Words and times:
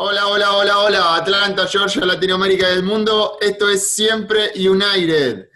Hola, 0.00 0.28
hola, 0.28 0.56
hola, 0.56 0.78
hola, 0.78 1.16
Atlanta, 1.16 1.66
Georgia, 1.66 2.06
Latinoamérica 2.06 2.68
del 2.68 2.84
mundo. 2.84 3.36
Esto 3.40 3.68
es 3.68 3.96
Siempre 3.96 4.52
United. 4.54 5.48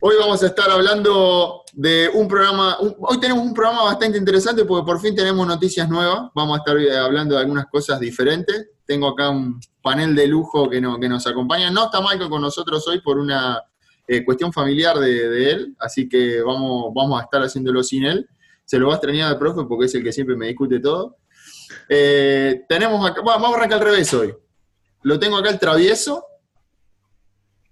Hoy 0.00 0.14
vamos 0.18 0.42
a 0.42 0.46
estar 0.46 0.70
hablando 0.70 1.64
de 1.74 2.08
un 2.14 2.26
programa, 2.26 2.78
hoy 2.80 3.20
tenemos 3.20 3.44
un 3.44 3.52
programa 3.52 3.84
bastante 3.84 4.16
interesante 4.16 4.64
porque 4.64 4.86
por 4.86 4.98
fin 4.98 5.14
tenemos 5.14 5.46
noticias 5.46 5.90
nuevas. 5.90 6.30
Vamos 6.34 6.56
a 6.56 6.58
estar 6.60 6.78
eh, 6.78 6.96
hablando 6.96 7.34
de 7.34 7.42
algunas 7.42 7.66
cosas 7.66 8.00
diferentes. 8.00 8.70
Tengo 8.86 9.08
acá 9.08 9.28
un 9.28 9.60
panel 9.82 10.14
de 10.14 10.26
lujo 10.26 10.70
que, 10.70 10.80
que 10.80 11.08
nos 11.10 11.26
acompaña. 11.26 11.70
No 11.70 11.84
está 11.84 12.00
Michael 12.00 12.30
con 12.30 12.40
nosotros 12.40 12.88
hoy 12.88 13.02
por 13.02 13.18
una 13.18 13.62
eh, 14.08 14.24
cuestión 14.24 14.54
familiar 14.54 14.98
de, 15.00 15.50
él, 15.50 15.76
así 15.78 16.08
que 16.08 16.40
vamos, 16.40 16.94
vamos 16.94 17.20
a 17.20 17.24
estar 17.24 17.42
haciéndolo 17.42 17.82
sin 17.82 18.06
él. 18.06 18.26
Se 18.64 18.78
lo 18.78 18.86
va 18.86 18.94
a 18.94 18.96
extrañar 18.96 19.28
al 19.28 19.38
profe 19.38 19.66
porque 19.68 19.84
es 19.84 19.94
el 19.94 20.02
que 20.02 20.14
siempre 20.14 20.34
me 20.34 20.46
discute 20.46 20.80
todo. 20.80 21.18
Eh, 21.88 22.64
tenemos 22.68 23.08
acá, 23.08 23.20
vamos 23.24 23.52
a 23.52 23.56
arrancar 23.56 23.78
al 23.78 23.84
revés 23.84 24.12
hoy. 24.14 24.34
Lo 25.02 25.18
tengo 25.18 25.36
acá 25.36 25.50
el 25.50 25.58
travieso. 25.58 26.24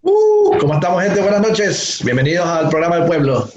Uh. 0.02 0.58
¿Cómo 0.58 0.74
estamos, 0.74 1.02
gente? 1.02 1.20
Buenas 1.20 1.40
noches. 1.40 2.00
Bienvenidos 2.04 2.46
al 2.46 2.68
programa 2.68 2.96
del 2.96 3.06
pueblo. 3.06 3.48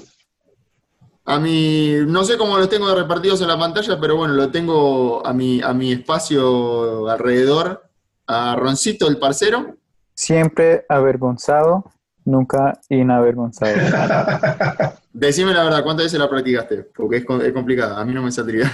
A 1.26 1.40
mi, 1.40 1.94
no 2.06 2.22
sé 2.24 2.36
cómo 2.36 2.58
los 2.58 2.68
tengo 2.68 2.94
repartidos 2.94 3.40
en 3.40 3.48
la 3.48 3.58
pantalla, 3.58 3.98
pero 3.98 4.16
bueno, 4.16 4.34
lo 4.34 4.50
tengo 4.50 5.26
a 5.26 5.32
mi, 5.32 5.62
a 5.62 5.72
mi 5.72 5.92
espacio 5.92 7.08
alrededor. 7.08 7.82
A 8.26 8.56
Roncito, 8.56 9.08
el 9.08 9.18
parcero. 9.18 9.76
Siempre 10.14 10.84
avergonzado, 10.88 11.90
nunca 12.24 12.80
inavergonzado. 12.88 13.74
Decime 15.12 15.52
la 15.52 15.64
verdad, 15.64 15.82
¿cuántas 15.82 16.06
veces 16.06 16.18
la 16.18 16.28
practicaste? 16.28 16.84
Porque 16.94 17.18
es, 17.18 17.24
es 17.42 17.52
complicada, 17.52 18.00
a 18.00 18.04
mí 18.04 18.12
no 18.12 18.22
me 18.22 18.30
saldría. 18.30 18.70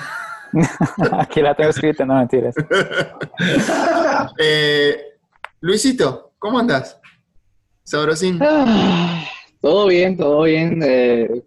Aquí 1.19 1.41
la 1.41 1.55
tengo 1.55 1.71
escrita, 1.71 2.05
no 2.05 2.17
mentiras. 2.17 2.55
eh, 4.39 4.97
Luisito, 5.61 6.33
¿cómo 6.39 6.59
andas? 6.59 6.99
Sabrosín. 7.85 8.39
Ah, 8.43 9.25
todo 9.61 9.87
bien, 9.87 10.17
todo 10.17 10.43
bien. 10.43 10.81
Eh, 10.85 11.43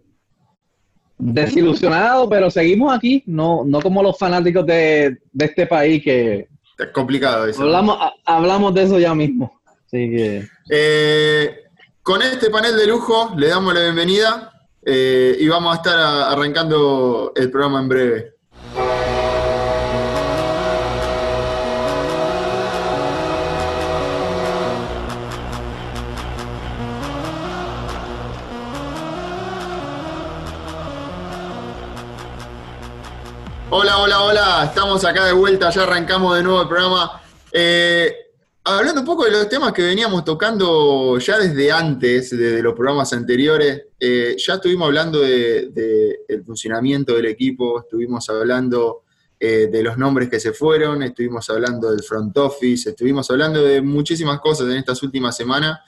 desilusionado, 1.18 2.28
pero 2.28 2.50
seguimos 2.50 2.94
aquí, 2.94 3.22
no, 3.26 3.62
no 3.64 3.80
como 3.80 4.02
los 4.02 4.18
fanáticos 4.18 4.66
de, 4.66 5.18
este 5.38 5.66
país 5.66 6.02
que... 6.02 6.48
Es 6.78 6.88
complicado 6.92 7.46
eso. 7.46 7.62
Hablamos, 7.62 7.98
hablamos 8.24 8.74
de 8.74 8.82
eso 8.82 8.98
ya 8.98 9.14
mismo. 9.14 9.60
Así 9.86 10.10
que... 10.10 10.48
Eh, 10.70 11.56
con 12.02 12.20
este 12.20 12.50
panel 12.50 12.76
de 12.76 12.86
lujo 12.86 13.32
le 13.36 13.48
damos 13.48 13.72
la 13.72 13.80
bienvenida 13.80 14.52
eh, 14.84 15.36
y 15.38 15.48
vamos 15.48 15.72
a 15.72 15.76
estar 15.76 15.98
arrancando 15.98 17.32
el 17.34 17.50
programa 17.50 17.80
en 17.80 17.88
breve. 17.88 18.33
Hola, 33.76 33.98
hola, 33.98 34.22
hola, 34.22 34.64
estamos 34.68 35.04
acá 35.04 35.26
de 35.26 35.32
vuelta, 35.32 35.68
ya 35.68 35.82
arrancamos 35.82 36.36
de 36.36 36.44
nuevo 36.44 36.62
el 36.62 36.68
programa. 36.68 37.20
Eh, 37.50 38.14
hablando 38.62 39.00
un 39.00 39.04
poco 39.04 39.24
de 39.24 39.32
los 39.32 39.48
temas 39.48 39.72
que 39.72 39.82
veníamos 39.82 40.24
tocando 40.24 41.18
ya 41.18 41.40
desde 41.40 41.72
antes, 41.72 42.30
de 42.30 42.62
los 42.62 42.72
programas 42.74 43.12
anteriores, 43.12 43.86
eh, 43.98 44.36
ya 44.38 44.54
estuvimos 44.54 44.86
hablando 44.86 45.18
del 45.18 45.74
de, 45.74 46.42
funcionamiento 46.46 47.16
del 47.16 47.26
equipo, 47.26 47.80
estuvimos 47.80 48.30
hablando 48.30 49.02
eh, 49.40 49.66
de 49.66 49.82
los 49.82 49.98
nombres 49.98 50.28
que 50.30 50.38
se 50.38 50.52
fueron, 50.52 51.02
estuvimos 51.02 51.50
hablando 51.50 51.90
del 51.90 52.04
front 52.04 52.38
office, 52.38 52.90
estuvimos 52.90 53.28
hablando 53.32 53.60
de 53.60 53.82
muchísimas 53.82 54.38
cosas 54.38 54.68
en 54.68 54.76
estas 54.76 55.02
últimas 55.02 55.36
semanas 55.36 55.80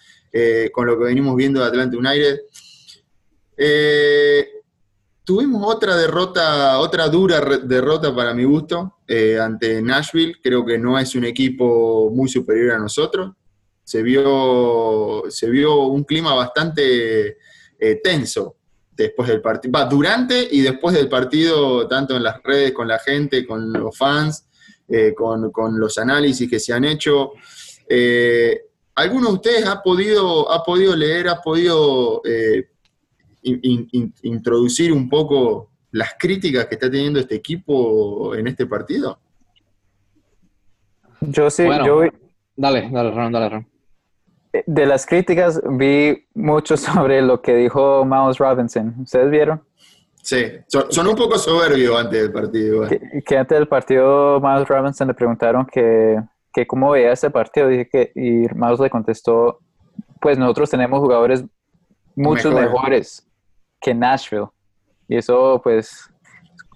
con 0.72 0.86
lo 0.86 0.98
que 0.98 1.04
venimos 1.04 1.36
viendo 1.36 1.60
de 1.60 1.66
Atlanta 1.66 1.96
United. 1.96 2.40
Tuvimos 5.26 5.60
otra 5.66 5.96
derrota, 5.96 6.78
otra 6.78 7.08
dura 7.08 7.40
derrota 7.40 8.14
para 8.14 8.32
mi 8.32 8.44
gusto 8.44 8.98
eh, 9.08 9.36
ante 9.40 9.82
Nashville. 9.82 10.36
Creo 10.40 10.64
que 10.64 10.78
no 10.78 10.96
es 10.96 11.16
un 11.16 11.24
equipo 11.24 12.12
muy 12.12 12.28
superior 12.28 12.76
a 12.76 12.78
nosotros. 12.78 13.32
Se 13.82 14.04
vio, 14.04 15.24
se 15.28 15.50
vio 15.50 15.86
un 15.86 16.04
clima 16.04 16.32
bastante 16.32 17.38
eh, 17.76 18.00
tenso 18.04 18.54
después 18.92 19.28
del 19.28 19.40
partido, 19.40 19.84
durante 19.90 20.46
y 20.48 20.60
después 20.60 20.94
del 20.94 21.08
partido, 21.08 21.88
tanto 21.88 22.16
en 22.16 22.22
las 22.22 22.40
redes, 22.44 22.70
con 22.70 22.86
la 22.86 23.00
gente, 23.00 23.44
con 23.44 23.72
los 23.72 23.98
fans, 23.98 24.46
eh, 24.86 25.12
con, 25.12 25.50
los 25.76 25.98
análisis 25.98 26.48
que 26.48 26.60
se 26.60 26.72
han 26.72 26.84
hecho. 26.84 27.32
¿Alguno 28.94 29.30
de 29.30 29.34
ustedes 29.34 29.66
ha 29.66 29.82
podido, 29.82 30.52
ha 30.52 30.62
podido 30.62 30.94
leer, 30.94 31.28
ha 31.28 31.42
podido 31.42 32.22
introducir 34.22 34.92
un 34.92 35.08
poco 35.08 35.70
las 35.92 36.14
críticas 36.18 36.66
que 36.66 36.74
está 36.74 36.90
teniendo 36.90 37.20
este 37.20 37.36
equipo 37.36 38.34
en 38.34 38.46
este 38.48 38.66
partido? 38.66 39.18
Yo 41.20 41.48
sí, 41.48 41.64
yo 41.84 42.02
Dale, 42.56 42.88
dale, 42.90 43.10
Ron, 43.10 43.32
dale, 43.32 43.48
Ron. 43.50 43.66
Eh, 44.52 44.64
de 44.66 44.86
las 44.86 45.04
críticas 45.04 45.60
vi 45.70 46.26
mucho 46.34 46.76
sobre 46.76 47.20
lo 47.22 47.42
que 47.42 47.54
dijo 47.54 48.04
Miles 48.04 48.38
Robinson. 48.38 48.94
¿Ustedes 49.02 49.30
vieron? 49.30 49.62
Sí, 50.22 50.44
son, 50.66 51.06
un 51.06 51.14
poco 51.14 51.38
soberbios 51.38 51.96
antes 51.96 52.22
del 52.22 52.32
partido. 52.32 52.88
Que, 53.24 53.38
antes 53.38 53.58
del 53.58 53.68
partido 53.68 54.40
Miles 54.40 54.66
Robinson 54.66 55.06
le 55.06 55.14
preguntaron 55.14 55.64
que, 55.66 56.20
que 56.52 56.66
cómo 56.66 56.90
veía 56.90 57.12
ese 57.12 57.30
partido 57.30 57.68
dije 57.68 57.88
que, 57.88 58.10
y 58.16 58.52
Miles 58.54 58.80
le 58.80 58.90
contestó, 58.90 59.60
pues 60.20 60.36
nosotros 60.36 60.70
tenemos 60.70 60.98
jugadores 60.98 61.44
muchos 62.16 62.52
mejores 62.52 63.25
que 63.86 63.94
Nashville. 63.94 64.48
Y 65.08 65.16
eso, 65.16 65.60
pues, 65.62 66.10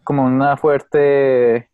como 0.05 0.25
una 0.25 0.57
fuerte, 0.57 1.69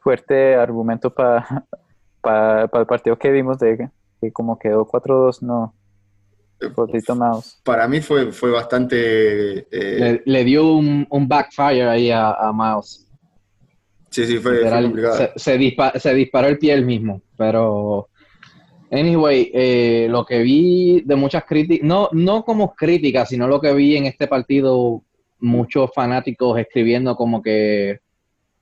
fuerte 0.00 0.56
argumento 0.56 1.14
para 1.14 1.64
para 2.20 2.68
el 2.80 2.86
partido 2.86 3.18
que 3.18 3.30
vimos 3.30 3.58
de 3.58 3.88
que 4.20 4.32
como 4.32 4.58
quedó 4.58 4.86
4-2, 4.86 5.42
no. 5.42 5.74
Para 7.62 7.86
mí 7.86 8.00
fue, 8.00 8.32
fue 8.32 8.50
bastante... 8.50 9.68
Eh, 9.70 10.22
le, 10.24 10.44
dio 10.44 10.72
un, 10.72 11.06
un, 11.08 11.28
backfire 11.28 11.88
ahí 11.88 12.10
a, 12.10 12.32
a 12.32 12.52
Mouse. 12.52 13.06
Sí, 14.10 14.26
sí, 14.26 14.38
fue, 14.38 14.68
complicado. 14.68 15.30
Se, 15.36 16.00
se, 16.00 16.14
disparó 16.14 16.48
el 16.48 16.58
pie 16.58 16.74
él 16.74 16.84
mismo, 16.84 17.22
pero 17.36 18.08
Anyway, 18.90 19.50
eh, 19.52 20.06
lo 20.08 20.24
que 20.24 20.38
vi 20.38 21.02
de 21.04 21.16
muchas 21.16 21.44
críticas, 21.44 21.86
no, 21.86 22.08
no 22.12 22.42
como 22.44 22.74
críticas, 22.74 23.28
sino 23.28 23.46
lo 23.46 23.60
que 23.60 23.74
vi 23.74 23.96
en 23.96 24.06
este 24.06 24.26
partido, 24.26 25.02
muchos 25.40 25.90
fanáticos 25.94 26.58
escribiendo 26.58 27.14
como 27.14 27.42
que 27.42 28.00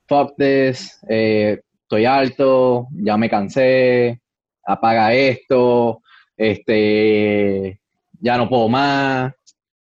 fuck 0.06 0.34
this, 0.36 1.00
eh, 1.08 1.60
estoy 1.82 2.04
alto, 2.04 2.88
ya 2.92 3.16
me 3.16 3.30
cansé, 3.30 4.20
apaga 4.64 5.14
esto, 5.14 6.02
este, 6.36 7.80
ya 8.20 8.36
no 8.36 8.48
puedo 8.48 8.68
más. 8.68 9.32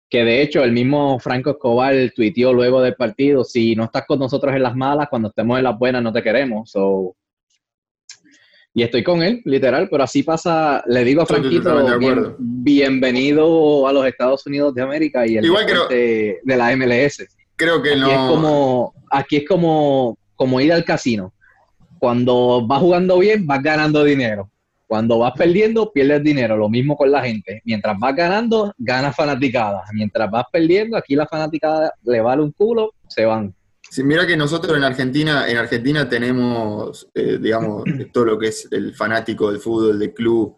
Que 0.08 0.24
de 0.24 0.42
hecho 0.42 0.64
el 0.64 0.72
mismo 0.72 1.20
Franco 1.20 1.50
Escobar 1.50 1.94
tuiteó 2.16 2.52
luego 2.52 2.82
del 2.82 2.96
partido, 2.96 3.44
si 3.44 3.76
no 3.76 3.84
estás 3.84 4.06
con 4.06 4.18
nosotros 4.18 4.54
en 4.54 4.62
las 4.62 4.74
malas, 4.74 5.08
cuando 5.08 5.28
estemos 5.28 5.58
en 5.58 5.64
las 5.64 5.78
buenas 5.78 6.02
no 6.02 6.12
te 6.12 6.22
queremos. 6.22 6.70
So, 6.70 7.14
y 8.72 8.82
estoy 8.82 9.02
con 9.02 9.22
él, 9.22 9.42
literal, 9.44 9.88
pero 9.90 10.04
así 10.04 10.22
pasa, 10.22 10.82
le 10.86 11.04
digo 11.04 11.22
a 11.22 11.26
Franquito, 11.26 12.36
bienvenido 12.38 13.86
a 13.88 13.92
los 13.92 14.06
Estados 14.06 14.46
Unidos 14.46 14.74
de 14.74 14.82
América 14.82 15.26
y 15.26 15.36
el 15.36 15.44
Igual 15.44 15.66
de, 15.88 16.38
la 16.44 16.76
MLS. 16.76 17.26
Creo 17.56 17.82
que 17.82 17.90
aquí 17.90 18.00
no. 18.00 18.10
Es 18.10 18.16
como, 18.16 18.94
aquí 19.10 19.36
es 19.38 19.48
como, 19.48 20.16
como 20.36 20.60
ir 20.60 20.72
al 20.72 20.84
casino. 20.84 21.32
Cuando 21.98 22.64
vas 22.66 22.78
jugando 22.78 23.18
bien, 23.18 23.46
vas 23.46 23.62
ganando 23.62 24.04
dinero. 24.04 24.48
Cuando 24.86 25.18
vas 25.18 25.32
perdiendo, 25.36 25.92
pierdes 25.92 26.22
dinero. 26.22 26.56
Lo 26.56 26.68
mismo 26.68 26.96
con 26.96 27.10
la 27.10 27.22
gente. 27.22 27.60
Mientras 27.64 27.98
vas 27.98 28.14
ganando, 28.14 28.72
ganas 28.78 29.14
fanaticadas. 29.14 29.82
Mientras 29.92 30.30
vas 30.30 30.44
perdiendo, 30.50 30.96
aquí 30.96 31.14
la 31.14 31.26
fanaticada 31.26 31.92
le 32.04 32.20
vale 32.20 32.42
un 32.42 32.52
culo, 32.52 32.92
se 33.08 33.24
van. 33.24 33.54
Sí, 33.90 34.04
mira 34.04 34.24
que 34.24 34.36
nosotros 34.36 34.76
en 34.76 34.84
Argentina, 34.84 35.48
en 35.48 35.56
Argentina 35.56 36.08
tenemos, 36.08 37.08
eh, 37.12 37.38
digamos, 37.40 37.82
todo 38.12 38.24
lo 38.24 38.38
que 38.38 38.48
es 38.48 38.68
el 38.70 38.94
fanático 38.94 39.50
del 39.50 39.60
fútbol, 39.60 39.98
del 39.98 40.14
club. 40.14 40.56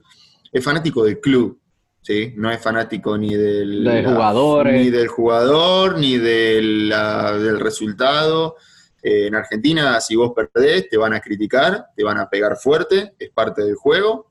Es 0.53 0.63
fanático 0.63 1.03
del 1.03 1.19
club, 1.19 1.59
¿sí? 2.03 2.35
No 2.37 2.51
es 2.51 2.61
fanático 2.61 3.17
ni 3.17 3.35
del, 3.35 4.05
jugador. 4.05 4.67
Ni 4.67 4.91
del 4.91 5.09
jugador, 5.09 5.99
ni 5.99 6.19
del, 6.19 6.91
del 6.91 7.59
resultado. 7.59 8.57
Eh, 9.03 9.29
en 9.29 9.35
Argentina, 9.35 9.99
si 10.03 10.15
vos 10.15 10.33
perdés, 10.37 10.91
te 10.91 10.99
van 10.99 11.15
a 11.15 11.21
criticar, 11.21 11.87
te 11.97 12.05
van 12.05 12.19
a 12.19 12.29
pegar 12.29 12.59
fuerte, 12.59 13.15
es 13.19 13.31
parte 13.31 13.63
del 13.63 13.77
juego, 13.77 14.31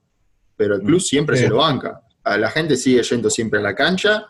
pero 0.56 0.76
el 0.76 0.82
club 0.82 0.98
mm, 0.98 1.02
siempre 1.02 1.38
se 1.38 1.50
lo 1.50 1.58
banca. 1.58 2.02
A 2.24 2.38
la 2.38 2.52
gente 2.52 2.78
sigue 2.78 3.02
yendo 3.02 3.32
siempre 3.32 3.60
a 3.60 3.64
la 3.64 3.74
cancha 3.74 4.28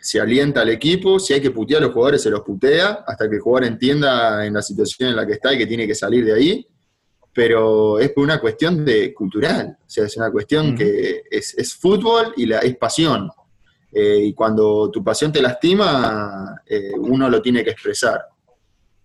se 0.00 0.18
alienta 0.18 0.62
al 0.62 0.70
equipo, 0.70 1.18
si 1.18 1.34
hay 1.34 1.40
que 1.40 1.50
putear 1.50 1.82
a 1.82 1.86
los 1.86 1.92
jugadores 1.92 2.22
se 2.22 2.30
los 2.30 2.40
putea, 2.40 3.04
hasta 3.06 3.28
que 3.28 3.36
el 3.36 3.42
jugador 3.42 3.68
entienda 3.68 4.46
en 4.46 4.54
la 4.54 4.62
situación 4.62 5.10
en 5.10 5.16
la 5.16 5.26
que 5.26 5.34
está 5.34 5.52
y 5.52 5.58
que 5.58 5.66
tiene 5.66 5.86
que 5.86 5.94
salir 5.94 6.24
de 6.24 6.32
ahí. 6.32 6.66
pero 7.32 8.00
es 8.00 8.10
por 8.10 8.24
una 8.24 8.40
cuestión 8.40 8.84
de 8.84 9.14
cultural, 9.14 9.78
o 9.80 9.88
sea, 9.90 10.04
es 10.04 10.16
una 10.16 10.32
cuestión 10.32 10.76
que 10.76 11.22
es, 11.30 11.74
fútbol 11.74 12.32
y 12.36 12.46
la, 12.46 12.58
es 12.58 12.76
pasión. 12.76 13.30
Eh, 13.92 14.24
y 14.26 14.34
cuando 14.34 14.90
tu 14.90 15.02
pasión 15.02 15.30
te 15.32 15.42
lastima, 15.42 16.60
eh, 16.66 16.92
uno 16.96 17.28
lo 17.28 17.40
tiene 17.40 17.62
que 17.62 17.70
expresar. 17.70 18.20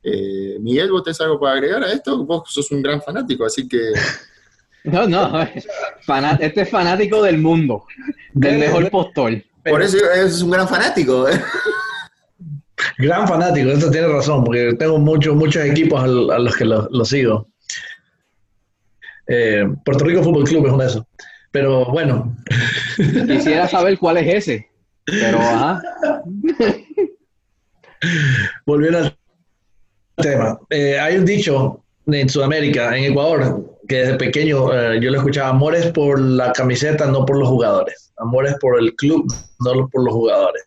Eh, 0.01 0.57
Miguel, 0.59 0.91
¿vos 0.91 1.03
tenés 1.03 1.19
algo 1.21 1.39
para 1.39 1.53
agregar 1.53 1.83
a 1.83 1.91
esto? 1.91 2.23
Vos 2.25 2.43
sos 2.47 2.71
un 2.71 2.81
gran 2.81 3.01
fanático, 3.01 3.45
así 3.45 3.67
que... 3.67 3.91
No, 4.85 5.07
no, 5.07 5.41
este 6.39 6.61
es 6.61 6.69
fanático 6.69 7.23
del 7.23 7.39
mundo, 7.39 7.85
del 8.33 8.59
mejor 8.59 8.91
postor. 8.91 9.43
Por 9.65 9.81
eso 9.81 9.97
es 10.11 10.41
un 10.41 10.51
gran 10.51 10.67
fanático. 10.67 11.27
Gran 12.97 13.27
fanático, 13.27 13.71
eso 13.71 13.89
tiene 13.89 14.07
razón, 14.07 14.43
porque 14.43 14.73
tengo 14.77 14.99
muchos 14.99 15.35
muchos 15.35 15.63
equipos 15.65 16.03
a, 16.03 16.07
los 16.07 16.55
que 16.55 16.65
los 16.65 17.09
sigo. 17.09 17.47
Eh, 19.27 19.67
Puerto 19.83 20.05
Rico 20.05 20.23
Fútbol 20.23 20.43
Club 20.43 20.67
es 20.67 20.73
uno 20.73 20.83
de 20.83 20.89
esos. 20.89 21.03
Pero 21.51 21.85
bueno. 21.85 22.35
Quisiera 22.97 23.67
saber 23.69 23.97
cuál 23.97 24.17
es 24.17 24.35
ese. 24.35 24.69
Pero 25.05 25.39
ajá. 25.39 25.81
Volviendo 28.65 28.99
al 28.99 29.17
tema. 30.17 30.59
Eh, 30.69 30.99
hay 30.99 31.17
un 31.17 31.25
dicho 31.25 31.83
en 32.07 32.29
Sudamérica, 32.29 32.95
en 32.95 33.05
Ecuador, 33.05 33.74
que 33.87 33.95
desde 33.97 34.15
pequeño 34.15 34.73
eh, 34.73 34.99
yo 35.01 35.11
lo 35.11 35.17
escuchaba, 35.17 35.49
amores 35.49 35.87
por 35.91 36.19
la 36.19 36.51
camiseta, 36.51 37.05
no 37.07 37.25
por 37.25 37.37
los 37.37 37.47
jugadores. 37.47 38.11
Amores 38.17 38.55
por 38.59 38.79
el 38.79 38.95
club, 38.95 39.25
no 39.59 39.89
por 39.89 40.03
los 40.03 40.13
jugadores. 40.13 40.63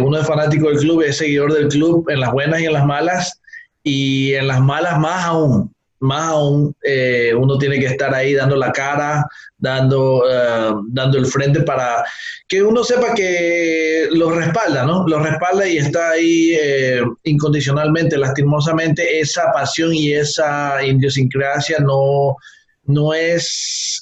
uno 0.00 0.18
es 0.18 0.26
fanático 0.26 0.68
del 0.68 0.78
club, 0.78 1.02
es 1.02 1.18
seguidor 1.18 1.52
del 1.52 1.68
club 1.68 2.08
en 2.08 2.20
las 2.20 2.32
buenas 2.32 2.60
y 2.60 2.66
en 2.66 2.72
las 2.72 2.86
malas, 2.86 3.40
y 3.82 4.34
en 4.34 4.48
las 4.48 4.60
malas 4.60 4.98
más 4.98 5.24
aún 5.24 5.72
más 6.00 6.28
aún 6.28 6.74
eh, 6.82 7.32
uno 7.34 7.58
tiene 7.58 7.78
que 7.78 7.86
estar 7.86 8.14
ahí 8.14 8.34
dando 8.34 8.56
la 8.56 8.72
cara, 8.72 9.26
dando, 9.56 10.22
eh, 10.30 10.72
dando 10.88 11.18
el 11.18 11.26
frente 11.26 11.62
para 11.62 12.04
que 12.46 12.62
uno 12.62 12.84
sepa 12.84 13.14
que 13.14 14.08
lo 14.12 14.30
respalda, 14.30 14.84
¿no? 14.84 15.06
Lo 15.06 15.18
respalda 15.18 15.66
y 15.66 15.78
está 15.78 16.10
ahí 16.10 16.52
eh, 16.60 17.02
incondicionalmente, 17.24 18.16
lastimosamente, 18.16 19.20
esa 19.20 19.52
pasión 19.52 19.94
y 19.94 20.12
esa 20.12 20.82
idiosincrasia 20.84 21.78
no, 21.80 22.36
no 22.84 23.14
es 23.14 24.00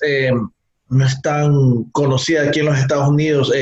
no 0.88 1.04
es 1.04 1.20
tan 1.20 1.84
conocida 1.92 2.42
aquí 2.42 2.60
en 2.60 2.66
los 2.66 2.78
Estados 2.78 3.08
Unidos. 3.08 3.52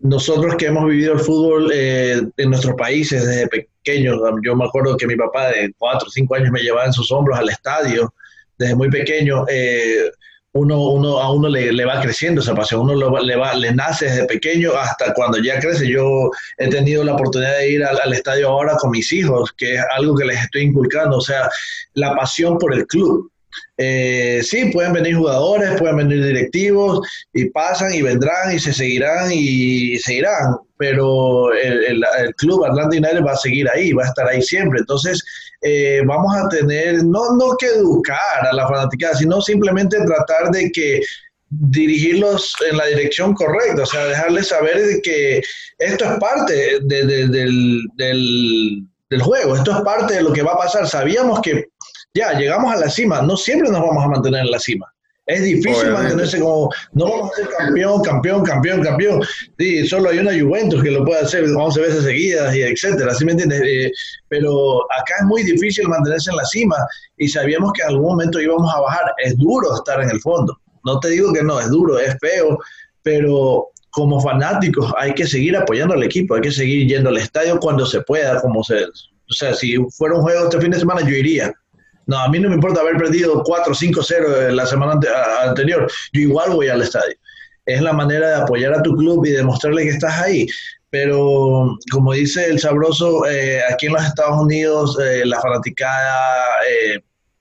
nosotros 0.00 0.56
que 0.56 0.66
hemos 0.66 0.86
vivido 0.86 1.14
el 1.14 1.20
fútbol 1.20 1.70
en 1.72 2.50
nuestros 2.50 2.74
países 2.76 3.26
desde 3.26 3.48
pequeños. 3.48 4.18
Yo 4.44 4.56
me 4.56 4.64
acuerdo 4.64 4.96
que 4.96 5.06
mi 5.06 5.16
papá 5.16 5.48
de 5.48 5.72
cuatro 5.78 6.08
o 6.08 6.10
cinco 6.10 6.34
años 6.34 6.50
me 6.50 6.60
llevaba 6.60 6.86
en 6.86 6.92
sus 6.92 7.10
hombros 7.12 7.38
al 7.38 7.48
estadio 7.48 8.12
desde 8.60 8.76
muy 8.76 8.90
pequeño. 8.90 9.46
Eh, 9.48 10.10
uno, 10.52 10.90
uno, 10.90 11.20
a 11.20 11.32
uno 11.32 11.48
le, 11.48 11.72
le, 11.72 11.84
va 11.84 12.00
creciendo 12.00 12.40
esa 12.40 12.54
pasión, 12.54 12.80
uno 12.80 13.20
le, 13.20 13.36
va, 13.36 13.54
le 13.54 13.72
nace 13.72 14.06
desde 14.06 14.24
pequeño 14.26 14.72
hasta 14.74 15.14
cuando 15.14 15.38
ya 15.38 15.60
crece. 15.60 15.88
Yo 15.88 16.30
he 16.58 16.68
tenido 16.68 17.04
la 17.04 17.14
oportunidad 17.14 17.56
de 17.58 17.70
ir 17.70 17.84
al, 17.84 17.98
al, 18.00 18.12
estadio 18.12 18.48
ahora 18.48 18.76
con 18.76 18.90
mis 18.90 19.12
hijos, 19.12 19.52
que 19.56 19.74
es 19.74 19.80
algo 19.96 20.16
que 20.16 20.24
les 20.24 20.42
estoy 20.42 20.62
inculcando, 20.62 21.18
o 21.18 21.20
sea, 21.20 21.48
la 21.94 22.14
pasión 22.16 22.58
por 22.58 22.74
el 22.74 22.86
club. 22.86 23.30
Eh, 23.76 24.42
sí, 24.44 24.66
pueden 24.72 24.92
venir 24.92 25.16
jugadores, 25.16 25.78
pueden 25.78 25.96
venir 25.96 26.24
directivos 26.24 27.00
y 27.32 27.50
pasan 27.50 27.94
y 27.94 28.02
vendrán 28.02 28.54
y 28.54 28.58
se 28.58 28.72
seguirán 28.72 29.30
y 29.32 29.98
seguirán, 29.98 30.56
pero 30.76 31.52
el, 31.54 32.04
club 32.36 32.64
Atlanta 32.64 32.96
United 32.96 33.24
va 33.24 33.32
a 33.32 33.36
seguir 33.36 33.68
ahí, 33.70 33.92
va 33.92 34.04
a 34.04 34.08
estar 34.08 34.28
ahí 34.28 34.42
siempre. 34.42 34.80
Entonces, 34.80 35.22
eh, 35.62 36.02
vamos 36.04 36.34
a 36.36 36.48
tener, 36.48 37.04
no, 37.04 37.36
no 37.36 37.56
que 37.58 37.66
educar 37.66 38.46
a 38.50 38.52
la 38.54 38.68
fanaticada, 38.68 39.14
sino 39.16 39.40
simplemente 39.40 39.96
tratar 40.04 40.50
de 40.50 40.70
que 40.70 41.00
dirigirlos 41.50 42.54
en 42.70 42.76
la 42.76 42.86
dirección 42.86 43.34
correcta, 43.34 43.82
o 43.82 43.86
sea, 43.86 44.04
dejarles 44.04 44.48
saber 44.48 44.78
de 44.78 45.00
que 45.02 45.42
esto 45.78 46.04
es 46.04 46.18
parte 46.18 46.78
del, 46.82 47.30
del, 47.96 48.86
del 49.10 49.22
juego, 49.22 49.56
esto 49.56 49.72
es 49.72 49.80
parte 49.80 50.14
de 50.14 50.22
lo 50.22 50.32
que 50.32 50.42
va 50.42 50.52
a 50.52 50.58
pasar. 50.58 50.86
Sabíamos 50.86 51.40
que 51.40 51.66
ya 52.14 52.32
llegamos 52.38 52.72
a 52.74 52.76
la 52.76 52.90
cima, 52.90 53.22
no 53.22 53.36
siempre 53.36 53.70
nos 53.70 53.80
vamos 53.80 54.04
a 54.04 54.08
mantener 54.08 54.40
en 54.44 54.50
la 54.50 54.58
cima. 54.58 54.86
Es 55.26 55.44
difícil 55.44 55.92
mantenerse 55.92 56.40
como, 56.40 56.70
no 56.92 57.04
vamos 57.04 57.30
a 57.32 57.36
ser 57.36 57.48
campeón, 57.56 58.02
campeón, 58.02 58.42
campeón, 58.42 58.82
campeón. 58.82 59.22
Sí, 59.58 59.86
solo 59.86 60.10
hay 60.10 60.18
una 60.18 60.32
Juventus 60.32 60.82
que 60.82 60.90
lo 60.90 61.04
puede 61.04 61.20
hacer 61.20 61.44
11 61.44 61.80
veces 61.80 62.02
seguidas 62.02 62.52
y 62.54 62.62
etcétera, 62.62 63.14
¿sí 63.14 63.24
me 63.24 63.32
entiendes? 63.32 63.62
Eh, 63.64 63.92
pero 64.28 64.80
acá 64.98 65.14
es 65.20 65.26
muy 65.26 65.44
difícil 65.44 65.86
mantenerse 65.86 66.30
en 66.30 66.36
la 66.36 66.44
cima 66.46 66.76
y 67.16 67.28
sabíamos 67.28 67.72
que 67.74 67.82
en 67.82 67.90
algún 67.90 68.06
momento 68.06 68.40
íbamos 68.40 68.74
a 68.74 68.80
bajar. 68.80 69.12
Es 69.18 69.36
duro 69.38 69.72
estar 69.76 70.02
en 70.02 70.10
el 70.10 70.20
fondo. 70.20 70.58
No 70.84 70.98
te 70.98 71.10
digo 71.10 71.32
que 71.32 71.44
no, 71.44 71.60
es 71.60 71.70
duro, 71.70 72.00
es 72.00 72.16
feo, 72.20 72.58
pero 73.02 73.68
como 73.90 74.20
fanáticos 74.20 74.92
hay 74.98 75.14
que 75.14 75.26
seguir 75.28 75.56
apoyando 75.56 75.94
al 75.94 76.02
equipo, 76.02 76.34
hay 76.34 76.40
que 76.40 76.50
seguir 76.50 76.88
yendo 76.88 77.10
al 77.10 77.18
estadio 77.18 77.60
cuando 77.60 77.86
se 77.86 78.00
pueda, 78.00 78.40
como 78.40 78.64
se... 78.64 78.84
O 78.84 79.32
sea, 79.32 79.54
si 79.54 79.76
fuera 79.96 80.16
un 80.16 80.22
juego 80.22 80.44
este 80.44 80.60
fin 80.60 80.72
de 80.72 80.80
semana, 80.80 81.02
yo 81.02 81.10
iría 81.10 81.54
no, 82.10 82.18
a 82.18 82.28
mí 82.28 82.40
no 82.40 82.48
me 82.48 82.56
importa 82.56 82.80
haber 82.80 82.96
perdido 82.96 83.40
4 83.44 83.72
5-0 83.72 84.50
la 84.50 84.66
semana 84.66 84.98
anterior. 85.42 85.88
Yo 86.12 86.20
igual 86.20 86.50
voy 86.50 86.66
al 86.66 86.82
estadio. 86.82 87.14
Es 87.64 87.80
la 87.80 87.92
manera 87.92 88.28
de 88.30 88.34
apoyar 88.42 88.74
a 88.74 88.82
tu 88.82 88.96
club 88.96 89.24
y 89.24 89.30
demostrarle 89.30 89.84
que 89.84 89.90
estás 89.90 90.18
ahí. 90.18 90.48
Pero 90.90 91.78
como 91.92 92.12
dice 92.12 92.46
el 92.46 92.58
sabroso, 92.58 93.26
eh, 93.26 93.60
aquí 93.72 93.86
en 93.86 93.92
los 93.92 94.04
Estados 94.04 94.42
Unidos 94.42 94.98
eh, 95.00 95.22
la 95.24 95.40
fanaticada 95.40 96.34
eh, 96.68 97.00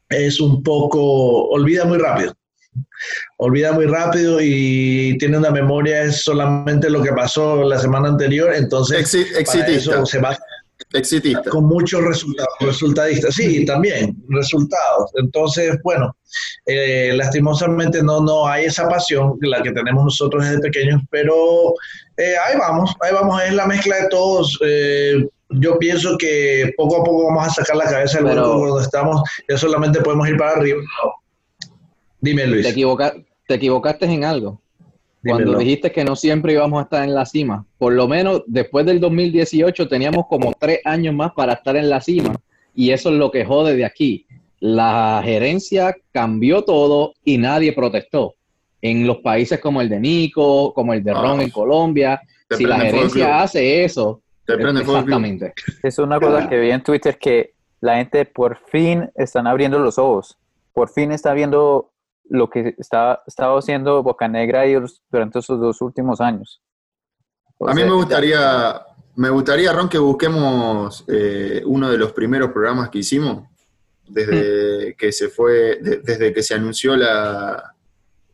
es 0.09 0.39
un 0.39 0.61
poco, 0.61 1.47
olvida 1.47 1.85
muy 1.85 1.97
rápido. 1.97 2.35
Olvida 3.37 3.71
muy 3.71 3.87
rápido 3.87 4.37
y 4.39 5.17
tiene 5.17 5.39
una 5.39 5.49
memoria, 5.49 6.03
es 6.03 6.21
solamente 6.21 6.91
lo 6.91 7.01
que 7.01 7.11
pasó 7.11 7.63
la 7.63 7.79
semana 7.79 8.09
anterior. 8.09 8.53
Entonces, 8.53 9.15
eso 9.15 10.05
se 10.05 10.19
va 10.19 10.37
Exitista. 10.93 11.43
Con 11.51 11.65
muchos 11.65 12.03
resultados, 12.03 12.53
resultadistas, 12.61 13.35
sí, 13.35 13.63
también, 13.65 14.15
resultados. 14.29 15.11
Entonces, 15.15 15.77
bueno, 15.83 16.15
eh, 16.65 17.11
lastimosamente 17.15 18.01
no, 18.01 18.21
no 18.21 18.47
hay 18.47 18.65
esa 18.65 18.87
pasión, 18.87 19.37
la 19.41 19.61
que 19.61 19.71
tenemos 19.71 20.03
nosotros 20.03 20.43
desde 20.43 20.61
pequeños, 20.61 21.01
pero 21.11 21.75
eh, 22.17 22.35
ahí 22.43 22.57
vamos, 22.57 22.95
ahí 23.01 23.13
vamos, 23.13 23.39
es 23.43 23.53
la 23.53 23.67
mezcla 23.67 23.97
de 23.97 24.07
todos. 24.09 24.57
Eh, 24.65 25.27
yo 25.49 25.77
pienso 25.77 26.17
que 26.17 26.71
poco 26.75 27.01
a 27.01 27.03
poco 27.03 27.25
vamos 27.25 27.47
a 27.47 27.51
sacar 27.51 27.75
la 27.75 27.85
cabeza 27.85 28.17
del 28.17 28.27
hueco 28.27 28.67
donde 28.67 28.83
estamos, 28.83 29.21
ya 29.47 29.57
solamente 29.57 30.01
podemos 30.01 30.27
ir 30.27 30.37
para 30.37 30.53
arriba. 30.53 30.81
Dime, 32.19 32.47
Luis. 32.47 32.65
Te, 32.65 32.73
te 33.47 33.53
equivocaste 33.53 34.05
en 34.05 34.23
algo. 34.23 34.59
Cuando 35.23 35.57
dijiste 35.57 35.91
que 35.91 36.05
no 36.05 36.15
siempre 36.15 36.53
íbamos 36.53 36.79
a 36.79 36.83
estar 36.83 37.03
en 37.03 37.13
la 37.13 37.25
cima, 37.25 37.65
por 37.77 37.93
lo 37.93 38.07
menos 38.07 38.43
después 38.47 38.85
del 38.85 38.99
2018 38.99 39.87
teníamos 39.87 40.27
como 40.27 40.53
tres 40.57 40.79
años 40.85 41.13
más 41.13 41.33
para 41.33 41.53
estar 41.53 41.75
en 41.75 41.89
la 41.89 41.99
cima 41.99 42.35
y 42.73 42.91
eso 42.91 43.09
es 43.09 43.15
lo 43.15 43.29
que 43.29 43.43
jode 43.43 43.75
de 43.75 43.85
aquí. 43.85 44.25
La 44.59 45.21
gerencia 45.23 45.95
cambió 46.11 46.63
todo 46.63 47.13
y 47.23 47.37
nadie 47.37 47.73
protestó. 47.73 48.35
En 48.81 49.05
los 49.05 49.17
países 49.17 49.59
como 49.59 49.81
el 49.81 49.89
de 49.89 49.99
Nico, 49.99 50.73
como 50.73 50.93
el 50.93 51.03
de 51.03 51.13
Ron 51.13 51.41
en 51.41 51.49
Colombia, 51.49 52.21
si 52.49 52.65
la 52.65 52.79
gerencia 52.79 53.41
hace 53.41 53.83
eso, 53.83 54.21
exactamente. 54.47 55.53
Es 55.83 55.99
una 55.99 56.19
cosa 56.19 56.47
que 56.47 56.57
vi 56.57 56.71
en 56.71 56.81
Twitter 56.81 57.17
que 57.17 57.53
la 57.81 57.97
gente 57.97 58.25
por 58.25 58.57
fin 58.57 59.09
están 59.15 59.47
abriendo 59.47 59.79
los 59.79 59.97
ojos, 59.97 60.37
por 60.73 60.89
fin 60.89 61.11
está 61.11 61.33
viendo 61.33 61.91
lo 62.29 62.49
que 62.49 62.75
está, 62.77 63.21
estado 63.25 63.57
haciendo 63.57 64.01
Bocanegra 64.03 64.63
durante 65.11 65.39
esos 65.39 65.59
dos 65.59 65.81
últimos 65.81 66.21
años. 66.21 66.61
a 67.67 67.73
mí 67.73 67.83
me 67.83 67.91
gustaría, 67.91 68.81
me 69.15 69.29
gustaría, 69.29 69.73
Ron, 69.73 69.89
que 69.89 69.97
busquemos 69.97 71.03
eh, 71.07 71.61
uno 71.65 71.89
de 71.89 71.97
los 71.97 72.13
primeros 72.13 72.51
programas 72.51 72.89
que 72.89 72.99
hicimos, 72.99 73.47
desde 74.07 74.91
mm. 74.91 74.97
que 74.97 75.11
se 75.11 75.29
fue, 75.29 75.79
desde 75.81 76.33
que 76.33 76.43
se 76.43 76.53
anunció 76.53 76.95
la, 76.95 77.75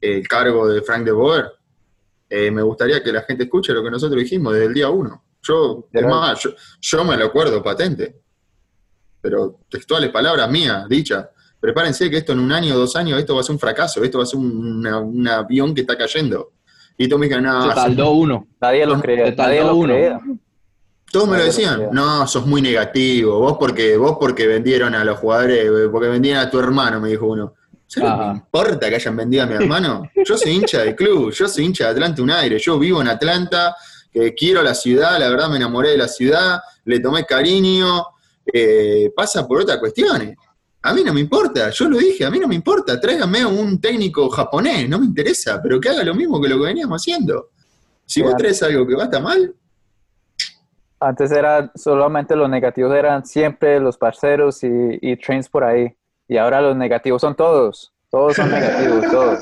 el 0.02 0.28
cargo 0.28 0.68
de 0.68 0.82
Frank 0.82 1.04
de 1.04 1.12
Boer. 1.12 1.52
Eh, 2.30 2.52
me 2.52 2.62
gustaría 2.62 3.02
que 3.04 3.12
la 3.12 3.22
gente 3.22 3.44
escuche 3.44 3.74
lo 3.74 3.84
que 3.84 3.92
nosotros 3.92 4.20
dijimos 4.20 4.54
desde 4.54 4.68
el 4.68 4.74
día 4.74 4.90
uno. 4.90 5.24
Yo, 5.42 5.88
es 5.92 6.06
más, 6.06 6.40
yo, 6.40 6.52
yo 6.82 7.06
me 7.06 7.16
lo 7.18 7.25
acuerdo 7.25 7.62
patente, 7.62 8.20
pero 9.22 9.60
textuales 9.70 10.10
palabras 10.10 10.50
mías, 10.50 10.90
dichas 10.90 11.28
prepárense 11.66 12.12
que 12.12 12.18
esto 12.18 12.34
en 12.34 12.40
un 12.40 12.52
año 12.52 12.76
o 12.76 12.78
dos 12.78 12.96
años, 12.96 13.18
esto 13.18 13.34
va 13.34 13.42
a 13.42 13.44
ser 13.44 13.54
un 13.54 13.60
fracaso, 13.60 14.04
esto 14.04 14.20
va 14.20 14.24
a 14.24 14.28
ser 14.28 14.40
un, 14.40 15.28
avión 15.28 15.74
que 15.74 15.82
está 15.82 15.98
cayendo. 15.98 16.52
Y 16.96 17.08
todos 17.08 17.20
me 17.20 17.26
dijeron, 17.26 17.46
no. 17.46 17.70
Se 17.70 17.74
tardó 17.74 18.12
uno. 18.12 18.48
Nadie 18.62 18.86
lo 18.86 19.02
creía. 19.02 19.34
Nadie 19.36 19.62
lo 19.62 19.76
uno. 19.76 19.96
Todos 21.12 21.28
me 21.28 21.40
lo 21.40 21.44
decían, 21.44 21.90
no, 21.92 22.28
sos 22.28 22.46
muy 22.46 22.62
negativo, 22.62 23.40
vos 23.40 23.58
porque, 23.60 23.98
vos 23.98 24.18
porque 24.20 24.46
vendieron 24.46 24.94
a 24.94 25.04
los 25.04 25.18
jugadores, 25.18 25.90
porque 25.92 26.08
vendieron 26.08 26.46
a 26.46 26.52
tu 26.52 26.60
hermano, 26.60 27.00
me 27.00 27.10
dijo 27.10 27.26
uno. 27.26 27.56
¿Sabes 27.88 28.12
me 28.18 28.34
importa 28.34 28.90
que 28.90 28.96
hayan 28.96 29.16
vendido 29.16 29.44
a 29.44 29.46
mi 29.48 29.56
hermano? 29.56 30.04
Yo 30.26 30.38
soy 30.38 30.52
hincha 30.52 30.84
del 30.84 30.96
club, 30.96 31.32
yo 31.32 31.48
soy 31.48 31.66
hincha 31.66 31.86
de 31.86 31.92
Atlanta 31.92 32.22
United, 32.22 32.58
yo 32.58 32.78
vivo 32.78 33.00
en 33.00 33.08
Atlanta, 33.08 33.76
que 34.12 34.34
quiero 34.34 34.62
la 34.62 34.74
ciudad, 34.74 35.20
la 35.20 35.30
verdad 35.30 35.50
me 35.50 35.58
enamoré 35.58 35.92
de 35.92 35.98
la 35.98 36.08
ciudad, 36.08 36.60
le 36.84 37.00
tomé 37.00 37.24
cariño, 37.26 38.08
eh, 38.52 39.12
pasa 39.16 39.48
por 39.48 39.62
otras 39.62 39.78
cuestiones 39.78 40.36
A 40.88 40.94
mí 40.94 41.04
no 41.04 41.13
me 41.13 41.22
importa, 41.22 41.70
yo 41.72 41.89
lo 41.89 41.98
dije, 41.98 42.25
a 42.25 42.32
mí 42.32 42.39
no 42.39 42.48
me 42.48 42.56
importa, 42.56 43.00
tráigame 43.00 43.46
un 43.46 43.82
técnico 43.82 44.30
japonés, 44.30 44.88
no 44.88 45.00
me 45.00 45.06
interesa, 45.06 45.60
pero 45.62 45.80
que 45.80 45.89
haga 45.89 46.04
lo 46.04 46.13
mismo 46.13 46.39
que 46.39 46.48
lo 46.48 46.58
que 46.58 46.65
veníamos 46.65 47.01
haciendo. 47.01 47.50
Si 48.06 48.22
vos 48.22 48.36
traes 48.38 48.62
algo 48.62 48.86
que 48.86 48.96
va 48.96 49.04
a 49.04 49.06
estar 49.06 49.22
mal, 49.22 49.56
antes 51.00 51.32
era 51.32 51.72
solamente 51.75 52.36
los 52.36 52.50
negativos 52.50 52.96
eran 52.96 53.25
siempre 53.25 53.80
los 53.80 53.98
parceros 53.98 54.63
y, 54.63 54.70
y 55.01 55.15
trains 55.18 55.50
por 55.50 55.63
ahí. 55.63 55.96
Y 56.27 56.38
ahora 56.38 56.62
los 56.62 56.75
negativos 56.75 57.22
son 57.22 57.36
todos. 57.36 57.94
Todos 58.10 58.36
son 58.36 58.50
negativos, 58.50 59.06
todos. 59.12 59.39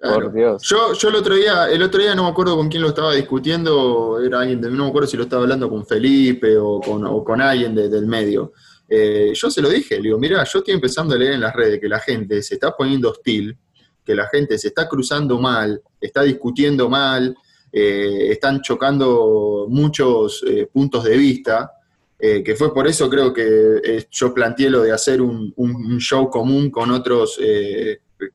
Por 0.00 0.32
Dios. 0.32 0.62
Yo, 0.64 0.94
yo 0.94 1.08
el 1.10 1.14
otro 1.14 1.36
día, 1.36 1.68
el 1.70 1.82
otro 1.82 2.00
día 2.00 2.14
no 2.14 2.24
me 2.24 2.30
acuerdo 2.30 2.56
con 2.56 2.68
quién 2.68 2.82
lo 2.82 2.88
estaba 2.88 3.12
discutiendo, 3.14 4.20
era 4.20 4.40
alguien, 4.40 4.60
de, 4.60 4.68
no 4.70 4.84
me 4.84 4.88
acuerdo 4.88 5.06
si 5.06 5.16
lo 5.16 5.24
estaba 5.24 5.42
hablando 5.42 5.70
con 5.70 5.86
Felipe 5.86 6.56
o 6.56 6.80
con, 6.80 7.06
o 7.06 7.22
con 7.22 7.40
alguien 7.40 7.74
del 7.74 8.06
medio. 8.06 8.52
Eh, 8.94 9.32
yo 9.32 9.50
se 9.50 9.62
lo 9.62 9.70
dije, 9.70 9.96
le 9.96 10.02
digo, 10.02 10.18
mira, 10.18 10.44
yo 10.44 10.58
estoy 10.58 10.74
empezando 10.74 11.14
a 11.14 11.18
leer 11.18 11.32
en 11.32 11.40
las 11.40 11.56
redes 11.56 11.80
que 11.80 11.88
la 11.88 11.98
gente 11.98 12.42
se 12.42 12.56
está 12.56 12.76
poniendo 12.76 13.08
hostil, 13.08 13.56
que 14.04 14.14
la 14.14 14.28
gente 14.28 14.58
se 14.58 14.68
está 14.68 14.86
cruzando 14.86 15.40
mal, 15.40 15.80
está 15.98 16.20
discutiendo 16.24 16.90
mal, 16.90 17.34
eh, 17.72 18.28
están 18.30 18.60
chocando 18.60 19.64
muchos 19.70 20.44
eh, 20.46 20.68
puntos 20.70 21.04
de 21.04 21.16
vista, 21.16 21.72
que 22.20 22.54
fue 22.54 22.72
por 22.72 22.86
eso 22.86 23.10
creo 23.10 23.32
que 23.32 24.06
yo 24.08 24.32
planteé 24.32 24.70
lo 24.70 24.82
de 24.82 24.92
hacer 24.92 25.20
un, 25.20 25.52
show 25.98 26.30
común 26.30 26.70
con 26.70 26.92
otros, 26.92 27.36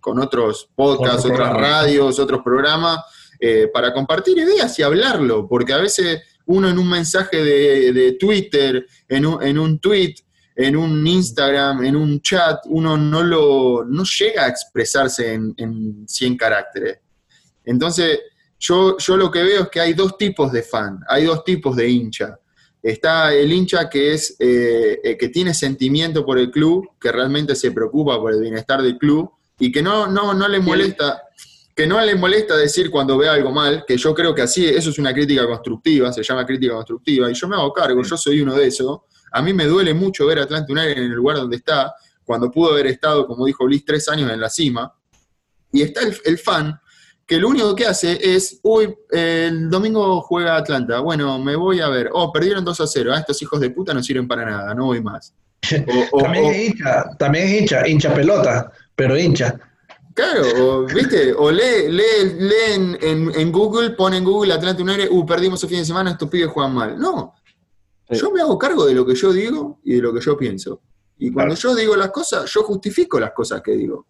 con 0.02 0.20
otros 0.20 0.70
podcasts, 0.76 1.24
otras 1.24 1.54
radios, 1.54 2.20
otros 2.20 2.42
programas, 2.44 3.00
para 3.72 3.94
compartir 3.94 4.40
ideas 4.40 4.78
y 4.78 4.84
hablarlo, 4.84 5.48
porque 5.48 5.72
a 5.72 5.78
veces 5.78 6.22
uno 6.48 6.68
en 6.68 6.78
un 6.78 6.90
mensaje 6.90 7.42
de, 7.42 8.18
Twitter, 8.20 8.86
en 9.08 9.26
un, 9.26 9.42
en 9.42 9.58
un 9.58 9.80
tweet, 9.80 10.16
en 10.60 10.76
un 10.76 11.06
Instagram, 11.06 11.86
en 11.86 11.96
un 11.96 12.20
chat, 12.20 12.62
uno 12.66 12.98
no, 12.98 13.22
lo, 13.22 13.86
no 13.86 14.04
llega 14.04 14.46
a 14.46 14.48
expresarse 14.48 15.34
en, 15.34 15.54
en 15.56 16.08
100 16.08 16.36
caracteres. 16.36 16.98
Entonces, 17.64 18.20
yo, 18.60 18.98
yo 18.98 19.18
lo 19.18 19.30
que 19.30 19.44
veo 19.44 19.64
es 19.64 19.70
que 19.70 19.80
hay 19.80 19.94
dos 19.94 20.18
tipos 20.18 20.52
de 20.52 20.64
fan, 20.64 21.00
hay 21.08 21.26
dos 21.26 21.44
tipos 21.44 21.76
de 21.76 21.88
hincha. 21.88 22.40
Está 22.82 23.32
el 23.36 23.54
hincha 23.54 23.88
que 23.88 24.14
es 24.14 24.36
eh, 24.40 25.00
eh, 25.04 25.16
que 25.16 25.30
tiene 25.30 25.54
sentimiento 25.54 26.26
por 26.26 26.40
el 26.40 26.50
club, 26.50 26.90
que 27.00 27.12
realmente 27.12 27.56
se 27.56 27.72
preocupa 27.72 28.18
por 28.20 28.34
el 28.34 28.42
bienestar 28.42 28.82
del 28.82 28.98
club 28.98 29.30
y 29.60 29.72
que 29.72 29.84
no, 29.84 30.08
no, 30.08 30.34
no 30.34 30.48
le 30.48 30.60
molesta, 30.60 31.22
que 31.76 31.86
no 31.86 32.02
le 32.02 32.16
molesta 32.16 32.58
decir 32.58 32.90
cuando 32.90 33.16
ve 33.16 33.30
algo 33.30 33.52
mal, 33.52 33.84
que 33.88 33.96
yo 33.96 34.12
creo 34.16 34.34
que 34.34 34.42
así, 34.42 34.66
eso 34.66 34.90
es 34.90 34.98
una 34.98 35.14
crítica 35.14 35.46
constructiva, 35.46 36.12
se 36.12 36.24
llama 36.24 36.48
crítica 36.48 36.74
constructiva, 36.74 37.30
y 37.30 37.36
yo 37.36 37.48
me 37.48 37.56
hago 37.56 37.72
cargo, 37.72 38.02
yo 38.02 38.18
soy 38.18 38.42
uno 38.42 38.56
de 38.56 38.66
esos. 38.66 39.02
A 39.32 39.42
mí 39.42 39.54
me 39.54 39.66
duele 39.66 39.94
mucho 39.94 40.26
ver 40.26 40.40
a 40.40 40.44
Atlanta 40.44 40.72
United 40.72 40.98
en 40.98 41.04
el 41.04 41.12
lugar 41.12 41.38
donde 41.38 41.58
está, 41.58 41.94
cuando 42.24 42.52
pudo 42.52 42.74
haber 42.74 42.88
estado, 42.88 43.28
como 43.28 43.46
dijo 43.46 43.68
Liz, 43.68 43.86
tres 43.86 44.08
años 44.10 44.32
en 44.32 44.40
la 44.40 44.50
cima. 44.50 44.94
Y 45.72 45.82
está 45.82 46.02
el 46.02 46.38
fan 46.38 46.80
que 47.28 47.38
lo 47.38 47.50
único 47.50 47.76
que 47.76 47.86
hace 47.86 48.18
es, 48.22 48.60
uy, 48.64 48.96
el 49.12 49.70
domingo 49.70 50.22
juega 50.22 50.56
Atlanta, 50.56 51.02
bueno, 51.02 51.38
me 51.40 51.58
voy 51.58 51.82
a 51.82 51.90
ver, 51.90 52.10
oh, 52.14 52.32
perdieron 52.32 52.64
2 52.64 52.80
a 52.80 52.88
0, 52.88 53.12
ah, 53.14 53.20
estos 53.20 53.42
hijos 53.42 53.60
de 53.60 53.70
puta 53.70 53.94
no 53.94 54.02
sirven 54.02 54.30
para 54.30 54.46
nada, 54.46 54.74
no 54.74 54.86
voy 54.86 55.02
más. 55.02 55.34
también 56.20 56.46
es 56.46 56.70
hincha, 56.70 57.04
también 57.20 57.48
es 57.48 57.62
hincha, 57.62 57.88
hincha 57.88 58.14
pelota, 58.14 58.72
pero 58.96 59.18
hincha. 59.18 59.60
Claro, 60.14 60.42
o, 60.58 60.86
¿viste? 60.86 61.34
O 61.34 61.52
lee, 61.52 61.90
lee, 61.90 62.34
lee 62.40 62.98
en, 63.02 63.52
Google, 63.52 63.92
pone 63.92 64.18
en 64.18 64.24
Google 64.24 64.54
Atlanta 64.54 64.82
United, 64.82 65.10
uh, 65.12 65.26
perdimos 65.26 65.62
el 65.62 65.70
fin 65.70 65.80
de 65.80 65.86
semana, 65.86 66.12
estos 66.12 66.30
pibes 66.30 66.50
juegan 66.50 66.74
mal. 66.74 66.98
No, 66.98 67.36
yo 68.10 68.32
me 68.32 68.42
hago 68.42 68.58
cargo 68.58 68.86
de 68.86 68.94
lo 68.94 69.06
que 69.06 69.16
yo 69.16 69.32
digo 69.32 69.80
y 69.84 69.96
de 69.96 70.02
lo 70.02 70.14
que 70.14 70.22
yo 70.22 70.38
pienso. 70.38 70.82
Y 71.18 71.32
cuando 71.32 71.56
yo 71.56 71.76
digo 71.76 71.96
las 71.96 72.12
cosas, 72.12 72.50
yo 72.52 72.64
justifico 72.64 73.20
las 73.20 73.32
cosas 73.32 73.62
que 73.62 73.72
digo 73.72 74.08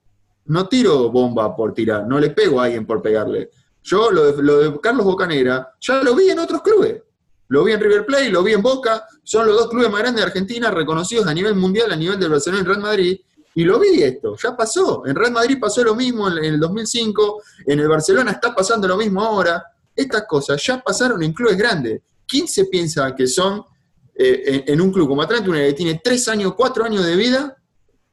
no 0.47 0.67
tiro 0.67 1.09
bomba 1.09 1.55
por 1.55 1.73
tirar, 1.73 2.07
no 2.07 2.19
le 2.19 2.29
pego 2.31 2.59
a 2.59 2.65
alguien 2.65 2.85
por 2.85 3.01
pegarle. 3.01 3.49
Yo 3.83 4.11
lo 4.11 4.31
de, 4.31 4.79
Carlos 4.81 5.05
Bocanegra 5.05 5.75
ya 5.79 6.01
lo 6.03 6.15
vi 6.15 6.29
en 6.29 6.39
otros 6.39 6.61
clubes. 6.61 7.01
Lo 7.49 7.63
vi 7.63 7.71
en 7.71 7.79
River 7.79 8.05
Plate, 8.05 8.29
lo 8.29 8.43
vi 8.43 8.53
en 8.53 8.61
Boca, 8.61 9.05
son 9.23 9.47
los 9.47 9.55
dos 9.55 9.69
clubes 9.69 9.89
más 9.89 10.01
grandes 10.01 10.21
de 10.21 10.27
Argentina, 10.27 10.69
reconocidos 10.69 11.27
a 11.27 11.33
nivel 11.33 11.55
mundial, 11.55 11.91
a 11.91 11.95
nivel 11.95 12.19
del 12.19 12.29
Barcelona 12.29 12.61
y 12.61 12.65
Real 12.65 12.81
Madrid, 12.81 13.17
y 13.55 13.63
lo 13.63 13.79
vi 13.79 14.03
esto, 14.03 14.35
ya 14.35 14.55
pasó. 14.55 15.05
En 15.05 15.15
Real 15.15 15.31
Madrid 15.31 15.57
pasó 15.59 15.81
lo 15.81 15.95
mismo 15.95 16.27
en, 16.27 16.43
el 16.43 16.59
2005, 16.59 17.41
en 17.67 17.79
el 17.79 17.87
Barcelona 17.87 18.31
está 18.31 18.53
pasando 18.53 18.85
lo 18.87 18.97
mismo 18.97 19.23
ahora. 19.23 19.63
Estas 19.95 20.25
cosas 20.27 20.61
ya 20.63 20.81
pasaron 20.81 21.23
en 21.23 21.31
clubes 21.31 21.57
grandes. 21.57 22.01
¿Quién 22.27 22.49
se 22.49 22.65
piensa 22.65 23.15
que 23.15 23.25
son 23.27 23.63
eh, 24.19 24.63
en, 24.67 24.81
un 24.81 24.91
club 24.91 25.07
como 25.07 25.21
Atlanta 25.21 25.51
que 25.51 25.73
tiene 25.73 26.01
tres 26.03 26.27
años, 26.27 26.55
cuatro 26.55 26.83
años 26.83 27.05
de 27.05 27.15
vida, 27.15 27.55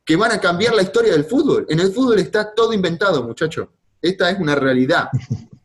que 0.04 0.16
van 0.16 0.32
a 0.32 0.40
cambiar 0.40 0.74
la 0.74 0.82
historia 0.82 1.12
del 1.12 1.24
fútbol. 1.24 1.66
En 1.68 1.80
el 1.80 1.92
fútbol 1.92 2.18
está 2.18 2.52
todo 2.54 2.72
inventado, 2.72 3.22
muchachos. 3.22 3.68
Esta 4.02 4.30
es 4.30 4.38
una 4.38 4.54
realidad 4.54 5.08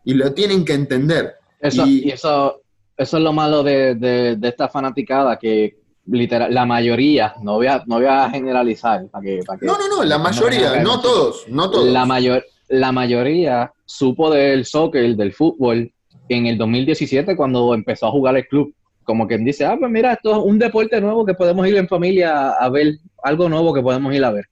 y 0.06 0.14
lo 0.14 0.34
tienen 0.34 0.64
que 0.64 0.74
entender. 0.74 1.36
Eso, 1.60 1.86
y, 1.86 2.10
eso, 2.10 2.62
eso 2.96 3.18
es 3.18 3.24
lo 3.24 3.34
malo 3.34 3.64
de, 3.64 4.38
esta 4.42 4.70
fanaticada, 4.70 5.38
que 5.38 5.78
literal, 6.06 6.54
la 6.54 6.66
mayoría, 6.66 7.34
no 7.42 7.56
voy 7.56 7.68
a, 7.68 7.84
no 7.86 7.98
voy 7.98 8.06
a 8.06 8.30
generalizar. 8.30 9.08
Para 9.08 9.24
que, 9.24 9.42
no, 9.62 9.78
no, 9.78 9.90
no, 9.90 10.04
la 10.06 10.18
mayoría, 10.20 10.82
no, 10.82 11.02
todos, 11.02 11.46
no 11.50 11.70
todos. 11.70 11.88
La, 11.88 12.06
mayor, 12.06 12.46
la 12.70 12.94
mayoría 12.94 13.74
supo 13.86 14.32
del 14.32 14.64
soccer, 14.64 15.18
del 15.18 15.34
fútbol, 15.34 15.92
en 16.30 16.46
el 16.46 16.58
2017 16.58 17.36
cuando 17.36 17.74
empezó 17.74 18.08
a 18.08 18.12
jugar 18.12 18.38
el 18.38 18.48
club 18.48 18.74
como 19.10 19.28
quien 19.28 19.44
dice, 19.44 19.66
ah, 19.66 19.76
pues 19.76 19.90
mira, 19.90 20.14
esto 20.14 20.34
es 20.34 20.38
un 20.38 20.60
deporte 20.60 21.02
nuevo 21.02 21.26
que 21.26 21.34
podemos 21.34 21.68
ir 21.68 21.76
en 21.78 21.88
familia 21.88 22.52
a 22.52 22.70
ver, 22.70 22.94
algo 23.24 23.50
nuevo 23.50 23.74
que 23.74 23.82
podemos 23.82 24.14
ir 24.14 24.24
a 24.24 24.30
ver. 24.30 24.46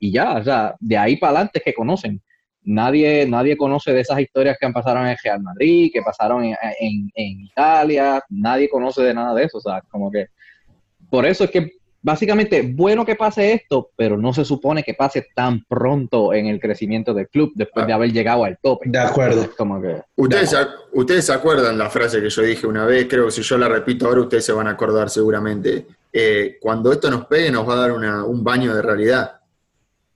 Y 0.00 0.10
ya, 0.10 0.32
o 0.32 0.42
sea, 0.42 0.74
de 0.80 0.98
ahí 0.98 1.16
para 1.16 1.30
adelante 1.34 1.62
que 1.64 1.72
conocen. 1.72 2.20
Nadie, 2.64 3.24
nadie 3.28 3.56
conoce 3.56 3.92
de 3.92 4.00
esas 4.00 4.18
historias 4.18 4.56
que 4.58 4.66
han 4.66 4.72
pasado 4.72 5.06
en 5.06 5.16
Real 5.22 5.40
Madrid, 5.40 5.92
que 5.92 6.02
pasaron 6.02 6.42
en, 6.42 6.56
en 7.14 7.40
Italia, 7.40 8.20
nadie 8.30 8.68
conoce 8.68 9.00
de 9.00 9.14
nada 9.14 9.32
de 9.32 9.44
eso, 9.44 9.58
o 9.58 9.60
sea, 9.60 9.80
como 9.88 10.10
que 10.10 10.26
por 11.08 11.24
eso 11.24 11.44
es 11.44 11.52
que 11.52 11.70
básicamente, 12.02 12.62
bueno 12.74 13.04
que 13.04 13.16
pase 13.16 13.52
esto, 13.52 13.90
pero 13.96 14.16
no 14.16 14.32
se 14.32 14.44
supone 14.44 14.82
que 14.82 14.94
pase 14.94 15.28
tan 15.34 15.64
pronto 15.64 16.32
en 16.32 16.46
el 16.46 16.60
crecimiento 16.60 17.14
del 17.14 17.28
club 17.28 17.52
después 17.54 17.86
de 17.86 17.92
ah. 17.92 17.96
haber 17.96 18.12
llegado 18.12 18.44
al 18.44 18.58
tope. 18.58 18.88
De 18.88 18.98
acuerdo. 18.98 19.50
Como 19.56 19.80
que, 19.80 20.02
¿Ustedes, 20.16 20.56
ustedes 20.92 21.26
se 21.26 21.32
acuerdan 21.32 21.78
la 21.78 21.90
frase 21.90 22.20
que 22.20 22.30
yo 22.30 22.42
dije 22.42 22.66
una 22.66 22.86
vez, 22.86 23.06
creo 23.08 23.26
que 23.26 23.32
si 23.32 23.42
yo 23.42 23.58
la 23.58 23.68
repito 23.68 24.06
ahora 24.06 24.22
ustedes 24.22 24.44
se 24.44 24.52
van 24.52 24.66
a 24.66 24.70
acordar 24.70 25.10
seguramente. 25.10 25.86
Eh, 26.12 26.56
cuando 26.60 26.92
esto 26.92 27.10
nos 27.10 27.26
pegue 27.26 27.52
nos 27.52 27.68
va 27.68 27.74
a 27.74 27.88
dar 27.88 27.92
un 27.92 28.42
baño 28.42 28.74
de 28.74 28.82
realidad. 28.82 29.40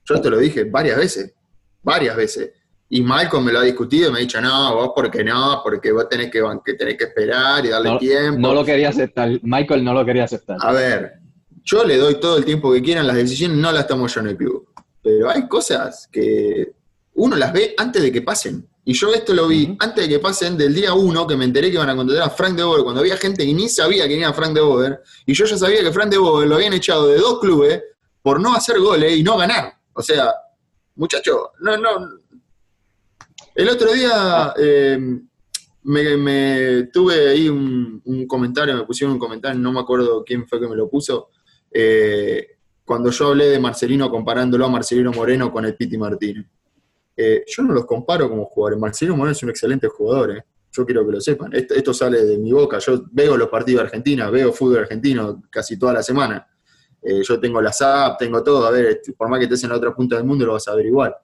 Yo 0.04 0.20
te 0.20 0.28
lo 0.28 0.38
dije 0.38 0.64
varias 0.64 0.98
veces, 0.98 1.34
varias 1.82 2.16
veces. 2.16 2.52
Y 2.90 3.00
Malcolm 3.00 3.44
me 3.44 3.52
lo 3.52 3.60
ha 3.60 3.62
discutido 3.62 4.08
y 4.08 4.12
me 4.12 4.18
ha 4.18 4.20
dicho, 4.20 4.40
no, 4.40 4.74
vos 4.74 4.92
porque 4.94 5.24
no, 5.24 5.60
porque 5.64 5.90
vos 5.90 6.08
tenés 6.08 6.30
que, 6.30 6.42
que, 6.64 6.74
tenés 6.74 6.98
que 6.98 7.04
esperar 7.04 7.64
y 7.64 7.70
darle 7.70 7.98
tiempo. 7.98 8.38
No 8.38 8.54
lo 8.54 8.64
quería 8.64 8.90
aceptar, 8.90 9.30
Michael 9.42 9.82
no 9.82 9.94
lo 9.94 10.04
quería 10.04 10.24
aceptar. 10.24 10.58
A 10.60 10.72
ver, 10.72 11.23
yo 11.64 11.84
le 11.84 11.96
doy 11.96 12.20
todo 12.20 12.36
el 12.36 12.44
tiempo 12.44 12.72
que 12.72 12.82
quieran, 12.82 13.06
las 13.06 13.16
decisiones 13.16 13.56
no 13.56 13.72
las 13.72 13.86
tomo 13.86 14.06
yo 14.06 14.20
en 14.20 14.28
el 14.28 14.36
club. 14.36 14.68
Pero 15.02 15.30
hay 15.30 15.48
cosas 15.48 16.08
que 16.12 16.72
uno 17.14 17.36
las 17.36 17.52
ve 17.52 17.74
antes 17.78 18.02
de 18.02 18.12
que 18.12 18.22
pasen. 18.22 18.68
Y 18.84 18.92
yo 18.92 19.12
esto 19.14 19.32
lo 19.32 19.48
vi 19.48 19.74
antes 19.80 20.04
de 20.04 20.08
que 20.08 20.18
pasen 20.18 20.58
del 20.58 20.74
día 20.74 20.92
uno, 20.92 21.26
que 21.26 21.36
me 21.36 21.46
enteré 21.46 21.68
que 21.68 21.74
iban 21.74 21.88
a 21.88 21.96
contratar 21.96 22.26
a 22.26 22.30
Frank 22.30 22.54
de 22.54 22.62
Boer, 22.62 22.82
cuando 22.82 23.00
había 23.00 23.16
gente 23.16 23.46
que 23.46 23.54
ni 23.54 23.68
sabía 23.68 24.06
quién 24.06 24.20
era 24.20 24.34
Frank 24.34 24.52
de 24.52 24.60
Boer, 24.60 25.02
y 25.24 25.32
yo 25.32 25.46
ya 25.46 25.56
sabía 25.56 25.82
que 25.82 25.90
Frank 25.92 26.10
de 26.10 26.18
Boer 26.18 26.46
lo 26.46 26.56
habían 26.56 26.74
echado 26.74 27.08
de 27.08 27.16
dos 27.16 27.40
clubes 27.40 27.82
por 28.20 28.40
no 28.40 28.54
hacer 28.54 28.78
goles 28.78 29.16
y 29.16 29.22
no 29.22 29.38
ganar. 29.38 29.72
O 29.94 30.02
sea, 30.02 30.34
muchacho, 30.96 31.52
no, 31.60 31.78
no. 31.78 31.90
El 33.54 33.68
otro 33.70 33.92
día 33.92 34.52
eh, 34.58 34.98
me, 35.84 36.82
tuve 36.92 37.28
ahí 37.28 37.48
un, 37.48 38.02
un, 38.04 38.26
comentario, 38.26 38.74
me 38.74 38.84
pusieron 38.84 39.14
un 39.14 39.18
comentario, 39.18 39.58
no 39.58 39.72
me 39.72 39.80
acuerdo 39.80 40.24
quién 40.24 40.46
fue 40.46 40.60
que 40.60 40.68
me 40.68 40.76
lo 40.76 40.90
puso, 40.90 41.30
eh, 41.76 42.46
cuando 42.84 43.10
yo 43.10 43.28
hablé 43.28 43.46
de 43.46 43.58
Marcelino 43.58 44.08
comparándolo 44.08 44.64
a 44.64 44.68
Marcelino 44.68 45.10
Moreno 45.10 45.50
con 45.50 45.64
el 45.64 45.74
Piti 45.74 45.98
Martínez. 45.98 46.46
Eh, 47.16 47.44
yo 47.46 47.62
no 47.64 47.74
los 47.74 47.84
comparo 47.84 48.28
como 48.28 48.44
jugadores. 48.44 48.78
Marcelino 48.78 49.16
Moreno 49.16 49.32
es 49.32 49.42
un 49.42 49.50
excelente 49.50 49.88
jugador, 49.88 50.36
eh. 50.36 50.44
yo 50.70 50.86
quiero 50.86 51.04
que 51.04 51.12
lo 51.12 51.20
sepan. 51.20 51.50
Esto, 51.52 51.92
sale 51.92 52.24
de 52.24 52.38
mi 52.38 52.52
boca. 52.52 52.78
Yo 52.78 53.04
veo 53.10 53.36
los 53.36 53.48
partidos 53.48 53.80
de 53.80 53.86
Argentina, 53.86 54.30
veo 54.30 54.52
fútbol 54.52 54.80
argentino 54.80 55.42
casi 55.50 55.76
toda 55.76 55.94
la 55.94 56.02
semana. 56.02 56.46
yo 57.02 57.40
tengo 57.40 57.60
la 57.60 57.72
SAP, 57.72 58.18
tengo 58.18 58.42
todo. 58.42 58.66
A 58.66 58.70
ver, 58.70 58.86
este, 58.86 59.12
por 59.12 59.28
más 59.28 59.38
que 59.40 59.44
estés 59.44 59.64
en 59.64 59.70
la 59.70 59.76
otra 59.76 59.94
punta 59.94 60.16
del 60.16 60.24
mundo, 60.24 60.46
lo 60.46 60.52
vas 60.52 60.68
a 60.68 60.74
ver 60.76 60.86
igual. 60.86 61.14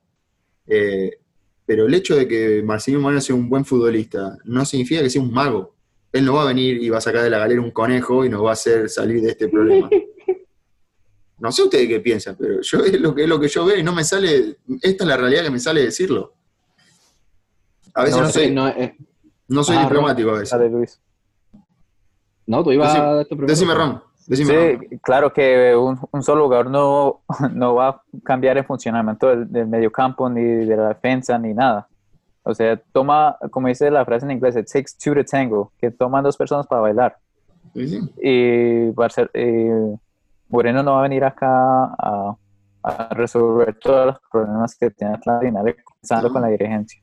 pero 1.65 1.87
el 1.87 1.95
hecho 1.95 2.17
de 2.17 2.27
que 2.27 2.63
Marcelino 2.65 3.01
Moreno 3.03 3.21
sea 3.21 3.37
un 3.37 3.49
buen 3.49 3.65
futbolista 3.65 4.37
no 4.45 4.65
significa 4.65 5.03
que 5.03 5.11
sea 5.11 5.23
un 5.23 5.33
mago. 5.33 5.77
Él 6.13 6.25
no 6.25 6.35
va 6.35 6.43
a 6.43 6.47
venir 6.47 6.83
y 6.83 6.91
va 6.91 6.99
a 6.99 7.01
sacar 7.01 7.23
de 7.23 7.31
la 7.31 7.39
galera 7.39 7.61
un 7.61 7.71
conejo 7.71 8.25
y 8.25 8.29
nos 8.29 8.45
va 8.45 8.51
a 8.51 8.53
hacer 8.55 8.89
salir 8.89 9.23
de 9.23 9.31
este 9.31 9.49
problema. 9.49 9.89
No 11.41 11.51
sé 11.51 11.63
ustedes 11.63 11.89
qué 11.89 12.01
piensan, 12.01 12.37
pero 12.39 12.61
yo 12.61 12.79
es 12.85 13.01
lo 13.01 13.15
que, 13.15 13.23
es 13.23 13.29
lo 13.29 13.41
que 13.41 13.49
yo 13.49 13.65
veo 13.65 13.79
y 13.79 13.83
no 13.83 13.93
me 13.93 14.05
sale, 14.05 14.59
esta 14.83 15.05
es 15.05 15.09
la 15.09 15.17
realidad 15.17 15.45
que 15.45 15.51
me 15.51 15.59
sale 15.59 15.83
decirlo. 15.83 16.35
A 17.95 18.05
veces 18.05 18.21
no, 18.21 18.29
soy, 18.29 18.51
no, 18.51 18.69
eh, 18.69 18.97
no 19.49 19.65
soy 19.65 19.79
diplomático 19.79 20.31
a 20.31 20.39
veces. 20.41 21.01
No, 22.47 22.63
tú 22.63 22.73
ibas 22.73 22.95
a 22.95 23.25
Decime, 23.47 23.75
Ron. 23.75 24.03
sí, 24.19 24.45
claro 25.03 25.33
que 25.33 25.75
un, 25.75 26.23
solo 26.23 26.45
jugador 26.45 26.71
no, 26.71 27.23
no 27.53 27.75
va 27.75 27.89
a 27.89 28.03
cambiar 28.23 28.59
el 28.59 28.65
funcionamiento 28.65 29.29
del, 29.29 29.51
del 29.51 29.67
medio 29.67 29.91
campo, 29.91 30.29
ni 30.29 30.43
de 30.43 30.77
la 30.77 30.89
defensa, 30.89 31.39
ni 31.39 31.55
nada. 31.55 31.89
O 32.43 32.55
sea, 32.55 32.77
toma, 32.93 33.37
como 33.51 33.69
dice 33.69 33.91
la 33.91 34.05
frase 34.05 34.25
en 34.25 34.33
inglés, 34.33 34.57
it 34.57 34.67
takes 34.67 34.93
two 35.03 35.15
to 35.15 35.25
tango, 35.25 35.73
que 35.79 35.91
toman 35.91 36.25
dos 36.25 36.37
personas 36.37 36.67
para 36.67 36.83
bailar. 36.83 37.17
Y 37.75 38.91
Moreno 40.51 40.83
no 40.83 40.93
va 40.93 41.01
a 41.01 41.03
venir 41.03 41.25
acá 41.25 41.49
a, 41.99 42.37
resolver 43.11 43.79
todos 43.79 44.07
los 44.07 44.17
problemas 44.33 44.75
que 44.75 44.91
tiene 44.91 45.15
Atlanta, 45.15 45.61
comenzando 45.85 46.33
con 46.33 46.41
la 46.41 46.49
dirigencia. 46.49 47.03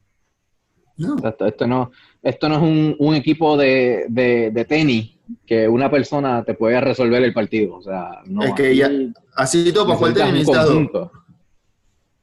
Esto, 1.46 1.68
no, 1.68 1.92
esto 2.24 2.50
no 2.50 2.56
es 2.56 2.62
un, 2.62 2.96
un 2.98 3.13
equipo 3.13 3.56
de, 3.56 4.06
de, 4.10 4.66
tenis 4.66 5.16
que 5.46 5.68
una 5.68 5.92
persona 5.92 6.44
te 6.44 6.56
puede 6.56 6.82
resolver 6.82 7.24
el 7.24 7.34
partido. 7.34 7.75
O 7.75 7.82
sea, 7.84 8.22
no, 8.25 8.44
es 8.44 8.54
que 8.56 8.75
ya, 8.75 8.89
así 9.36 9.72
todo 9.72 9.86
para 9.86 9.98
jugar 9.98 10.13
tenis 10.16 10.48
Vamos 10.48 11.12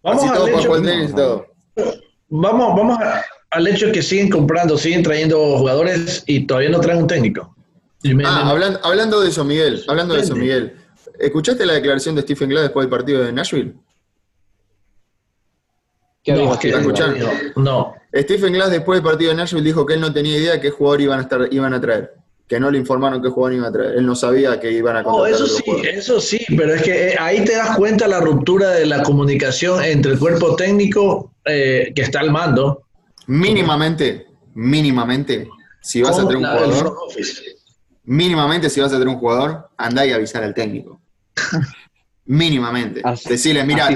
así 0.02 0.28
todo 0.34 0.46
para 0.46 0.64
jugar 0.64 0.82
tenis 0.82 1.14
todo. 1.14 1.46
Vamos, 2.28 2.76
vamos 2.76 2.98
al 3.50 3.66
hecho 3.68 3.92
que 3.92 4.02
siguen 4.02 4.28
comprando, 4.28 4.76
siguen 4.76 5.04
trayendo 5.04 5.58
jugadores 5.58 6.24
y 6.26 6.44
todavía 6.44 6.70
no 6.70 6.80
traen 6.80 7.02
un 7.02 7.06
técnico. 7.06 7.54
Ah, 8.24 8.50
hablando, 8.82 9.20
de 9.20 9.28
eso, 9.28 9.44
Miguel, 9.44 9.82
hablando 9.86 10.14
de 10.14 10.20
eso, 10.20 10.34
Miguel. 10.34 10.74
¿Escuchaste 11.18 11.64
la 11.64 11.74
declaración 11.74 12.14
de 12.14 12.22
Stephen 12.22 12.48
Glass 12.48 12.64
después 12.64 12.84
del 12.84 12.90
partido 12.90 13.22
de 13.22 13.32
Nashville? 13.32 13.74
¿Qué 16.24 16.32
no, 16.32 16.54
escuchando? 16.54 17.30
No. 17.56 17.94
Stephen 18.14 18.54
Glass 18.54 18.70
después 18.70 18.96
del 18.96 19.04
partido 19.04 19.30
de 19.30 19.36
Nashville 19.36 19.62
dijo 19.62 19.84
que 19.84 19.94
él 19.94 20.00
no 20.00 20.12
tenía 20.12 20.38
idea 20.38 20.52
de 20.52 20.60
qué 20.60 20.70
jugador 20.70 21.02
iban 21.02 21.18
a 21.18 21.22
estar, 21.22 21.48
iban 21.50 21.74
a 21.74 21.80
traer. 21.80 22.14
Que 22.48 22.58
no 22.58 22.70
le 22.70 22.78
informaron 22.78 23.22
qué 23.22 23.28
jugador 23.28 23.54
iban 23.54 23.68
a 23.68 23.72
traer. 23.72 23.96
Él 23.96 24.06
no 24.06 24.14
sabía 24.14 24.58
que 24.58 24.72
iban 24.72 24.96
a 24.96 25.02
contratar. 25.04 25.38
No, 25.38 25.44
eso 25.44 25.46
sí, 25.46 25.62
eso 25.84 26.20
sí, 26.20 26.40
pero 26.56 26.74
es 26.74 26.82
que 26.82 27.08
eh, 27.08 27.16
ahí 27.18 27.44
te 27.44 27.54
das 27.54 27.76
cuenta 27.76 28.08
la 28.08 28.20
ruptura 28.20 28.70
de 28.70 28.86
la 28.86 29.02
comunicación 29.02 29.84
entre 29.84 30.12
el 30.12 30.18
cuerpo 30.18 30.56
técnico 30.56 31.32
eh, 31.44 31.92
que 31.94 32.02
está 32.02 32.20
al 32.20 32.30
mando. 32.30 32.84
Mínimamente, 33.26 34.26
mínimamente, 34.54 35.48
si 35.80 36.00
vas 36.00 36.18
a 36.18 36.26
tener 36.26 36.38
un 36.38 36.46
jugador, 36.46 36.96
mínimamente 38.04 38.70
si 38.70 38.80
vas 38.80 38.92
a 38.92 38.94
tener 38.94 39.08
un 39.08 39.18
jugador, 39.18 39.68
andá 39.76 40.06
y 40.06 40.12
avisar 40.12 40.42
al 40.42 40.54
técnico. 40.54 41.00
Mínimamente. 42.24 43.02
Decirle, 43.28 43.64
mira, 43.64 43.88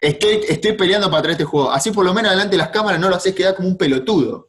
estoy, 0.00 0.40
estoy 0.48 0.72
peleando 0.72 1.10
para 1.10 1.22
traer 1.22 1.32
este 1.32 1.44
juego. 1.44 1.70
Así 1.70 1.90
por 1.90 2.04
lo 2.04 2.14
menos 2.14 2.30
delante 2.30 2.52
de 2.52 2.58
las 2.58 2.68
cámaras 2.68 3.00
no 3.00 3.08
lo 3.08 3.16
haces 3.16 3.34
quedar 3.34 3.54
como 3.54 3.68
un 3.68 3.76
pelotudo. 3.76 4.48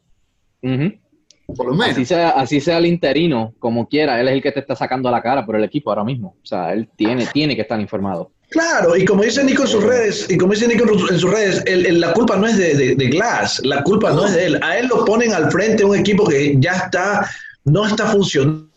Por 0.62 1.66
lo 1.66 1.74
menos. 1.74 1.92
Así 1.92 2.06
sea, 2.06 2.30
así 2.32 2.62
sea 2.62 2.78
el 2.78 2.86
interino, 2.86 3.54
como 3.60 3.88
quiera, 3.88 4.20
él 4.20 4.28
es 4.28 4.36
el 4.36 4.42
que 4.42 4.52
te 4.52 4.62
está 4.62 4.76
sacando 4.76 5.12
la 5.12 5.22
cara 5.22 5.46
por 5.46 5.56
el 5.56 5.64
equipo 5.64 5.90
ahora 5.90 6.04
mismo. 6.04 6.36
O 6.42 6.46
sea, 6.46 6.74
él 6.74 6.90
tiene, 6.96 7.26
tiene 7.28 7.56
que 7.56 7.62
estar 7.62 7.80
informado. 7.80 8.32
Claro, 8.50 8.98
y 8.98 9.06
como 9.06 9.24
dice 9.24 9.44
Nico 9.46 9.64
en 9.64 9.70
sus 9.70 9.82
redes, 9.82 10.28
y 10.30 10.38
como 10.38 10.52
dice 10.52 10.68
Nico 10.68 10.84
en 10.84 11.20
sus 11.20 11.32
redes, 11.32 11.64
la 11.94 12.12
culpa 12.12 12.36
no 12.36 12.48
es 12.48 12.58
de, 12.58 12.96
Glass, 12.96 13.62
la 13.64 13.82
culpa 13.82 14.12
no 14.12 14.26
es 14.26 14.34
de 14.34 14.46
él. 14.46 14.60
A 14.62 14.78
él 14.78 14.88
lo 14.88 15.06
ponen 15.06 15.34
al 15.34 15.50
frente 15.52 15.86
un 15.86 15.96
equipo 15.96 16.28
que 16.28 16.56
ya 16.60 16.74
está, 16.74 17.30
no 17.64 17.88
está 17.88 18.08
funcionando. 18.08 18.71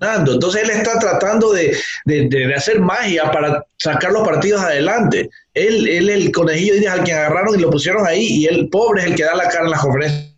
Entonces 0.00 0.62
él 0.62 0.70
está 0.70 0.98
tratando 0.98 1.52
de, 1.52 1.76
hacer 2.56 2.80
magia 2.80 3.30
para 3.30 3.64
sacar 3.78 4.12
los 4.12 4.26
partidos 4.26 4.62
adelante. 4.62 5.28
Él, 5.54 5.88
él 5.88 6.10
el 6.10 6.32
conejillo 6.32 6.74
de 6.74 6.88
al 6.88 7.04
que 7.04 7.12
agarraron 7.12 7.58
y 7.58 7.62
lo 7.62 7.70
pusieron 7.70 8.06
ahí, 8.06 8.24
y 8.24 8.46
el 8.46 8.68
pobre 8.68 9.02
es 9.02 9.06
el 9.08 9.14
que 9.16 9.24
da 9.24 9.34
la 9.34 9.48
cara 9.48 9.64
en 9.64 9.70
las 9.70 9.80
conferencias 9.80 10.28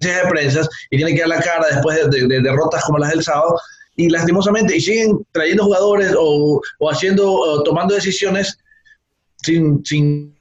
de 0.00 0.28
prensa 0.28 0.68
y 0.90 0.96
tiene 0.98 1.14
que 1.14 1.20
dar 1.20 1.28
la 1.28 1.40
cara 1.40 1.66
después 1.70 2.10
de 2.10 2.40
derrotas 2.42 2.84
como 2.84 2.98
las 2.98 3.10
del 3.10 3.22
sábado 3.22 3.58
y 3.96 4.08
lastimosamente, 4.08 4.76
y 4.76 4.80
siguen 4.80 5.24
trayendo 5.32 5.64
jugadores 5.64 6.14
o, 6.18 6.60
haciendo, 6.90 7.62
tomando 7.62 7.94
decisiones 7.94 8.58
sin, 9.36 9.84
sin 9.84 10.36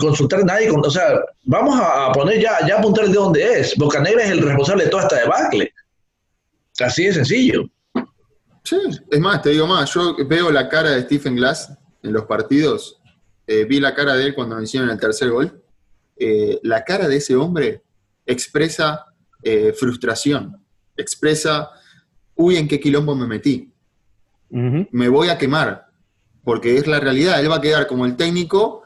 consultar 0.00 0.40
a 0.40 0.44
nadie. 0.44 0.70
o 0.70 0.90
sea, 0.90 1.20
vamos 1.44 1.78
a 1.80 2.10
poner 2.12 2.40
ya, 2.40 2.66
ya 2.66 2.78
apuntar 2.78 3.06
de 3.06 3.12
dónde 3.12 3.60
es. 3.60 3.76
Bocanegra 3.76 4.24
es 4.24 4.30
el 4.30 4.40
responsable 4.40 4.84
de 4.84 4.90
toda 4.90 5.02
esta 5.02 5.16
debacle. 5.16 5.72
Así 6.80 7.04
de 7.04 7.14
sencillo. 7.14 7.64
Sí, 8.62 8.76
es 9.10 9.20
más, 9.20 9.42
te 9.42 9.50
digo 9.50 9.66
más, 9.66 9.92
yo 9.92 10.16
veo 10.26 10.50
la 10.50 10.68
cara 10.68 10.90
de 10.90 11.02
Stephen 11.02 11.36
Glass 11.36 11.72
en 12.02 12.12
los 12.12 12.24
partidos, 12.24 13.00
eh, 13.46 13.64
vi 13.64 13.78
la 13.78 13.94
cara 13.94 14.14
de 14.14 14.26
él 14.26 14.34
cuando 14.34 14.54
nos 14.54 14.64
hicieron 14.64 14.88
el 14.88 14.98
tercer 14.98 15.30
gol, 15.30 15.62
eh, 16.16 16.58
la 16.62 16.82
cara 16.82 17.06
de 17.06 17.16
ese 17.16 17.36
hombre 17.36 17.82
expresa 18.24 19.04
eh, 19.42 19.74
frustración, 19.76 20.64
expresa 20.96 21.70
uy, 22.34 22.56
¿en 22.56 22.68
qué 22.68 22.80
quilombo 22.80 23.14
me 23.14 23.26
metí? 23.26 23.70
Me 24.50 25.08
voy 25.08 25.28
a 25.30 25.38
quemar, 25.38 25.86
porque 26.44 26.76
es 26.76 26.86
la 26.86 27.00
realidad. 27.00 27.40
Él 27.40 27.50
va 27.50 27.56
a 27.56 27.60
quedar 27.60 27.88
como 27.88 28.06
el 28.06 28.14
técnico 28.14 28.82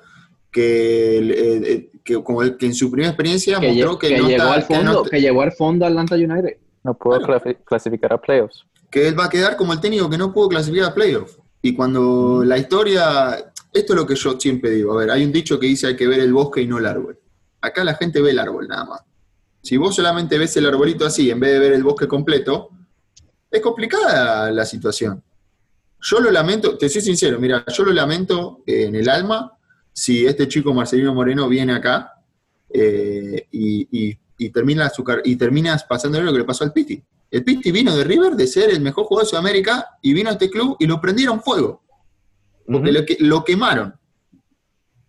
que, 0.51 1.19
eh, 1.19 1.91
eh, 2.07 2.23
como 2.23 2.43
el 2.43 2.57
que 2.57 2.67
en 2.67 2.75
su 2.75 2.91
primera 2.91 3.11
experiencia 3.11 3.61
mostró 3.61 3.99
que, 3.99 4.17
no 4.17 4.29
llegó 4.29 4.45
al 4.45 4.63
fondo, 4.63 5.03
que, 5.05 5.21
llegó 5.21 5.43
al 5.43 5.53
fondo 5.53 5.85
Atlanta 5.85 6.15
United. 6.15 6.57
No 6.89 6.95
pudo 6.95 7.21
clasificar 7.67 8.15
a 8.15 8.19
playoffs. 8.19 8.65
Que 8.91 9.09
él 9.09 9.19
va 9.19 9.27
a 9.27 9.29
quedar 9.29 9.59
como 9.59 9.75
el 9.75 9.81
técnico 9.81 10.09
que 10.09 10.17
no 10.17 10.33
pudo 10.33 10.49
clasificar 10.49 10.87
a 10.91 10.95
playoffs. 10.95 11.39
Y 11.61 11.75
cuando 11.75 12.43
la 12.43 12.57
historia, 12.57 13.53
esto 13.75 13.93
es 13.93 13.95
lo 13.99 14.07
que 14.07 14.15
yo 14.15 14.41
siempre 14.41 14.71
digo, 14.71 14.95
a 14.95 14.97
ver, 14.97 15.11
hay 15.11 15.23
un 15.23 15.31
dicho 15.31 15.61
que 15.61 15.67
dice 15.67 15.89
hay 15.89 15.97
que 15.97 16.09
ver 16.09 16.21
el 16.21 16.33
bosque 16.33 16.63
y 16.63 16.67
no 16.67 16.79
el 16.79 16.87
árbol. 16.87 17.19
Acá 17.61 17.85
la 17.85 17.95
gente 17.95 18.23
ve 18.23 18.31
el 18.31 18.39
árbol 18.39 18.69
nada 18.69 18.87
más. 18.87 19.01
Si 19.61 19.77
vos 19.77 19.97
solamente 19.97 20.39
ves 20.39 20.57
el 20.57 20.65
arbolito 20.65 21.05
así, 21.05 21.31
en 21.31 21.41
vez 21.41 21.53
de 21.53 21.59
ver 21.59 21.73
el 21.73 21.83
bosque 21.83 22.09
completo, 22.09 22.71
es 23.51 23.61
complicada 23.61 24.51
la 24.51 24.65
situación. 24.65 25.23
Yo 26.01 26.21
lo 26.21 26.31
lamento, 26.31 26.79
te 26.79 26.89
soy 26.89 27.03
sincero, 27.03 27.39
mira, 27.39 27.67
yo 27.67 27.85
lo 27.85 27.93
lamento 27.93 28.63
en 28.65 28.95
el 28.95 29.11
alma 29.11 29.53
si 29.93 30.25
este 30.25 30.49
chico 30.49 30.73
Marcelino 30.73 31.13
Moreno 31.13 31.49
viene 31.49 31.75
acá 31.75 32.15
eh, 32.73 33.47
y, 33.51 34.17
termina 34.51 34.89
su, 34.89 35.05
y 35.25 35.37
terminas 35.37 35.85
pasándole 35.85 36.25
lo 36.25 36.33
que 36.33 36.39
le 36.39 36.45
pasó 36.45 36.65
al 36.65 36.73
Piti. 36.73 37.03
El 37.31 37.45
Piti 37.45 37.71
vino 37.71 37.95
de 37.95 38.05
River 38.05 38.35
de 38.35 38.47
ser 38.47 38.71
el 38.71 38.81
mejor 38.81 39.05
jugador 39.05 39.27
de 39.27 39.31
Sudamérica 39.31 39.99
y 40.01 40.13
vino 40.15 40.31
a 40.31 40.33
este 40.33 40.49
club 40.49 40.77
y 40.79 40.87
lo 40.87 41.01
prendieron 41.01 41.43
fuego. 41.43 41.83
Porque 42.67 42.93
lo, 42.93 43.01
lo 43.21 43.45
quemaron. 43.45 43.95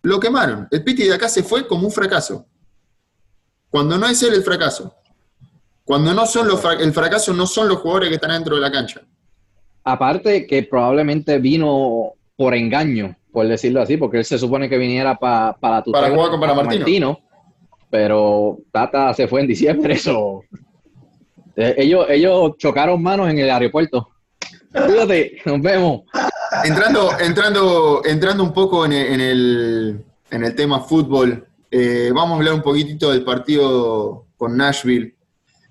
Lo 0.02 0.18
quemaron. 0.18 0.68
El 0.70 0.82
Piti 0.82 1.04
de 1.04 1.14
acá 1.14 1.28
se 1.28 1.42
fue 1.42 1.66
como 1.66 1.86
un 1.86 1.92
fracaso. 1.92 2.46
Cuando 3.70 3.96
no 3.96 4.06
es 4.06 4.22
él 4.22 4.34
el 4.34 4.42
fracaso. 4.42 4.94
Cuando 5.84 6.12
no 6.14 6.26
son 6.26 6.46
los 6.46 6.62
el 6.78 6.92
fracaso 6.92 7.32
no 7.32 7.46
son 7.46 7.68
los 7.68 7.78
jugadores 7.78 8.10
que 8.10 8.14
están 8.16 8.30
dentro 8.30 8.56
de 8.56 8.60
la 8.60 8.70
cancha. 8.70 9.00
Aparte 9.82 10.46
que 10.46 10.62
probablemente 10.64 11.38
vino 11.38 12.12
por 12.36 12.54
engaño, 12.54 13.16
por 13.32 13.48
decirlo 13.48 13.82
así, 13.82 13.96
porque 13.96 14.18
él 14.18 14.24
se 14.24 14.38
supone 14.38 14.68
que 14.68 14.78
viniera 14.78 15.16
para 15.18 15.82
tu 15.82 15.90
para 15.92 16.10
jugar 16.10 16.30
con 16.30 16.40
para 16.40 16.54
Martino. 16.54 17.20
Pero 17.90 18.58
Tata 18.70 19.12
se 19.14 19.26
fue 19.26 19.40
en 19.40 19.48
diciembre, 19.48 19.94
eso. 19.94 20.42
Eh, 21.56 21.74
ellos, 21.78 22.06
ellos 22.08 22.52
chocaron 22.56 23.02
manos 23.02 23.28
en 23.28 23.38
el 23.38 23.50
aeropuerto. 23.50 24.08
Cuídate, 24.72 25.40
nos 25.44 25.60
vemos. 25.60 26.02
Entrando, 26.64 27.10
entrando, 27.18 28.02
entrando 28.04 28.44
un 28.44 28.52
poco 28.52 28.84
en 28.84 28.92
el, 28.92 30.04
en 30.30 30.44
el, 30.44 30.54
tema 30.54 30.80
fútbol, 30.80 31.46
eh, 31.70 32.10
vamos 32.14 32.32
a 32.32 32.36
hablar 32.36 32.54
un 32.54 32.62
poquitito 32.62 33.10
del 33.10 33.24
partido 33.24 34.26
con 34.36 34.56
Nashville. 34.56 35.14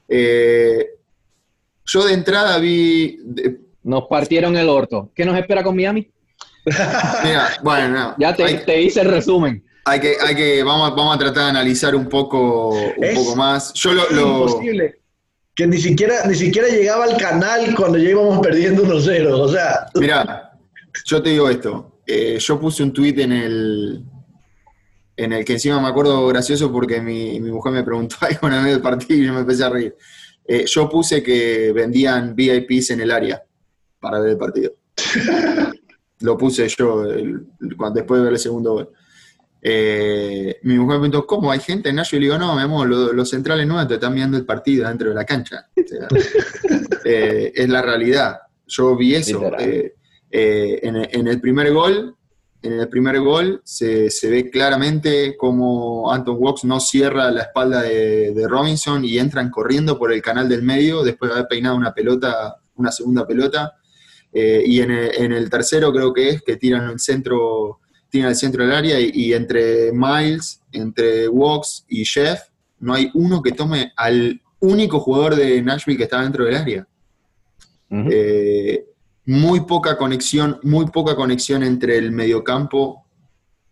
Eh, 0.07 0.89
yo 1.85 2.05
de 2.05 2.13
entrada 2.13 2.57
vi... 2.59 3.19
Nos 3.83 4.03
partieron 4.07 4.55
el 4.57 4.69
orto. 4.69 5.11
¿Qué 5.15 5.25
nos 5.25 5.37
espera 5.37 5.63
con 5.63 5.75
Miami? 5.75 6.11
Mira, 7.23 7.49
bueno, 7.63 8.15
ya 8.17 8.35
te, 8.35 8.81
hice 8.81 9.01
el 9.01 9.09
resumen. 9.09 9.63
Hay 9.89 9.99
que, 9.99 10.17
hay 10.21 10.35
que, 10.35 10.63
vamos, 10.63 10.95
vamos 10.95 11.15
a 11.15 11.19
tratar 11.19 11.43
de 11.43 11.49
analizar 11.49 11.95
un 11.95 12.07
poco, 12.07 12.69
un 12.69 13.15
poco 13.15 13.35
más. 13.35 13.73
Yo 13.73 13.93
lo, 13.93 14.03
imposible 14.11 14.99
que 15.59 15.67
ni 15.67 15.77
siquiera, 15.77 16.25
ni 16.25 16.35
siquiera 16.35 16.69
llegaba 16.69 17.03
al 17.03 17.17
canal 17.17 17.75
cuando 17.75 17.97
ya 17.97 18.11
íbamos 18.11 18.39
perdiendo 18.39 18.83
unos 18.83 19.03
ceros. 19.03 19.37
O 19.41 19.49
sea. 19.49 19.87
Mira, 19.95 20.57
yo 21.05 21.21
te 21.21 21.31
digo 21.31 21.49
esto. 21.49 21.99
Eh, 22.07 22.37
yo 22.39 22.57
puse 22.57 22.81
un 22.81 22.93
tweet 22.93 23.19
en 23.19 23.33
el, 23.33 24.05
en 25.17 25.33
el 25.33 25.43
que 25.43 25.53
encima 25.53 25.81
me 25.81 25.89
acuerdo 25.89 26.25
gracioso 26.27 26.71
porque 26.71 27.01
mi, 27.01 27.41
mujer 27.41 27.73
me 27.73 27.83
preguntó 27.83 28.15
algo 28.21 28.47
en 28.47 28.53
el 28.53 28.61
medio 28.61 28.75
del 28.75 28.81
partido 28.81 29.21
y 29.21 29.25
yo 29.25 29.33
me 29.33 29.41
empecé 29.41 29.65
a 29.65 29.69
reír. 29.69 29.93
Eh, 30.45 30.63
yo 30.65 30.87
puse 30.87 31.21
que 31.21 31.73
vendían 31.73 32.33
VIPs 32.35 32.91
en 32.91 33.01
el 33.01 33.11
área 33.11 33.43
para 33.99 34.21
ver 34.21 34.31
el 34.31 34.37
partido. 34.37 34.71
Lo 36.21 36.37
puse 36.37 36.69
yo 36.69 37.03
después 37.03 37.93
de 37.93 38.23
ver 38.23 38.33
el 38.33 38.39
segundo 38.39 38.73
gol. 38.75 38.89
Eh, 39.61 40.57
mi 40.63 40.75
mujer 40.75 40.99
me 40.99 41.09
preguntó, 41.09 41.27
¿cómo? 41.27 41.51
¿Hay 41.51 41.59
gente 41.59 41.89
en 41.89 41.95
Nashville? 41.95 42.25
Y 42.25 42.27
digo, 42.27 42.37
no, 42.37 42.55
mi 42.55 42.61
amor, 42.61 42.87
los, 42.87 43.29
centrales 43.29 43.67
nuevos 43.67 43.87
te 43.87 43.95
están 43.95 44.15
viendo 44.15 44.37
el 44.37 44.45
partido 44.45 44.87
dentro 44.87 45.09
de 45.09 45.15
la 45.15 45.25
cancha. 45.25 45.67
Eh, 47.05 47.53
es 47.55 47.69
la 47.69 47.81
realidad. 47.81 48.39
Yo 48.67 48.95
vi 48.95 49.15
eso. 49.15 49.41
en, 49.57 49.91
en, 50.29 51.27
el 51.27 51.41
primer 51.41 51.71
gol, 51.73 52.15
en 52.61 52.73
el 52.73 52.89
primer 52.89 53.19
gol 53.21 53.61
se, 53.63 54.09
ve 54.23 54.49
claramente 54.49 55.37
como 55.37 56.11
Anton 56.11 56.35
Walks 56.37 56.65
no 56.65 56.79
cierra 56.79 57.31
la 57.31 57.43
espalda 57.43 57.81
de, 57.81 58.45
Robinson 58.47 59.05
y 59.05 59.17
entran 59.17 59.49
corriendo 59.49 59.97
por 59.97 60.11
el 60.11 60.21
canal 60.21 60.49
del 60.49 60.61
medio 60.61 61.03
después 61.03 61.29
de 61.29 61.37
haber 61.37 61.47
peinado 61.47 61.77
una 61.77 61.93
pelota, 61.93 62.57
una 62.75 62.91
segunda 62.91 63.25
pelota. 63.25 63.75
Eh, 64.31 64.63
y 64.65 64.81
en 64.81 64.91
el, 64.91 65.15
en 65.15 65.31
el 65.31 65.49
tercero 65.49 65.91
creo 65.93 66.13
que 66.13 66.29
es 66.29 66.41
que 66.41 66.57
tiran 66.57 66.89
el 66.89 66.99
centro, 66.99 67.79
tiran 68.09 68.29
el 68.29 68.35
centro 68.35 68.63
del 68.63 68.73
área 68.73 68.99
y, 68.99 69.11
y 69.13 69.33
entre 69.33 69.91
Miles, 69.91 70.61
entre 70.71 71.27
Walks 71.27 71.85
y 71.87 72.05
Jeff, 72.05 72.39
no 72.79 72.93
hay 72.93 73.11
uno 73.13 73.41
que 73.41 73.51
tome 73.51 73.91
al 73.95 74.41
único 74.59 74.99
jugador 74.99 75.35
de 75.35 75.61
Nashville 75.61 75.97
que 75.97 76.03
está 76.03 76.21
dentro 76.21 76.45
del 76.45 76.55
área. 76.55 76.87
Eh, 77.91 78.85
muy 79.25 79.61
poca 79.61 79.97
conexión, 79.97 80.59
muy 80.63 80.87
poca 80.87 81.15
conexión 81.15 81.63
entre 81.63 81.97
el 81.97 82.11
mediocampo 82.11 83.05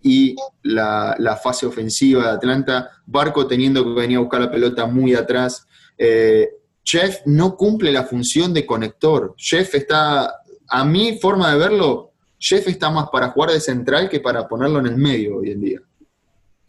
y 0.02 0.36
la, 0.64 1.16
la 1.20 1.36
fase 1.36 1.66
ofensiva 1.66 2.24
de 2.24 2.30
Atlanta. 2.30 2.90
Barco 3.06 3.48
teniendo 3.48 3.84
que 3.84 4.02
venir 4.02 4.18
a 4.18 4.22
buscar 4.22 4.42
la 4.42 4.52
pelota 4.52 4.86
muy 4.86 5.14
atrás. 5.14 5.66
Eh, 5.98 6.50
Jeff 6.84 7.20
no 7.26 7.56
cumple 7.56 7.92
la 7.92 8.06
función 8.06 8.54
de 8.54 8.66
conector. 8.66 9.36
Jeff 9.38 9.76
está, 9.76 10.34
a 10.70 10.86
mi 10.86 11.18
forma 11.20 11.52
de 11.52 11.58
verlo, 11.58 12.07
Jeff 12.40 12.68
está 12.68 12.90
más 12.90 13.10
para 13.10 13.30
jugar 13.30 13.52
de 13.52 13.60
central 13.60 14.10
que 14.10 14.20
para 14.20 14.48
ponerlo 14.48 14.80
en 14.80 14.88
el 14.88 14.98
medio 14.98 15.38
hoy 15.38 15.52
en 15.52 15.62
día. 15.62 15.82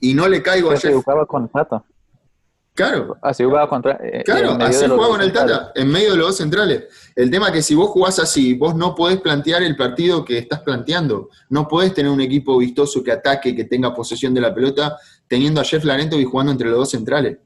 Y 0.00 0.14
no 0.14 0.28
le 0.28 0.42
caigo 0.42 0.70
a 0.70 0.74
Así 0.74 0.88
Jeff. 0.88 0.96
jugaba 1.02 1.26
con 1.26 1.48
Tata. 1.48 1.84
Claro, 2.74 3.16
Así 3.22 3.42
jugaba 3.42 3.68
contra. 3.68 3.98
eh, 4.00 4.22
Claro, 4.24 4.52
así 4.60 4.86
dos 4.86 5.08
con 5.08 5.20
el. 5.20 5.32
Tata, 5.32 5.72
en 5.74 5.88
medio 5.90 6.12
de 6.12 6.16
los 6.18 6.28
dos 6.28 6.36
centrales. 6.36 6.84
El 7.16 7.28
tema 7.28 7.48
es 7.48 7.52
que 7.54 7.62
si 7.62 7.74
vos 7.74 7.88
jugás 7.90 8.20
así, 8.20 8.54
vos 8.54 8.76
no 8.76 8.94
podés 8.94 9.20
plantear 9.20 9.64
el 9.64 9.74
partido 9.76 10.24
que 10.24 10.38
estás 10.38 10.60
planteando. 10.60 11.28
No 11.50 11.66
podés 11.66 11.92
tener 11.92 12.12
un 12.12 12.20
equipo 12.20 12.56
vistoso 12.56 13.02
que 13.02 13.10
ataque, 13.10 13.56
que 13.56 13.64
tenga 13.64 13.92
posesión 13.92 14.32
de 14.32 14.40
la 14.42 14.54
pelota, 14.54 14.96
teniendo 15.26 15.60
a 15.60 15.64
Jeff 15.64 15.82
Larento 15.82 16.20
y 16.20 16.24
jugando 16.24 16.52
entre 16.52 16.68
los 16.68 16.78
dos 16.78 16.90
centrales. 16.90 17.38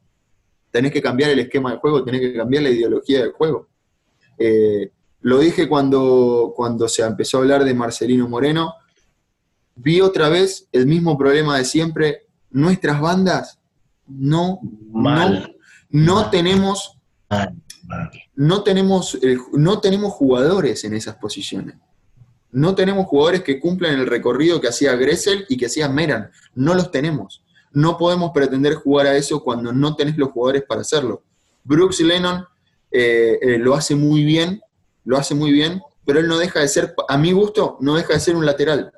Tenés 0.71 0.93
que 0.93 1.01
cambiar 1.01 1.31
el 1.31 1.39
esquema 1.39 1.73
de 1.73 1.79
juego, 1.79 2.05
tenés 2.05 2.21
que 2.21 2.35
cambiar 2.37 2.65
la 2.65 2.69
ideología 2.71 3.21
del 3.23 3.33
juego. 3.33 3.69
Eh, 4.37 4.93
lo 5.23 5.39
dije 5.39 5.69
cuando, 5.69 6.53
cuando 6.55 6.89
se 6.89 7.03
empezó 7.03 7.39
a 7.39 7.41
hablar 7.41 7.65
de 7.65 7.75
Marcelino 7.75 8.29
Moreno. 8.29 8.75
Vi 9.75 10.01
otra 10.01 10.29
vez 10.29 10.69
el 10.73 10.87
mismo 10.87 11.17
problema 11.17 11.59
de 11.59 11.65
siempre. 11.65 12.27
Nuestras 12.51 13.01
bandas 13.01 13.59
no, 14.07 14.61
no, 14.63 15.01
Mal. 15.01 15.57
no 15.91 16.15
Mal. 16.17 16.31
tenemos 16.31 16.99
Mal, 17.31 17.63
no 18.35 18.63
tenemos, 18.63 19.19
no 19.53 19.81
tenemos 19.81 20.13
jugadores 20.13 20.85
en 20.85 20.95
esas 20.95 21.17
posiciones. 21.17 21.77
No 22.51 22.75
tenemos 22.75 23.07
jugadores 23.07 23.43
que 23.43 23.59
cumplan 23.59 23.99
el 23.99 24.07
recorrido 24.07 24.61
que 24.61 24.69
hacía 24.69 24.95
Gressel 24.95 25.47
y 25.49 25.57
que 25.57 25.67
hacía 25.67 25.89
Meran. 25.89 26.31
No 26.55 26.75
los 26.75 26.91
tenemos. 26.91 27.43
No 27.73 27.97
podemos 27.97 28.33
pretender 28.33 28.75
jugar 28.75 29.07
a 29.07 29.17
eso 29.17 29.43
cuando 29.43 29.73
no 29.73 29.97
tenés 29.97 30.19
los 30.19 30.31
jugadores 30.31 30.65
para 30.69 30.83
hacerlo. 30.83 31.23
Brooks 31.65 32.01
Lennon 32.01 32.45
eh, 32.91 33.39
eh, 33.41 33.59
lo 33.59 33.75
hace 33.75 33.95
muy 33.95 34.25
bien, 34.25 34.61
lo 35.05 35.17
hace 35.17 35.35
muy 35.35 35.51
bien, 35.53 35.81
pero 36.05 36.21
él 36.21 36.29
no 36.29 36.39
deja 36.39 36.61
de 36.61 36.69
ser, 36.69 36.95
a 37.09 37.17
mi 37.19 37.33
gusto, 37.33 37.77
no 37.81 37.95
deja 37.95 38.15
de 38.15 38.21
ser 38.21 38.37
un 38.37 38.45
lateral. 38.47 38.93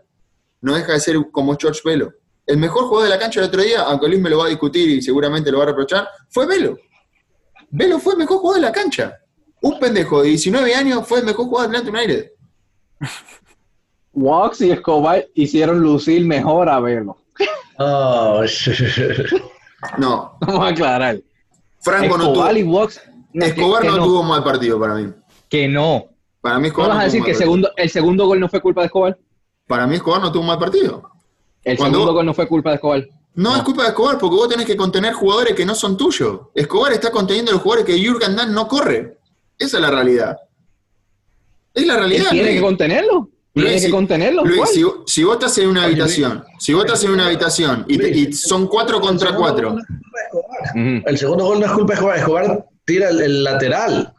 No 0.61 0.75
deja 0.75 0.93
de 0.93 1.01
ser 1.01 1.17
como 1.31 1.57
George 1.59 1.81
Velo. 1.85 2.13
El 2.47 2.57
mejor 2.59 2.85
jugador 2.85 3.05
de 3.11 3.15
la 3.15 3.19
cancha 3.19 3.41
el 3.41 3.47
otro 3.47 3.63
día, 3.63 3.83
aunque 3.83 4.09
Luis 4.09 4.21
me 4.21 4.31
lo 4.31 4.39
va 4.39 4.47
a 4.47 4.49
discutir 4.49 4.89
y 4.89 5.03
seguramente 5.03 5.51
lo 5.51 5.59
va 5.59 5.65
a 5.65 5.69
reprochar, 5.69 6.09
fue 6.31 6.47
Velo. 6.47 6.77
Velo 7.71 7.99
fue 7.99 8.13
el 8.15 8.19
mejor 8.21 8.39
jugador 8.39 8.61
de 8.61 8.67
la 8.69 8.73
cancha. 8.73 9.19
Un 9.63 9.79
pendejo 9.79 10.23
de 10.23 10.29
19 10.29 10.75
años 10.75 11.07
fue 11.07 11.21
el 11.21 11.25
mejor 11.25 11.47
jugador 11.47 11.71
de 11.71 11.79
Atlanta 11.79 11.99
United. 11.99 12.31
Walks 14.13 14.61
y 14.61 14.71
Escobar 14.71 15.27
hicieron 15.35 15.81
lucir 15.81 16.25
mejor 16.25 16.69
a 16.69 16.81
verlo. 16.81 17.17
Oh, 17.79 18.43
No, 19.99 20.37
Vamos 20.41 20.65
a 20.65 20.69
aclarar. 20.69 21.21
Franco 21.81 22.17
no 22.17 22.25
Escobar 22.25 22.51
tuvo. 22.51 22.59
y 22.59 22.63
Walks. 22.63 23.01
no, 23.33 23.45
Escobar 23.45 23.83
que, 23.83 23.89
no, 23.89 23.95
que 23.95 24.01
tuvo 24.01 24.21
un 24.21 24.29
mal 24.29 24.45
partido 24.45 24.79
para 24.81 24.95
mí. 24.95 25.13
Que 25.55 25.69
no. 25.69 26.07
Para 26.41 26.57
mí 26.57 26.63
¿No 26.63 26.67
Escobar 26.69 26.89
vas 26.89 26.97
a 26.97 27.01
no 27.01 27.05
decir 27.05 27.23
que 27.23 27.31
el 27.31 27.37
segundo, 27.37 27.71
el 27.77 27.89
segundo 27.91 28.27
gol 28.27 28.41
no 28.41 28.49
fue 28.49 28.61
culpa 28.61 28.81
de 28.81 28.87
Escobar? 28.87 29.17
Para 29.69 29.87
mí 29.87 29.95
Escobar 29.95 30.21
no 30.21 30.33
tuvo 30.33 30.41
un 30.43 30.49
mal 30.49 30.59
partido. 30.59 31.09
El 31.63 31.77
Cuando- 31.77 31.99
segundo 31.99 32.13
gol 32.13 32.27
no 32.27 32.35
fue 32.35 32.49
culpa 32.49 32.71
de 32.71 32.75
Escobar. 32.75 33.07
No, 33.37 33.51
No. 33.51 33.57
es 33.57 33.63
culpa 33.63 33.83
de 33.85 33.89
Escobar 33.91 34.19
porque 34.19 34.35
vos 34.35 34.49
tenés 34.49 34.67
que 34.67 34.77
contener 34.77 35.13
jugadores 35.13 35.55
que 35.55 35.65
no 35.65 35.77
son 35.77 35.97
tuyos. 35.97 36.41
Escobar 36.57 36.93
está 36.93 37.13
conteniendo 37.13 37.53
a 37.53 37.55
los 37.55 37.63
jugadores 37.63 37.87
que 37.87 38.01
Jürgen 38.03 38.35
Damm 38.35 38.53
no 38.53 38.67
corre. 38.67 39.17
Esa 39.57 39.77
es 39.77 39.81
la 39.83 39.91
realidad. 39.93 40.37
Es 41.73 41.87
la 41.87 41.97
realidad. 41.99 42.31
tiene 42.31 42.55
que 42.55 42.61
contenerlo. 42.61 43.29
Tiene 43.53 43.71
Luis, 43.71 43.81
que 43.83 43.87
si- 43.87 43.93
contenerlo. 43.93 44.45
Luis, 44.45 44.71
si, 44.71 44.85
si 45.07 45.23
vos 45.23 45.35
estás 45.35 45.57
en 45.59 45.69
una 45.69 45.85
habitación, 45.85 46.43
si 46.59 46.75
vos 46.75 46.85
estás 46.85 47.05
en 47.05 47.13
una 47.13 47.27
habitación 47.27 47.85
y, 47.87 47.97
te- 47.99 48.11
y 48.11 48.33
son 48.33 48.67
cuatro 48.67 49.01
contra 49.01 49.37
cuatro, 49.37 49.77
no. 49.77 51.03
El 51.07 51.17
segundo 51.17 51.45
gol 51.45 51.61
no 51.61 51.67
es 51.67 51.73
culpa 51.73 51.93
de 51.93 51.95
Escobar. 51.95 52.19
Escobar 52.19 52.67
tira 52.85 53.09
el, 53.11 53.21
el 53.21 53.45
lateral. 53.45 54.13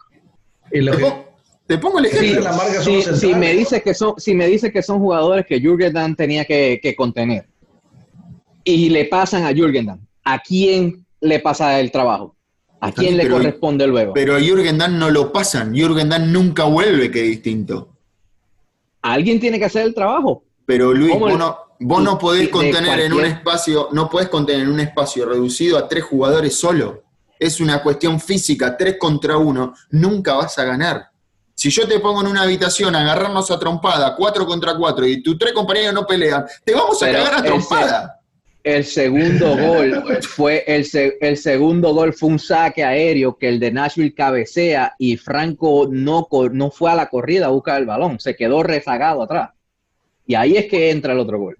Y 0.71 0.79
lo 0.81 0.95
que- 0.97 1.24
te 1.67 1.77
pongo 1.77 1.99
el 1.99 2.05
Sí, 2.07 2.17
ejemplo. 2.17 2.43
la 2.43 2.51
marca 2.53 2.81
si, 3.15 3.33
me 3.33 3.53
dices 3.53 3.81
que 3.83 3.93
son, 3.93 4.13
si 4.17 4.33
me 4.35 4.47
dices 4.47 4.71
que 4.71 4.83
son 4.83 4.99
jugadores 4.99 5.45
que 5.47 5.59
Jürgen 5.59 5.93
Damm 5.93 6.15
tenía 6.15 6.45
que, 6.45 6.79
que 6.81 6.95
contener 6.95 7.47
y 8.63 8.89
le 8.89 9.05
pasan 9.05 9.43
a 9.45 9.53
Jürgen 9.53 9.85
Damm, 9.87 9.99
¿a 10.23 10.39
quién 10.39 11.05
le 11.21 11.39
pasa 11.39 11.79
el 11.79 11.91
trabajo? 11.91 12.35
¿A 12.81 12.91
quién 12.91 13.11
Sí, 13.11 13.15
le 13.17 13.23
pero- 13.23 13.37
corresponde 13.37 13.87
luego? 13.87 14.13
Pero 14.13 14.35
a 14.35 14.39
Jürgen 14.39 14.77
Damm 14.77 14.97
no 14.99 15.09
lo 15.09 15.31
pasan. 15.31 15.73
Jürgen 15.73 16.09
Damm 16.09 16.31
nunca 16.31 16.65
vuelve, 16.65 17.09
que 17.09 17.21
distinto. 17.21 17.89
Alguien 19.01 19.39
tiene 19.39 19.57
que 19.59 19.65
hacer 19.65 19.83
el 19.85 19.93
trabajo. 19.95 20.43
Pero 20.65 20.93
Luis, 20.93 21.13
¿Cómo 21.13 21.25
vos 21.25 21.33
el- 21.33 21.39
no, 21.39 21.57
vos 21.79 22.03
no 22.03 22.17
podés 22.19 22.49
contener 22.49 22.99
en 22.99 23.13
un 23.13 23.25
espacio, 23.25 23.89
no 23.91 24.09
podés 24.09 24.29
contener 24.29 24.63
en 24.63 24.69
un 24.71 24.79
espacio 24.79 25.25
reducido 25.27 25.77
a 25.77 25.87
tres 25.87 26.03
jugadores 26.03 26.55
solo. 26.55 27.03
Es 27.39 27.59
una 27.59 27.81
cuestión 27.83 28.19
física, 28.19 28.75
tres 28.77 28.97
contra 28.99 29.37
uno, 29.37 29.73
nunca 29.91 30.35
vas 30.35 30.57
a 30.59 30.63
ganar. 30.65 31.07
Si 31.65 31.71
yo 31.71 31.87
te 31.87 31.99
pongo 31.99 32.21
en 32.21 32.27
una 32.27 32.43
habitación 32.43 32.95
a 32.95 33.01
agarrarnos 33.01 33.49
a 33.49 33.57
trompada, 33.57 34.15
cuatro 34.15 34.45
contra 34.45 34.77
cuatro, 34.77 35.03
y 35.07 35.23
tus 35.23 35.35
tres 35.35 35.51
compañeros 35.51 35.95
no 35.95 36.05
pelean, 36.05 36.45
te 36.63 36.75
vamos 36.75 37.01
a 37.01 37.07
Pero 37.07 37.23
cagar 37.23 37.39
a 37.39 37.43
trompada. 37.43 38.19
El 38.63 38.85
segundo 38.85 39.57
gol 39.57 40.03
fue 40.21 40.63
el, 40.67 40.85
se- 40.85 41.17
el 41.19 41.37
segundo 41.37 41.91
gol 41.91 42.13
fue 42.13 42.29
un 42.29 42.37
saque 42.37 42.83
aéreo 42.83 43.35
que 43.35 43.49
el 43.49 43.59
de 43.59 43.71
Nashville 43.71 44.13
cabecea 44.13 44.93
y 44.99 45.17
Franco 45.17 45.87
no, 45.89 46.27
no 46.51 46.69
fue 46.69 46.91
a 46.91 46.95
la 46.95 47.09
corrida 47.09 47.47
a 47.47 47.49
buscar 47.49 47.79
el 47.81 47.87
balón, 47.87 48.19
se 48.19 48.35
quedó 48.35 48.61
rezagado 48.61 49.23
atrás. 49.23 49.49
Y 50.27 50.35
ahí 50.35 50.57
es 50.57 50.67
que 50.67 50.91
entra 50.91 51.13
el 51.13 51.19
otro 51.19 51.39
gol. 51.39 51.57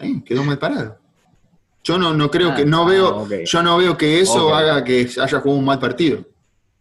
Eh, 0.00 0.22
quedó 0.24 0.42
mal 0.42 0.58
parado. 0.58 0.98
Yo 1.84 1.98
no, 1.98 2.12
no 2.14 2.32
creo 2.32 2.50
Ah, 2.50 2.54
que, 2.56 2.64
no 2.64 2.82
ah, 2.82 2.90
veo, 2.90 3.28
yo 3.44 3.62
no 3.62 3.76
veo 3.78 3.96
que 3.96 4.18
eso 4.20 4.52
haga 4.52 4.82
que 4.82 5.02
haya 5.02 5.38
jugado 5.38 5.52
un 5.60 5.64
mal 5.64 5.78
partido. 5.78 6.24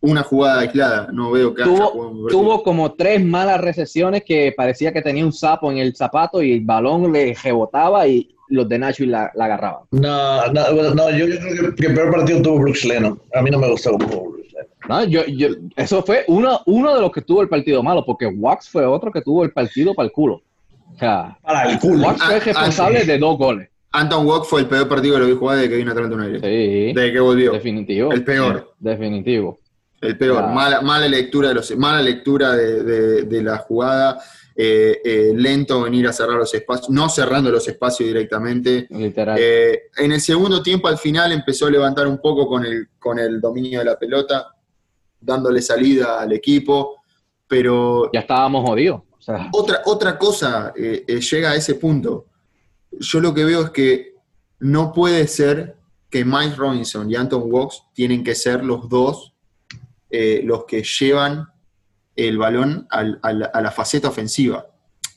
Una 0.06 0.24
jugada 0.24 0.60
aislada, 0.62 1.08
no 1.12 1.32
veo 1.32 1.54
que 1.54 1.64
Tuvo, 1.64 2.64
como 2.64 2.94
tres 2.94 3.24
malas 3.24 3.60
recesiones 3.62 4.24
que 4.24 4.54
parecía 4.56 4.94
que 4.94 5.02
tenía 5.02 5.26
un 5.26 5.34
sapo 5.34 5.72
en 5.72 5.78
el 5.80 5.96
zapato 5.96 6.42
y 6.42 6.52
el 6.54 6.62
balón 6.62 7.12
le 7.12 7.36
rebotaba 7.42 8.08
y 8.08 8.30
los 8.50 8.70
de 8.70 8.78
Nashville 8.78 9.12
la, 9.12 9.32
la 9.34 9.46
agarraban. 9.46 9.82
No, 9.92 10.46
no, 10.54 10.94
no, 10.94 11.10
yo, 11.10 11.26
yo 11.28 11.40
creo 11.40 11.76
que, 11.76 11.86
el 11.88 11.94
peor 11.96 12.12
partido 12.12 12.42
tuvo 12.44 12.60
Brooks 12.60 12.86
Lennon. 12.86 13.20
A 13.34 13.42
mí 13.42 13.50
no 13.50 13.58
me 13.60 13.70
gustó 13.72 13.92
cómo 13.94 14.08
jugó 14.08 14.32
Brooks 14.34 14.54
Lennon. 14.54 14.68
¿no? 14.88 15.04
Yo, 15.06 15.26
yo, 15.26 15.48
eso 15.76 16.04
fue 16.04 16.24
uno, 16.28 16.60
uno 16.68 16.94
de 16.94 17.02
los 17.02 17.12
que 17.12 17.22
tuvo 17.22 17.42
el 17.42 17.50
partido 17.50 17.82
malo, 17.82 18.06
porque 18.06 18.28
Wax 18.28 18.70
fue 18.70 18.86
otro 18.86 19.12
que 19.12 19.22
tuvo 19.22 19.44
el 19.44 19.52
partido 19.52 19.94
para 19.96 20.06
el 20.06 20.12
culo. 20.12 20.42
O 20.94 20.98
sea, 21.00 21.38
Para 21.42 21.72
el 21.72 21.80
culo. 21.80 22.08
Wax 22.08 22.22
fue 22.24 22.36
Ah, 22.36 22.40
responsable 22.40 22.98
ah, 23.00 23.02
sí. 23.02 23.08
de 23.08 23.18
dos 23.18 23.38
goles. 23.38 23.70
Anton 23.92 24.28
Walk 24.28 24.44
fue 24.46 24.60
el 24.62 24.68
peor 24.68 24.90
partido 24.90 25.16
que 25.16 25.22
lo 25.22 25.28
vi 25.28 25.36
jugar 25.36 25.56
desde 25.56 25.70
que 25.70 25.78
vino 25.78 25.90
a 25.90 25.94
Atlanta 25.94 26.16
United. 26.18 26.42
Sí, 26.42 26.94
Desde 26.94 27.14
que 27.14 27.20
volvió. 27.22 27.54
definitivo. 27.54 28.12
El 28.12 28.24
peor. 28.26 28.74
Definitivo. 28.78 29.58
El 30.06 30.18
peor. 30.18 30.44
Ah. 30.44 30.48
Mala, 30.48 30.82
mala 30.82 31.08
lectura, 31.08 31.50
de 31.50 31.56
los, 31.56 31.76
mala 31.78 32.02
lectura 32.02 32.54
de, 32.54 32.84
de- 32.84 33.24
de 33.24 33.44
la 33.44 33.58
jugada. 33.58 34.20
eh, 34.58 35.02
eh, 35.04 35.34
lento 35.36 35.82
venir 35.82 36.08
a 36.08 36.14
cerrar 36.14 36.38
los 36.38 36.54
espacios, 36.54 36.90
no 36.90 37.10
cerrando 37.10 37.52
los 37.52 37.68
espacios 37.68 38.08
directamente. 38.08 38.88
Literal. 38.90 39.38
Eh, 39.38 39.90
en 39.98 40.14
el 40.14 40.22
segundo 40.22 40.64
tiempo, 40.64 40.88
al 40.88 40.98
final, 40.98 41.34
empezó 41.34 41.68
a 41.68 41.72
levantar 41.72 42.08
un 42.08 42.20
poco 42.20 42.48
con 42.48 42.66
el, 42.66 42.88
con 42.98 43.20
el 43.20 43.42
dominio 43.42 43.80
de 43.80 43.86
la 43.86 44.00
pelota, 44.00 44.48
dándole 45.20 45.62
salida 45.62 46.22
al 46.22 46.32
equipo. 46.32 47.02
Pero 47.48 48.10
ya 48.14 48.22
estábamos 48.22 48.68
jodidos. 48.68 49.02
O 49.12 49.22
sea, 49.22 49.50
otra, 49.52 49.82
otra 49.86 50.18
cosa 50.18 50.72
eh, 50.76 51.04
eh, 51.08 51.20
llega 51.20 51.52
a 51.52 51.56
ese 51.56 51.76
punto. 51.76 52.28
Yo 52.92 53.20
lo 53.20 53.34
que 53.34 53.44
veo 53.44 53.62
es 53.62 53.70
que 53.72 54.14
no 54.60 54.94
puede 54.94 55.28
ser 55.28 55.76
que 56.10 56.24
Mike 56.24 56.56
Robinson 56.56 57.12
y 57.12 57.16
Anton 57.16 57.44
Walks 57.52 57.84
tienen 57.94 58.24
que 58.24 58.36
ser 58.36 58.64
los 58.64 58.88
dos 58.88 59.34
eh, 60.18 60.42
los 60.44 60.66
que 60.66 60.82
llevan 60.84 61.46
el 62.16 62.38
balón 62.38 62.88
al- 62.90 63.20
al- 63.22 63.50
a 63.54 63.62
la 63.62 63.72
faceta 63.72 64.08
ofensiva. 64.10 64.66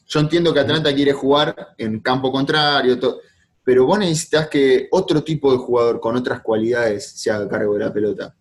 Yo 0.07 0.21
entiendo 0.21 0.53
que 0.53 0.61
Atlanta 0.61 0.95
quiere 0.95 1.13
jugar 1.13 1.55
en 1.77 2.01
campo 2.01 2.33
contrario, 2.33 2.99
pero 3.63 3.87
vos 3.87 3.99
necesitas 3.99 4.49
que 4.49 4.89
otro 4.91 5.23
tipo 5.23 5.53
de 5.53 5.59
jugador 5.59 6.01
con 6.01 6.17
otras 6.17 6.41
cualidades 6.41 7.13
se 7.21 7.31
haga 7.31 7.49
cargo 7.49 7.75
de 7.75 7.81
la 7.85 7.93
pelota. 7.93 8.35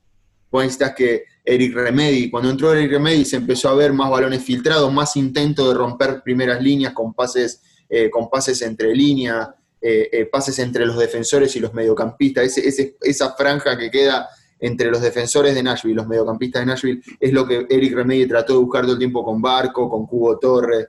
Vos 0.50 0.64
necesitas 0.64 0.96
que 0.96 1.26
Eric 1.44 1.76
Remedy, 1.76 2.30
cuando 2.32 2.50
entró 2.50 2.74
Eric 2.74 2.92
Remedy 2.92 3.26
se 3.26 3.36
empezó 3.36 3.70
a 3.70 3.76
ver 3.76 3.92
más 3.94 4.10
balones 4.10 4.42
filtrados, 4.44 4.92
más 4.92 5.16
intento 5.18 5.68
de 5.68 5.76
romper 5.76 6.22
primeras 6.24 6.62
líneas 6.62 6.94
con 6.94 7.14
pases, 7.14 7.62
eh, 7.90 8.10
con 8.10 8.30
pases 8.30 8.62
entre 8.62 8.96
líneas, 8.96 9.50
eh, 9.82 10.10
eh, 10.12 10.26
pases 10.26 10.58
entre 10.60 10.86
los 10.86 10.98
defensores 10.98 11.56
y 11.56 11.60
los 11.60 11.74
mediocampistas, 11.74 12.58
ese- 12.58 12.98
esa 13.02 13.34
franja 13.36 13.78
que 13.78 13.92
queda 13.92 14.28
entre 14.60 14.90
los 14.90 15.02
defensores 15.02 15.54
de 15.54 15.64
Nashville, 15.64 15.96
los 15.96 16.08
mediocampistas 16.08 16.62
de 16.62 16.66
Nashville, 16.66 17.02
es 17.20 17.34
lo 17.34 17.48
que 17.48 17.66
Eric 17.70 17.94
Remedy 17.94 18.28
trató 18.28 18.54
de 18.54 18.60
buscar 18.60 18.84
todo 18.84 18.94
el 18.94 19.00
tiempo 19.00 19.24
con 19.24 19.42
Barco, 19.42 19.90
con 19.90 20.06
Cubo 20.06 20.38
Torres. 20.40 20.88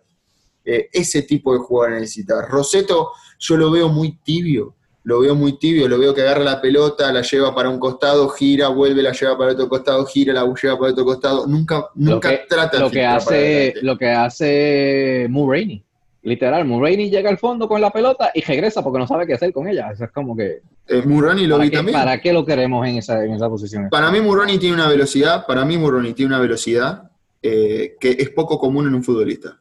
Eh, 0.65 0.89
ese 0.93 1.23
tipo 1.23 1.53
de 1.53 1.61
jugador 1.61 1.95
necesita. 1.95 2.43
Roseto, 2.47 3.13
yo 3.39 3.57
lo 3.57 3.71
veo 3.71 3.89
muy 3.89 4.19
tibio 4.19 4.75
lo 5.09 5.21
veo 5.21 5.35
muy 5.35 5.59
tibio, 5.59 5.89
lo 5.89 5.99
veo 5.99 6.15
que 6.15 6.21
agarra 6.21 6.45
la 6.45 6.61
pelota, 6.61 7.11
la 7.11 7.23
lleva 7.23 7.55
para 7.55 7.71
un 7.71 7.79
costado, 7.79 8.29
gira, 8.29 8.69
vuelve, 8.69 9.03
la 9.03 9.13
lleva 9.13 9.39
para 9.39 9.53
otro 9.53 9.67
costado, 9.67 10.05
gira, 10.05 10.35
la 10.35 10.43
lleva 10.43 10.79
para 10.79 10.93
otro 10.93 11.05
costado, 11.07 11.47
nunca, 11.47 11.89
nunca 11.95 12.39
trata 12.47 12.79
lo 12.79 12.91
que 12.91 13.07
hace 13.07 13.73
Lo 13.81 13.97
que 13.97 14.11
hace 14.11 15.27
Mulroney, 15.31 15.83
literal, 16.23 16.65
Mulroney 16.65 17.11
llega 17.11 17.31
al 17.31 17.39
fondo 17.39 17.69
con 17.69 17.81
la 17.81 17.91
pelota 17.91 18.31
y 18.35 18.43
regresa 18.43 18.83
porque 18.83 18.99
no 18.99 19.07
sabe 19.07 19.27
qué 19.27 19.35
hacer 19.35 19.53
con 19.53 19.69
ella, 19.69 19.91
eso 19.93 20.05
es 20.05 20.11
como 20.11 20.37
que... 20.37 20.63
Eh, 20.87 21.03
lo 21.05 21.59
vi 21.59 21.71
también. 21.71 21.97
¿Para 21.97 22.21
qué 22.21 22.33
lo 22.33 22.45
queremos 22.45 22.87
en 22.87 22.97
esa, 22.97 23.25
en 23.25 23.33
esa 23.33 23.49
posición? 23.49 23.89
Para 23.91 24.11
mí 24.11 24.21
Mulroney 24.21 24.59
tiene 24.59 24.75
una 24.75 24.89
velocidad, 24.89 25.47
para 25.47 25.65
mí 25.65 25.77
Mulroney 25.77 26.15
tiene 26.15 26.35
una 26.35 26.41
velocidad 26.41 27.11
eh, 27.43 27.97
que 28.01 28.17
es 28.19 28.31
poco 28.31 28.59
común 28.59 28.87
en 28.87 28.95
un 28.95 29.05
futbolista. 29.05 29.61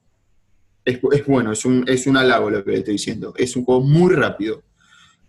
Es, 0.85 0.99
es 1.11 1.25
bueno, 1.25 1.51
es 1.51 1.65
un, 1.65 1.83
es 1.87 2.07
un 2.07 2.15
halago 2.15 2.49
lo 2.49 2.63
que 2.63 2.71
le 2.71 2.77
estoy 2.77 2.93
diciendo. 2.93 3.33
Es 3.35 3.55
un 3.55 3.65
juego 3.65 3.81
muy 3.81 4.13
rápido 4.13 4.63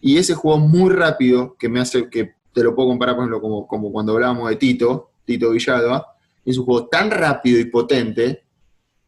y 0.00 0.18
ese 0.18 0.34
juego 0.34 0.58
muy 0.58 0.90
rápido, 0.90 1.56
que 1.58 1.68
me 1.68 1.80
hace, 1.80 2.08
que 2.08 2.34
te 2.52 2.62
lo 2.62 2.74
puedo 2.74 2.88
comparar, 2.88 3.16
por 3.16 3.24
ejemplo, 3.24 3.40
como, 3.40 3.66
como 3.66 3.92
cuando 3.92 4.12
hablábamos 4.12 4.48
de 4.48 4.56
Tito, 4.56 5.10
Tito 5.24 5.50
Villalba, 5.50 6.06
es 6.44 6.56
un 6.56 6.64
juego 6.64 6.86
tan 6.86 7.10
rápido 7.10 7.58
y 7.58 7.64
potente 7.64 8.44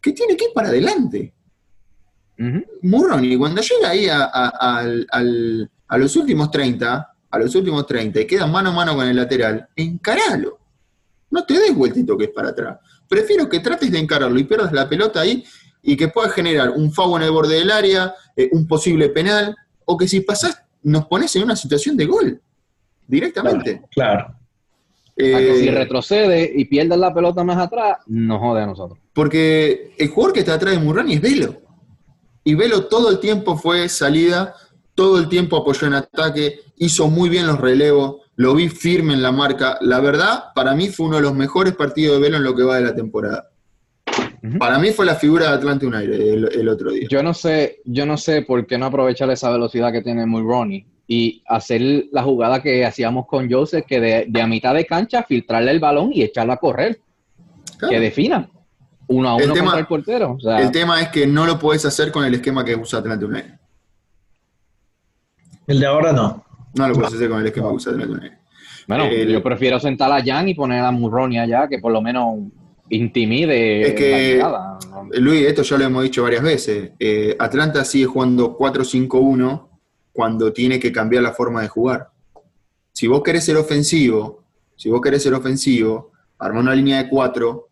que 0.01 0.13
tiene 0.13 0.37
que 0.37 0.47
ir 0.47 0.51
para 0.53 0.69
adelante. 0.69 1.33
Uh 2.41 3.39
cuando 3.39 3.61
llega 3.61 3.91
ahí 3.91 4.07
a, 4.09 5.99
los 5.99 6.17
últimos 6.17 6.51
30, 6.51 7.15
a 7.31 7.39
los 7.39 7.55
últimos 7.55 7.87
30 7.87 8.21
y 8.23 8.27
queda 8.27 8.47
mano 8.47 8.71
a 8.71 8.73
mano 8.73 8.97
con 8.97 9.07
el 9.07 9.15
lateral, 9.15 9.69
encaralo. 9.77 10.59
No 11.31 11.45
te 11.45 11.55
des 11.55 11.75
vueltito 11.75 12.17
que 12.17 12.25
es 12.25 12.31
para 12.31 12.49
atrás. 12.49 12.79
Prefiero 13.07 13.49
que 13.49 13.61
trates 13.61 13.91
de 13.91 13.99
encararlo 13.99 14.39
y 14.39 14.45
pierdas 14.45 14.73
la 14.73 14.89
pelota 14.89 15.21
ahí 15.21 15.45
y 15.83 15.97
que 15.97 16.09
puedas 16.09 16.33
generar 16.33 16.71
un 16.71 16.91
foul 16.93 17.21
en 17.21 17.27
el 17.27 17.33
borde 17.33 17.57
del 17.57 17.71
área, 17.71 18.15
eh, 18.35 18.49
un 18.53 18.67
posible 18.67 19.11
penal, 19.11 19.55
o 19.85 19.97
que 19.97 20.09
si 20.09 20.21
pasás 20.21 20.63
nos 20.83 21.07
pones 21.07 21.35
en 21.37 21.43
una 21.43 21.57
situación 21.57 21.97
de 21.97 22.07
gol, 22.07 22.41
directamente. 23.07 23.83
Claro. 23.91 24.35
Eh, 25.17 25.57
si 25.61 25.71
retrocede 25.71 26.51
y 26.55 26.65
pierde 26.65 26.97
la 26.97 27.13
pelota 27.13 27.45
más 27.45 27.59
atrás, 27.59 27.99
nos 28.07 28.41
jode 28.41 28.63
a 28.63 28.67
nosotros. 28.67 28.99
Porque 29.13 29.95
el 29.99 30.09
jugador 30.09 30.33
que 30.33 30.41
está 30.41 30.55
atrás 30.55 30.75
de 30.75 30.81
Murrani 30.81 31.15
es 31.15 31.21
Velo. 31.21 31.70
Y 32.45 32.55
Velo 32.55 32.87
todo 32.87 33.11
el 33.11 33.21
tiempo 33.21 33.57
fue 33.57 33.89
salida, 33.89 34.55
todo 34.95 35.19
el 35.19 35.29
tiempo 35.29 35.57
apoyó 35.57 35.87
en 35.87 35.95
ataque, 35.95 36.61
hizo 36.77 37.09
muy 37.09 37.29
bien 37.29 37.47
los 37.47 37.61
relevos, 37.61 38.23
lo 38.37 38.55
vi 38.55 38.69
firme 38.69 39.15
en 39.15 39.23
la 39.23 39.33
marca. 39.33 39.79
La 39.81 40.01
verdad, 40.01 40.45
para 40.55 40.75
mí 40.75 40.89
fue 40.89 41.07
uno 41.07 41.17
de 41.17 41.23
los 41.23 41.35
mejores 41.35 41.75
partidos 41.75 42.17
de 42.17 42.23
Velo 42.23 42.37
en 42.39 42.45
lo 42.45 42.55
que 42.55 42.63
va 42.63 42.77
de 42.77 42.85
la 42.85 42.95
temporada. 42.95 43.51
Para 44.59 44.79
mí 44.79 44.91
fue 44.91 45.05
la 45.05 45.17
figura 45.17 45.49
de 45.49 45.57
Atlante 45.57 45.87
United 45.87 46.13
el, 46.15 46.49
el, 46.53 46.69
otro 46.69 46.93
día. 46.93 47.07
Yo 47.11 47.23
no 47.23 47.35
sé, 47.35 47.81
yo 47.85 48.07
no 48.07 48.17
sé 48.17 48.43
por 48.43 48.67
qué 48.67 48.79
no 48.79 48.87
aprovechar 48.87 49.31
esa 49.31 49.51
velocidad 49.51 49.93
que 49.93 50.01
tiene 50.01 50.25
muy 50.25 50.43
Ronnie 50.43 50.87
y 51.07 51.43
hacer 51.47 52.07
la 52.13 52.23
jugada 52.23 52.63
que 52.63 52.85
hacíamos 52.85 53.27
con 53.27 53.51
Joseph, 53.51 53.85
que 53.85 54.01
de, 54.01 54.41
a 54.41 54.47
mitad 54.47 54.75
de 54.75 54.87
cancha 54.87 55.25
filtrarle 55.25 55.73
el 55.73 55.81
balón 55.81 56.13
y 56.15 56.23
echarla 56.23 56.55
a 56.55 56.59
correr. 56.59 57.01
Que 57.89 57.99
defina. 57.99 58.49
Uno 59.11 59.29
a 59.29 59.35
uno 59.35 59.45
el 59.45 59.53
tema, 59.53 59.77
el 59.77 59.87
portero. 59.87 60.39
el 60.59 60.71
tema 60.71 61.03
es 61.03 61.09
que 61.09 61.27
no 61.27 61.45
lo 61.45 61.59
puedes 61.59 61.85
hacer 61.85 62.13
con 62.13 62.25
el 62.25 62.33
esquema 62.35 62.65
que 62.65 62.77
usa 62.77 63.01
Atlante 63.01 63.25
United. 63.25 63.55
El 65.67 65.81
de 65.81 65.87
ahora 65.87 66.13
no. 66.13 66.45
No 66.75 66.89
lo 66.89 66.95
puedes 66.95 67.15
hacer 67.15 67.29
con 67.29 67.41
el 67.41 67.47
esquema 67.49 67.71
que 67.71 67.75
usa 67.75 67.93
Atlante 67.93 68.13
United. 68.13 68.39
Bueno, 68.87 69.13
yo 69.13 69.43
prefiero 69.43 69.81
sentar 69.81 70.13
a 70.13 70.23
Jan 70.25 70.49
y 70.49 70.55
poner 70.55 70.85
a 70.85 70.93
Murroni 70.93 71.41
allá, 71.41 71.67
que 71.69 71.81
por 71.81 71.93
lo 71.93 72.01
menos 72.01 72.37
intimide. 72.89 73.89
Es 73.89 73.95
que, 73.95 74.45
Luis, 75.19 75.45
esto 75.45 75.63
ya 75.63 75.79
lo 75.79 75.85
hemos 75.85 76.05
dicho 76.05 76.23
varias 76.23 76.43
veces. 76.43 76.93
Eh, 77.01 77.35
Atlanta 77.37 77.85
sigue 77.85 78.07
jugando 78.07 78.57
4-5-1 78.57 79.69
cuando 80.13 80.53
tiene 80.53 80.79
que 80.79 80.93
cambiar 80.93 81.25
la 81.25 81.33
forma 81.33 81.63
de 81.63 81.69
jugar. 81.69 82.11
Si 82.93 83.09
vos 83.09 83.23
querés 83.25 83.45
ser 83.45 83.57
ofensivo, 83.57 84.45
si 84.77 84.89
vos 84.89 85.01
querés 85.01 85.23
ser 85.25 85.35
ofensivo, 85.35 86.13
arma 86.39 86.61
una 86.61 86.77
línea 86.77 87.03
de 87.03 87.09
4, 87.09 87.70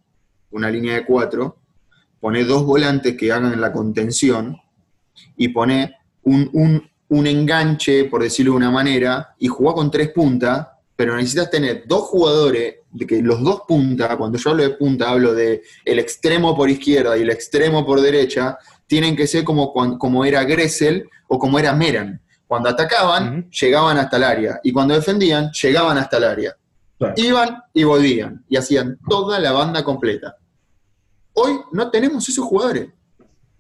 una 0.50 0.70
línea 0.70 0.94
de 0.94 1.04
4, 1.04 1.56
pone 2.20 2.44
dos 2.44 2.64
volantes 2.64 3.16
que 3.16 3.32
hagan 3.32 3.60
la 3.60 3.72
contención 3.72 4.56
y 5.36 5.48
pone 5.48 5.96
un, 6.22 6.48
un, 6.52 6.90
un 7.08 7.26
enganche, 7.26 8.04
por 8.04 8.22
decirlo 8.22 8.52
de 8.52 8.58
una 8.58 8.70
manera, 8.70 9.34
y 9.38 9.48
juega 9.48 9.74
con 9.74 9.90
tres 9.90 10.10
puntas 10.10 10.66
pero 10.98 11.14
necesitas 11.14 11.48
tener 11.48 11.84
dos 11.86 12.02
jugadores, 12.08 12.78
de 12.90 13.06
que 13.06 13.22
los 13.22 13.40
dos 13.40 13.62
puntas, 13.68 14.16
cuando 14.16 14.36
yo 14.36 14.50
hablo 14.50 14.64
de 14.64 14.70
punta, 14.70 15.08
hablo 15.08 15.32
de 15.32 15.62
el 15.84 16.00
extremo 16.00 16.56
por 16.56 16.68
izquierda 16.68 17.16
y 17.16 17.22
el 17.22 17.30
extremo 17.30 17.86
por 17.86 18.00
derecha, 18.00 18.58
tienen 18.88 19.14
que 19.14 19.28
ser 19.28 19.44
como, 19.44 19.72
como 19.72 20.24
era 20.24 20.42
Gressel 20.42 21.08
o 21.28 21.38
como 21.38 21.56
era 21.60 21.72
Meran. 21.72 22.20
Cuando 22.48 22.68
atacaban, 22.68 23.48
llegaban 23.48 23.96
hasta 23.96 24.16
el 24.16 24.24
área, 24.24 24.60
y 24.64 24.72
cuando 24.72 24.94
defendían, 24.94 25.52
llegaban 25.52 25.98
hasta 25.98 26.16
el 26.16 26.24
área. 26.24 26.56
Iban 27.16 27.62
y 27.72 27.84
volvían, 27.84 28.44
y 28.48 28.56
hacían 28.56 28.98
toda 29.08 29.38
la 29.38 29.52
banda 29.52 29.84
completa. 29.84 30.36
Hoy 31.34 31.60
no 31.72 31.90
tenemos 31.90 32.28
esos 32.28 32.44
jugadores. 32.44 32.88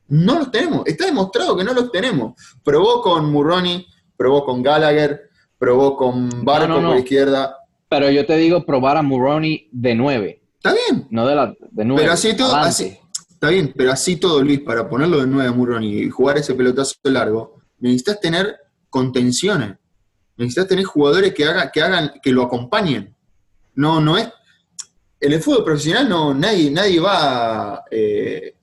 No 0.08 0.38
los 0.38 0.50
tenemos. 0.50 0.82
Está 0.86 1.06
demostrado 1.06 1.56
que 1.56 1.64
no 1.64 1.72
los 1.72 1.92
tenemos. 1.92 2.34
Probó 2.64 3.02
con 3.02 3.30
Murroni, 3.30 3.86
probó 4.16 4.44
con 4.44 4.62
Gallagher, 4.62 5.30
probó 5.58 5.96
con 5.96 6.44
Barco 6.44 6.80
por 6.80 6.96
izquierda. 6.96 7.56
Pero 7.88 8.10
yo 8.10 8.26
te 8.26 8.36
digo 8.36 8.64
probar 8.64 8.96
a 8.96 9.02
Muroni 9.02 9.68
de 9.70 9.94
9. 9.94 10.42
Está 10.56 10.72
bien. 10.72 11.06
No 11.10 11.26
de, 11.26 11.34
la, 11.34 11.54
de 11.70 11.84
9. 11.84 12.02
Pero 12.02 12.12
así 12.12 12.36
todo, 12.36 12.54
así, 12.56 12.98
está 13.30 13.48
bien, 13.48 13.72
pero 13.76 13.92
así 13.92 14.16
todo, 14.16 14.42
Luis, 14.42 14.60
para 14.60 14.88
ponerlo 14.88 15.20
de 15.20 15.26
9 15.26 15.48
a 15.48 15.52
Muroni 15.52 15.98
y 15.98 16.10
jugar 16.10 16.38
ese 16.38 16.54
pelotazo 16.54 16.94
largo, 17.04 17.60
necesitas 17.78 18.20
tener 18.20 18.56
contenciones. 18.90 19.76
Necesitas 20.36 20.68
tener 20.68 20.84
jugadores 20.84 21.34
que, 21.34 21.44
haga, 21.44 21.70
que 21.70 21.82
hagan, 21.82 22.12
que 22.22 22.32
lo 22.32 22.42
acompañen. 22.42 23.14
No, 23.78 24.00
no 24.00 24.18
es. 24.18 24.28
En 25.20 25.32
el 25.32 25.40
fútbol 25.40 25.64
profesional 25.64 26.08
no, 26.08 26.34
nadie, 26.34 26.68
nadie 26.68 26.98
va. 26.98 27.84
Eh, 27.88 28.56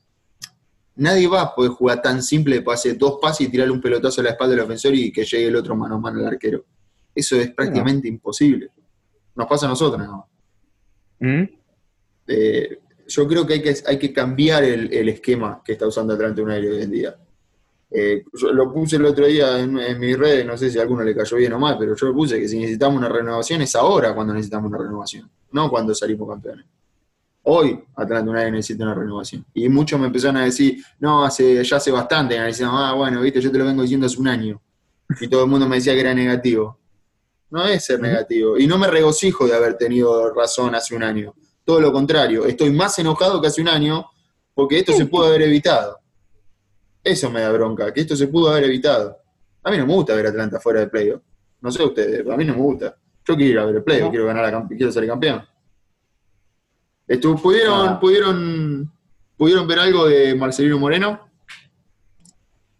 nadie 0.96 1.26
va 1.28 1.42
a 1.42 1.56
poder 1.56 1.72
jugar 1.72 2.02
tan 2.02 2.22
simple 2.22 2.60
de 2.60 2.72
hacer 2.74 2.98
dos 2.98 3.18
pases 3.22 3.48
y 3.48 3.50
tirarle 3.50 3.72
un 3.72 3.80
pelotazo 3.80 4.20
a 4.20 4.26
la 4.26 4.32
espalda 4.32 4.56
del 4.56 4.66
ofensor 4.66 4.94
y 4.94 5.14
que 5.14 5.24
llegue 5.24 5.48
el 5.48 5.56
otro 5.56 5.74
mano 5.74 5.96
a 5.96 6.00
mano 6.00 6.20
al 6.20 6.28
arquero. 6.28 6.66
Eso 7.14 7.38
es 7.38 7.50
prácticamente 7.52 8.10
imposible. 8.10 8.72
Nos 9.36 9.48
pasa 9.48 9.68
a 9.68 9.70
nosotros, 9.70 10.06
¿no? 10.06 10.30
¿Mm? 11.20 11.44
Eh, 12.28 12.80
yo 13.08 13.26
creo 13.26 13.48
que 13.48 13.54
hay 13.54 13.62
que, 13.62 13.74
hay 13.86 13.98
que 13.98 14.12
cambiar 14.12 14.66
el, 14.66 15.08
esquema 15.08 15.62
que 15.64 15.72
está 15.74 15.88
usando 15.88 16.14
Atlante 16.14 16.42
United 16.42 16.74
hoy 16.74 16.82
en 16.82 16.92
día. 16.92 17.16
Eh, 17.98 18.26
yo 18.34 18.52
lo 18.52 18.74
puse 18.74 18.98
el 18.98 19.06
otro 19.06 19.26
día 19.26 19.58
en, 19.58 19.80
en, 19.80 19.98
mis 19.98 20.18
redes, 20.18 20.46
no 20.46 20.58
sé 20.58 20.70
si 20.70 20.78
a 20.78 20.82
alguno 20.82 21.02
le 21.02 21.16
cayó 21.16 21.38
bien 21.38 21.54
o 21.54 21.60
mal, 21.60 21.78
pero 21.80 21.96
yo 21.96 22.08
lo 22.08 22.14
puse 22.14 22.38
que 22.38 22.48
si 22.50 22.60
necesitamos 22.60 22.98
una 22.98 23.08
renovación 23.08 23.62
es 23.62 23.74
ahora 23.74 24.14
cuando 24.14 24.34
necesitamos 24.34 24.70
una 24.70 24.80
renovación, 24.80 25.30
no 25.52 25.70
cuando 25.70 25.96
salimos 25.96 26.28
campeones. 26.28 26.66
Hoy 27.44 27.80
Atlanta 27.96 28.30
United 28.30 28.52
necesita 28.52 28.84
una 28.84 28.96
renovación. 28.96 29.46
Y 29.54 29.70
muchos 29.70 29.98
me 29.98 30.08
empezaron 30.08 30.38
a 30.38 30.44
decir, 30.44 30.84
no, 31.00 31.24
hace, 31.24 31.64
ya 31.64 31.78
hace 31.78 31.90
bastante, 31.90 32.36
y 32.36 32.64
ah, 32.64 32.94
bueno, 32.98 33.22
viste, 33.22 33.40
yo 33.40 33.50
te 33.50 33.60
lo 33.60 33.64
vengo 33.66 33.84
diciendo 33.84 34.08
hace 34.08 34.20
un 34.20 34.28
año. 34.28 34.62
Y 35.22 35.30
todo 35.30 35.46
el 35.46 35.50
mundo 35.50 35.70
me 35.70 35.78
decía 35.78 35.94
que 35.94 36.02
era 36.02 36.14
negativo. 36.14 36.78
No 37.52 37.66
es 37.66 37.86
ser 37.86 38.02
negativo. 38.02 38.58
Y 38.58 38.68
no 38.68 38.78
me 38.78 38.88
regocijo 38.88 39.48
de 39.48 39.56
haber 39.56 39.78
tenido 39.78 40.34
razón 40.34 40.76
hace 40.76 40.96
un 40.96 41.04
año. 41.04 41.34
Todo 41.64 41.80
lo 41.80 41.94
contrario, 41.94 42.46
estoy 42.46 42.72
más 42.72 43.00
enojado 43.00 43.40
que 43.40 43.48
hace 43.48 43.62
un 43.62 43.70
año 43.70 44.06
porque 44.54 44.80
esto 44.80 44.92
se 44.92 45.06
pudo 45.06 45.28
haber 45.28 45.44
evitado. 45.44 46.00
Eso 47.06 47.30
me 47.30 47.42
da 47.42 47.52
bronca, 47.52 47.94
que 47.94 48.02
esto 48.02 48.16
se 48.16 48.28
pudo 48.28 48.50
haber 48.50 48.66
evitado. 48.66 49.18
A 49.64 49.72
mí 49.72 49.78
no 49.78 49.86
me 49.86 49.94
gusta 49.94 50.16
ver 50.16 50.28
Atlanta 50.28 50.60
fuera 50.60 50.82
de 50.82 50.88
playoff. 50.88 51.22
No 51.62 51.72
sé 51.72 51.84
ustedes, 51.84 52.28
a 52.28 52.36
mí 52.36 52.44
no 52.44 52.54
me 52.54 52.60
gusta. 52.60 52.98
Yo 53.28 53.36
quiero 53.36 53.52
ir 53.52 53.60
a 53.60 53.66
ver 53.66 53.76
el 53.76 53.84
playoff, 53.84 54.10
quiero 54.10 54.26
ganar 54.26 54.52
la, 54.52 54.68
quiero 54.68 54.92
salir 54.92 55.10
campeón. 55.10 55.44
¿pudieron, 57.42 57.90
ah. 57.90 58.00
pudieron, 58.00 58.92
¿Pudieron 59.38 59.68
ver 59.68 59.80
algo 59.80 60.08
de 60.08 60.34
Marcelino 60.34 60.80
Moreno? 60.80 61.20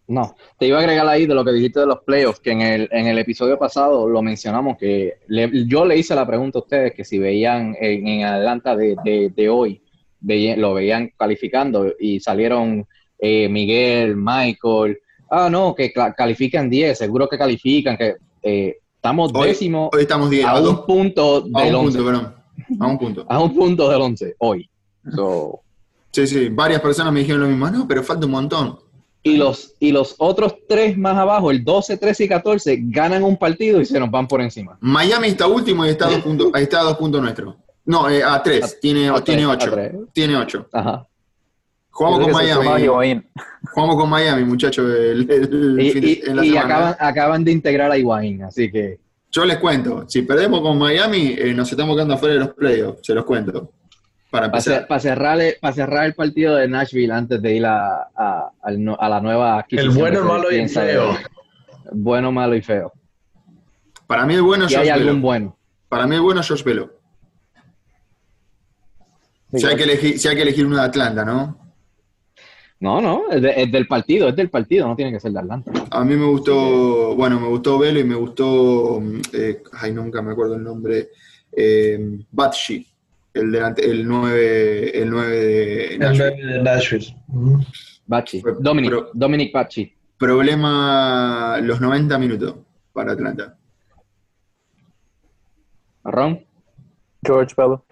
No, 0.08 0.36
te 0.58 0.66
iba 0.66 0.78
a 0.78 0.80
agregar 0.80 1.06
ahí 1.08 1.26
de 1.26 1.34
lo 1.34 1.44
que 1.44 1.52
dijiste 1.52 1.80
de 1.80 1.86
los 1.86 2.00
playoffs, 2.00 2.40
que 2.40 2.52
en 2.52 2.60
el, 2.60 2.88
en 2.92 3.08
el 3.08 3.18
episodio 3.18 3.58
pasado 3.58 4.08
lo 4.08 4.22
mencionamos, 4.22 4.76
que 4.78 5.18
yo 5.66 5.84
le 5.84 5.98
hice 5.98 6.14
la 6.14 6.26
pregunta 6.26 6.58
a 6.58 6.62
ustedes 6.62 6.94
que 6.94 7.04
si 7.04 7.18
veían 7.18 7.76
en, 7.80 8.24
Atlanta 8.24 8.76
de, 8.76 9.48
hoy, 9.50 9.82
lo 10.20 10.74
veían 10.74 11.10
calificando 11.18 11.92
y 11.98 12.20
salieron 12.20 12.86
eh, 13.18 13.48
Miguel, 13.48 14.16
Michael, 14.16 14.98
ah, 15.30 15.48
no, 15.50 15.74
que 15.74 15.92
califican 15.92 16.68
10, 16.70 16.98
seguro 16.98 17.28
que 17.28 17.38
califican, 17.38 17.96
que 17.96 18.16
eh, 18.42 18.76
estamos 18.96 19.32
décimos 19.32 19.90
hoy 19.92 20.02
estamos 20.02 20.30
a, 20.44 20.60
un 20.60 20.86
punto 20.86 21.40
del 21.42 21.74
a 21.74 21.78
un 21.78 21.92
punto, 21.92 22.34
a 22.80 22.86
un 22.86 22.98
punto. 22.98 23.26
a 23.28 23.42
un 23.42 23.54
punto 23.54 23.88
del 23.88 24.00
11, 24.00 24.34
hoy. 24.38 24.68
Sí, 26.12 26.26
sí, 26.26 26.48
varias 26.48 26.80
personas 26.80 27.12
me 27.12 27.20
dijeron 27.20 27.42
lo 27.42 27.48
mismo, 27.48 27.70
no, 27.70 27.86
pero 27.86 28.02
falta 28.02 28.24
un 28.26 28.32
montón. 28.32 28.78
y 29.22 29.36
los, 29.36 29.74
y 29.80 29.92
los 29.92 30.14
otros 30.18 30.54
tres 30.68 30.96
más 30.96 31.16
abajo, 31.16 31.50
el 31.50 31.62
12, 31.64 31.96
13 31.98 32.24
y 32.24 32.28
14, 32.28 32.78
ganan 32.84 33.22
un 33.22 33.36
partido 33.36 33.80
y 33.80 33.84
se 33.84 34.00
nos 34.00 34.10
van 34.10 34.26
por 34.26 34.40
encima. 34.40 34.78
Miami 34.80 35.28
está 35.28 35.46
último 35.46 35.84
y 35.84 35.90
está 35.90 36.06
a 36.06 36.10
dos 36.12 36.20
puntos, 36.22 36.50
está 36.54 36.80
a 36.80 36.84
dos 36.84 36.96
puntos 36.96 37.20
nuestros. 37.20 37.56
No, 37.84 38.08
eh, 38.08 38.22
a 38.22 38.42
tres, 38.42 38.64
A- 38.64 38.80
tiene, 38.80 39.08
a 39.08 39.20
tiene 39.22 39.42
tres, 39.42 39.54
ocho. 39.54 39.70
tres. 39.72 39.92
Tiene 40.12 40.36
ocho. 40.36 40.68
Ajá. 40.72 41.06
Jugamos 41.96 42.20
con 42.20 42.32
Miami. 42.32 43.22
Jugamos 43.72 43.96
con 43.96 44.10
Miami, 44.10 44.44
muchachos, 44.44 44.84
el, 44.86 45.30
el 45.30 45.80
Y, 45.80 45.90
fin 45.92 46.00
de- 46.02 46.08
y- 46.10 46.22
en 46.26 46.36
la 46.36 46.44
y 46.44 46.48
semana. 46.50 46.66
acaban, 46.66 46.96
acaban 47.00 47.44
de 47.44 47.52
integrar 47.52 47.90
a 47.90 47.96
Higuaín, 47.96 48.42
así 48.42 48.70
que 48.70 48.98
Yo 49.32 49.44
les 49.46 49.56
cuento, 49.58 50.04
si 50.08 50.20
perdemos 50.22 50.60
con 50.60 50.78
Miami, 50.78 51.34
eh, 51.38 51.54
nos 51.54 51.70
estamos 51.70 51.96
quedando 51.96 52.14
afuera 52.14 52.34
de 52.34 52.40
los 52.40 52.50
playoffs, 52.54 53.00
se 53.02 53.14
los 53.14 53.24
cuento. 53.24 53.72
Para 54.30 54.50
para, 54.50 54.60
cerrar, 55.00 55.40
el- 55.40 55.56
pa' 55.60 55.72
cerrar 55.72 56.04
el 56.04 56.14
partido 56.14 56.56
de 56.56 56.68
Nashville 56.68 57.12
antes 57.12 57.40
de 57.40 57.54
ir 57.54 57.64
a, 57.64 58.08
la 58.66 59.20
nueva 59.22 59.64
El 59.70 59.90
bueno, 59.90 60.22
malo 60.24 60.50
y 60.52 60.56
de- 60.56 60.68
feo. 60.68 61.16
Bueno, 61.92 62.30
malo 62.32 62.54
y 62.54 62.60
feo. 62.62 62.92
Para 64.06 64.26
mí 64.26 64.34
el 64.34 64.42
bueno 64.42 64.66
es 64.66 64.72
Y 64.72 64.74
hay 64.76 64.88
Josh 64.90 64.98
algún 65.00 65.22
bueno. 65.22 65.56
Para 65.88 66.06
mí 66.06 66.14
el 66.16 66.20
bueno 66.20 66.40
es 66.42 66.48
Josh 66.48 66.62
Velo. 66.62 66.90
Si 69.54 69.64
hay, 69.64 69.76
que 69.76 69.84
elegir, 69.84 70.18
si 70.18 70.28
hay 70.28 70.36
que 70.36 70.42
elegir 70.42 70.66
uno 70.66 70.76
de 70.76 70.82
Atlanta, 70.82 71.24
¿no? 71.24 71.58
No, 72.78 73.00
no, 73.00 73.30
es, 73.30 73.40
de- 73.40 73.62
es 73.62 73.72
del 73.72 73.86
partido, 73.86 74.28
es 74.28 74.36
del 74.36 74.50
partido, 74.50 74.86
no 74.86 74.94
tiene 74.96 75.10
que 75.12 75.18
ser 75.20 75.32
de 75.32 75.38
Atlanta. 75.38 75.72
A 75.90 76.04
mí 76.04 76.14
me 76.14 76.26
gustó, 76.26 77.14
bueno, 77.16 77.40
me 77.40 77.48
gustó 77.48 77.78
Velo 77.78 77.98
y 78.00 78.04
me 78.04 78.14
gustó, 78.14 79.00
eh, 79.32 79.62
ay, 79.72 79.92
nunca 79.92 80.20
me 80.20 80.32
acuerdo 80.32 80.56
el 80.56 80.62
nombre, 80.62 81.08
eh, 81.52 82.18
Batshi, 82.30 82.86
el, 83.32 83.50
delante, 83.50 83.88
el 83.90 84.06
9, 84.06 84.98
el 85.02 85.08
9 85.10 85.36
de 85.36 85.86
El 85.94 85.98
Nashville. 86.00 86.36
nueve 86.38 86.52
de 86.52 86.62
Nashville. 86.62 87.16
Pero- 88.44 88.56
Dominic, 88.60 88.90
pero- 88.90 89.10
Dominic 89.14 89.52
Bachi. 89.54 89.92
Problema 90.18 91.58
los 91.62 91.80
90 91.80 92.18
minutos 92.18 92.56
para 92.92 93.12
Atlanta. 93.12 93.56
Ron, 96.04 96.44
George 97.24 97.54
Bello. 97.56 97.84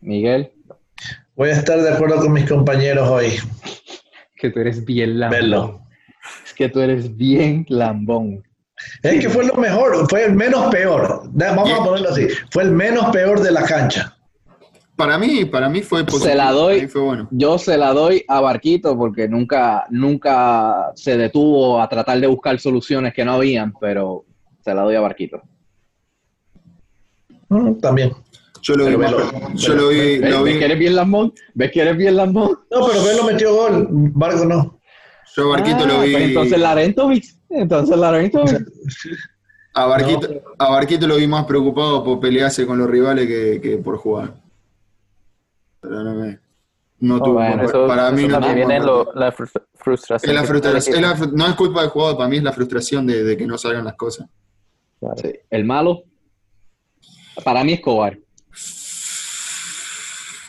Miguel, 0.00 0.52
Voy 1.36 1.50
a 1.50 1.52
estar 1.52 1.78
de 1.80 1.90
acuerdo 1.90 2.16
con 2.16 2.32
mis 2.32 2.48
compañeros 2.48 3.08
hoy. 3.08 3.38
que 4.36 4.50
tú 4.50 4.60
eres 4.60 4.84
bien 4.84 5.20
lambón. 5.20 5.38
Verlo. 5.38 5.80
Es 6.44 6.54
que 6.54 6.68
tú 6.70 6.80
eres 6.80 7.14
bien 7.14 7.66
lambón. 7.68 8.42
Es 9.02 9.20
que 9.20 9.28
fue 9.28 9.44
lo 9.44 9.54
mejor, 9.54 10.08
fue 10.08 10.24
el 10.24 10.34
menos 10.34 10.66
peor. 10.70 11.28
Vamos 11.32 11.70
a 11.70 11.84
ponerlo 11.84 12.08
así. 12.10 12.28
Fue 12.50 12.62
el 12.62 12.72
menos 12.72 13.10
peor 13.10 13.40
de 13.40 13.50
la 13.50 13.62
cancha. 13.64 14.16
Para 14.96 15.18
mí, 15.18 15.44
para 15.44 15.68
mí 15.68 15.82
fue 15.82 16.04
positivo. 16.04 16.30
Se 16.30 16.34
la 16.34 16.52
doy. 16.52 16.88
Fue 16.88 17.02
bueno. 17.02 17.28
Yo 17.30 17.58
se 17.58 17.76
la 17.76 17.92
doy 17.92 18.24
a 18.28 18.40
Barquito 18.40 18.96
porque 18.96 19.28
nunca, 19.28 19.84
nunca 19.90 20.90
se 20.94 21.18
detuvo 21.18 21.82
a 21.82 21.88
tratar 21.88 22.18
de 22.18 22.26
buscar 22.26 22.58
soluciones 22.58 23.12
que 23.12 23.26
no 23.26 23.34
habían, 23.34 23.74
pero 23.78 24.24
se 24.64 24.72
la 24.74 24.82
doy 24.82 24.94
a 24.96 25.00
Barquito. 25.00 25.42
Mm, 27.50 27.74
También. 27.74 28.12
Yo 28.62 28.74
lo 28.74 28.86
vi, 28.86 28.96
Pero 28.96 29.54
yo 29.54 29.74
lo 29.74 29.88
vi, 29.88 30.18
¿Ves, 30.18 30.30
lo 30.30 30.42
ves 30.42 30.52
vi- 30.54 30.58
que 30.58 30.64
eres 30.64 30.78
bien 30.78 30.96
lambón? 30.96 31.32
¿Ves 31.54 31.70
que 31.72 31.80
eres 31.80 31.96
bien 31.96 32.16
lambón? 32.16 32.50
No, 32.70 32.86
pero 32.88 33.04
Velo 33.04 33.24
metió 33.24 33.54
gol. 33.54 33.86
Vargo 33.90 34.44
no. 34.44 34.80
yo 35.36 35.44
a 35.44 35.56
Barquito 35.56 35.78
Ah, 35.80 35.86
lo 35.86 36.00
vi. 36.02 36.12
pues 36.12 36.24
entonces 36.24 36.58
Larentovic. 36.58 37.24
Entonces 37.50 37.96
Larentovic. 37.96 38.66
A 39.74 39.86
Barquito, 39.86 40.28
a 40.58 40.70
Barquito 40.70 41.06
lo 41.06 41.16
vi 41.16 41.26
más 41.26 41.44
preocupado 41.44 42.02
por 42.02 42.18
pelearse 42.20 42.66
con 42.66 42.78
los 42.78 42.88
rivales 42.88 43.26
que, 43.26 43.60
que 43.60 43.76
por 43.78 43.98
jugar. 43.98 44.34
Pero 45.80 46.02
no 46.02 46.14
me. 46.14 46.38
No 46.98 47.18
tuvo 47.22 47.34
bueno, 47.34 47.58
culpa. 47.62 47.64
Eso, 47.66 47.86
para 47.86 48.10
mí 48.10 48.24
eso 48.24 48.40
no 48.40 48.54
viene 48.54 48.80
lo- 48.80 49.12
la 49.14 49.30
frustra- 49.30 49.62
frustración. 49.74 50.30
Es 50.34 50.40
la 50.40 50.46
frustración, 50.46 51.04
es 51.04 51.20
la 51.20 51.26
no 51.26 51.46
es 51.46 51.54
culpa 51.54 51.82
del 51.82 51.90
jugador, 51.90 52.16
para 52.16 52.28
mí 52.30 52.38
es 52.38 52.42
la 52.42 52.52
frustración 52.54 53.06
de, 53.06 53.22
de 53.22 53.36
que 53.36 53.46
no 53.46 53.58
salgan 53.58 53.84
las 53.84 53.94
cosas. 53.96 54.26
Sí, 55.16 55.30
El 55.50 55.64
malo, 55.66 56.04
para 57.44 57.62
mí 57.62 57.74
Escobar. 57.74 58.18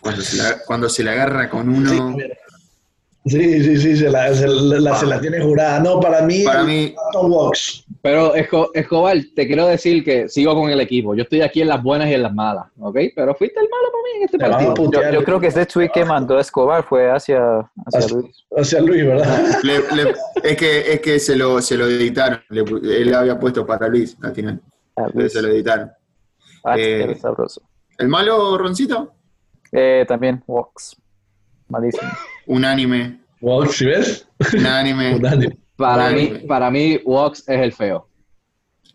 Cuando 0.08 0.22
se 0.24 0.38
la, 0.38 0.58
cuando 0.66 0.90
se 0.90 1.04
la 1.04 1.12
agarra 1.12 1.50
con 1.50 1.70
uno. 1.70 2.16
Sí, 3.26 3.62
sí, 3.62 3.76
sí, 3.78 3.98
se 3.98 4.10
la, 4.10 4.34
se 4.34 4.48
la, 4.48 4.96
se 4.96 5.06
la 5.06 5.20
tiene 5.20 5.42
jurada. 5.42 5.82
No, 5.82 6.00
para 6.00 6.22
mí, 6.22 6.44
Para 6.46 6.64
mí. 6.64 6.96
Pero 8.02 8.34
Esco- 8.36 8.70
Escobar, 8.74 9.18
te 9.36 9.46
quiero 9.48 9.68
decir 9.68 10.02
que 10.06 10.30
sigo 10.30 10.56
con 10.56 10.70
el 10.70 10.80
equipo. 10.80 11.14
Yo 11.14 11.24
estoy 11.24 11.42
aquí 11.42 11.62
en 11.62 11.68
las 11.68 11.84
buenas 11.84 12.08
y 12.08 12.14
en 12.14 12.24
las 12.24 12.34
malas, 12.34 12.68
¿ok? 12.80 12.98
Pero 13.14 13.36
fuiste 13.36 13.60
el 13.60 13.68
malo 13.68 13.92
para 13.92 14.04
mí 14.04 14.10
en 14.18 14.24
este 14.24 14.38
Te 14.38 14.46
partido. 14.50 14.74
putear 14.76 15.14
Yo, 15.14 15.20
yo 15.20 15.26
creo 15.26 15.40
que 15.42 15.48
ese 15.48 15.66
tweet 15.66 15.90
que 15.94 16.06
mandó 16.06 16.40
Escobar 16.40 16.86
fue 16.88 17.12
hacia, 17.12 17.60
hacia 17.86 18.00
Hacia- 18.00 18.16
Luis. 18.16 18.46
hacia 18.56 18.82
Luis, 18.82 19.06
¿verdad? 19.06 19.46
le- 19.64 20.04
le- 20.04 20.16
es 20.44 20.56
que, 20.56 20.94
es 20.94 21.00
que 21.02 21.20
se 21.20 21.36
lo, 21.36 21.62
se 21.62 21.76
lo 21.76 21.86
editaron. 21.88 22.40
Le 22.50 22.62
él 22.62 23.14
había 23.14 23.38
puesto 23.38 23.66
para 23.66 23.90
Luis 23.90 24.16
al 24.22 24.34
final. 24.34 24.62
Entonces 24.96 25.16
Luis. 25.22 25.34
se 25.34 25.42
lo 25.42 25.48
editaron. 25.50 25.92
Ah, 26.64 26.76
eh, 26.78 27.18
sabroso. 27.22 27.62
¿El 27.98 28.08
malo, 28.08 28.58
Roncito? 28.58 29.16
Eh, 29.72 30.06
también 30.08 30.44
Walks. 30.48 30.96
Malísimo. 31.68 32.10
Unánime. 32.46 33.20
Walks, 33.42 33.76
¿sí 33.78 33.86
ves? 33.86 34.28
Unánime. 34.54 35.16
Unánime. 35.20 35.58
Para 35.76 36.10
mí, 36.12 36.28
para 36.48 36.72
mí, 36.72 37.00
Walks 37.06 37.48
es 37.48 37.60
el 37.62 37.72
feo. 37.74 38.08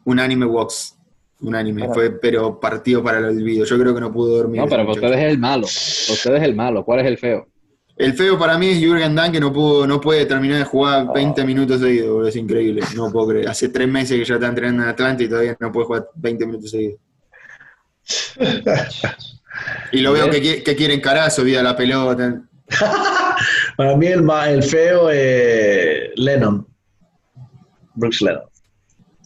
Unánime 0.04 0.46
Walks. 0.46 0.98
Unánime. 1.40 1.82
Para- 1.82 1.94
Fue, 1.94 2.10
pero 2.10 2.58
partido 2.58 3.02
para 3.02 3.18
el 3.18 3.24
olvido. 3.26 3.64
Yo 3.64 3.78
creo 3.78 3.94
que 3.94 4.00
no 4.00 4.12
pudo 4.12 4.36
dormir. 4.38 4.60
No, 4.60 4.66
pero 4.68 4.82
para 4.84 4.92
ustedes 4.92 5.18
es 5.18 5.24
el 5.32 5.38
malo. 5.38 5.66
Para 5.66 6.14
ustedes 6.14 6.42
es 6.42 6.48
el 6.48 6.54
malo. 6.56 6.84
¿Cuál 6.84 7.00
es 7.00 7.06
el 7.06 7.18
feo? 7.18 7.46
El 7.96 8.14
feo 8.14 8.38
para 8.38 8.56
mí 8.58 8.68
es 8.68 8.78
Jürgen 8.78 9.14
Damm, 9.14 9.30
que 9.30 9.38
no, 9.38 9.52
pudo, 9.52 9.86
no 9.86 10.00
puede 10.00 10.24
terminar 10.26 10.58
de 10.58 10.64
jugar 10.64 11.06
Oh. 11.08 11.12
20 11.12 11.44
minutos 11.44 11.80
seguidos. 11.80 12.08
boludo, 12.08 12.28
Es 12.28 12.36
increíble. 12.36 12.82
No 12.96 13.12
puedo 13.12 13.28
creer. 13.28 13.48
Hace 13.48 13.68
tres 13.68 13.86
meses 13.86 14.18
que 14.18 14.24
ya 14.24 14.34
está 14.34 14.46
entrenando 14.48 14.82
en 14.82 14.88
Atlanta 14.88 15.22
y 15.22 15.28
todavía 15.28 15.56
no 15.60 15.70
puede 15.70 15.86
jugar 15.86 16.08
20 16.16 16.46
minutos 16.46 16.70
seguidos. 16.70 16.98
Y 19.92 20.00
lo 20.00 20.12
veo 20.12 20.30
que, 20.30 20.42
qui- 20.42 20.62
que 20.62 20.76
quiere 20.76 20.94
encarar, 20.94 21.30
se 21.30 21.40
olvida 21.42 21.62
la 21.62 21.76
pelota. 21.76 22.42
Para 23.76 23.96
mí 23.96 24.06
el, 24.06 24.28
el 24.48 24.62
feo 24.62 25.08
eh, 25.12 26.10
Lennon. 26.16 26.66
Brooks 27.94 28.22
Lennon. 28.22 28.42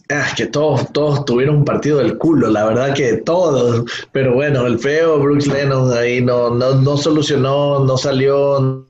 Ah, 0.09 0.27
que 0.37 0.45
todos, 0.45 0.91
todos 0.93 1.25
tuvieron 1.25 1.57
un 1.57 1.65
partido 1.65 1.97
del 1.97 2.17
culo, 2.17 2.47
la 2.49 2.65
verdad 2.65 2.93
que 2.93 3.17
todos. 3.17 3.83
Pero 4.13 4.33
bueno, 4.35 4.65
el 4.65 4.79
feo 4.79 5.19
Brooks 5.19 5.47
Lennon 5.47 5.91
ahí 5.97 6.21
no, 6.21 6.49
no, 6.49 6.75
no 6.75 6.95
solucionó, 6.97 7.83
no 7.83 7.97
salió, 7.97 8.85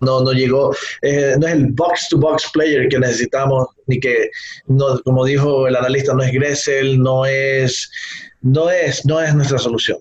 no, 0.00 0.20
no 0.22 0.32
llegó. 0.32 0.74
Eh, 1.02 1.34
no 1.38 1.46
es 1.46 1.52
el 1.52 1.66
box 1.72 2.08
to 2.08 2.18
box 2.18 2.50
player 2.52 2.88
que 2.88 2.98
necesitamos, 2.98 3.68
ni 3.86 4.00
que, 4.00 4.28
no, 4.66 4.98
como 5.04 5.24
dijo 5.24 5.68
el 5.68 5.76
analista, 5.76 6.14
no 6.14 6.22
es 6.24 6.32
Gressel, 6.32 7.00
no 7.00 7.24
es, 7.26 7.88
no 8.42 8.68
es, 8.70 9.06
no 9.06 9.20
es 9.20 9.32
nuestra 9.36 9.58
solución. 9.58 9.98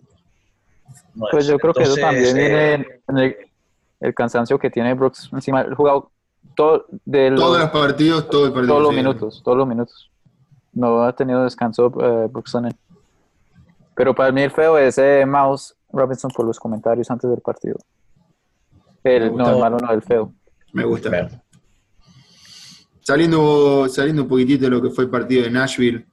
No 1.16 1.26
Pues 1.32 1.46
es. 1.46 1.52
yo 1.52 1.60
creo 1.60 1.74
que 1.74 1.84
eso 1.84 1.96
también 1.96 2.38
eh, 2.38 2.78
viene 2.78 2.88
en 3.08 3.18
el, 3.18 3.36
el 4.00 4.14
cansancio 4.14 4.58
que 4.60 4.70
tiene 4.70 4.94
Brooks 4.94 5.30
encima. 5.32 5.62
El 5.62 5.76
jugado 5.76 6.12
todo, 6.56 6.86
de 7.06 7.32
los, 7.32 7.40
Todos 7.40 7.60
los 7.60 7.70
partidos, 7.70 8.30
todo 8.30 8.46
el 8.48 8.54
partido. 8.54 8.74
todos 8.74 8.84
los 8.84 8.92
sí. 8.92 8.96
minutos, 8.98 9.42
todos 9.44 9.58
los 9.58 9.68
minutos. 9.68 10.12
No 10.74 11.04
ha 11.04 11.16
tenido 11.16 11.44
descanso 11.44 11.88
eh, 12.02 12.28
Brooks 12.32 12.54
Lennon. 12.56 12.74
Pero 13.96 14.16
para 14.16 14.32
mí 14.32 14.42
el 14.42 14.52
feo 14.52 14.78
es 14.78 14.98
eh, 14.98 15.24
Mouse 15.26 15.76
Robinson 15.92 16.32
por 16.32 16.46
los 16.46 16.60
comentarios 16.60 17.10
antes 17.12 17.30
del 17.30 17.42
partido. 17.42 17.78
El, 19.04 19.36
no, 19.36 19.50
el 19.50 19.60
malo 19.60 19.78
no, 19.78 19.92
el 19.92 20.02
feo. 20.02 20.34
Me 20.72 20.84
gusta. 20.84 21.30
Saliendo, 23.02 23.88
saliendo 23.90 24.24
un 24.24 24.28
poquitito 24.30 24.64
de 24.64 24.72
lo 24.72 24.82
que 24.82 24.90
fue 24.90 25.04
el 25.04 25.10
partido 25.10 25.44
de 25.44 25.52
Nashville, 25.52 26.08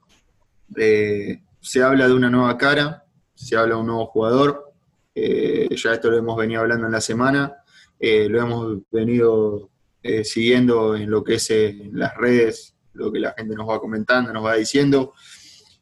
eh, 0.77 1.41
se 1.61 1.81
habla 1.81 2.07
de 2.07 2.13
una 2.13 2.29
nueva 2.29 2.57
cara, 2.57 3.05
se 3.33 3.55
habla 3.57 3.75
de 3.75 3.81
un 3.81 3.87
nuevo 3.87 4.05
jugador. 4.07 4.70
Eh, 5.13 5.67
ya 5.75 5.93
esto 5.93 6.09
lo 6.09 6.17
hemos 6.17 6.37
venido 6.37 6.61
hablando 6.61 6.85
en 6.85 6.93
la 6.93 7.01
semana, 7.01 7.55
eh, 7.99 8.27
lo 8.29 8.41
hemos 8.41 8.79
venido 8.91 9.69
eh, 10.03 10.23
siguiendo 10.23 10.95
en 10.95 11.09
lo 11.09 11.23
que 11.23 11.35
es 11.35 11.49
eh, 11.51 11.69
en 11.69 11.99
las 11.99 12.15
redes, 12.15 12.75
lo 12.93 13.11
que 13.11 13.19
la 13.19 13.33
gente 13.37 13.55
nos 13.55 13.69
va 13.69 13.79
comentando, 13.79 14.33
nos 14.33 14.45
va 14.45 14.55
diciendo. 14.55 15.13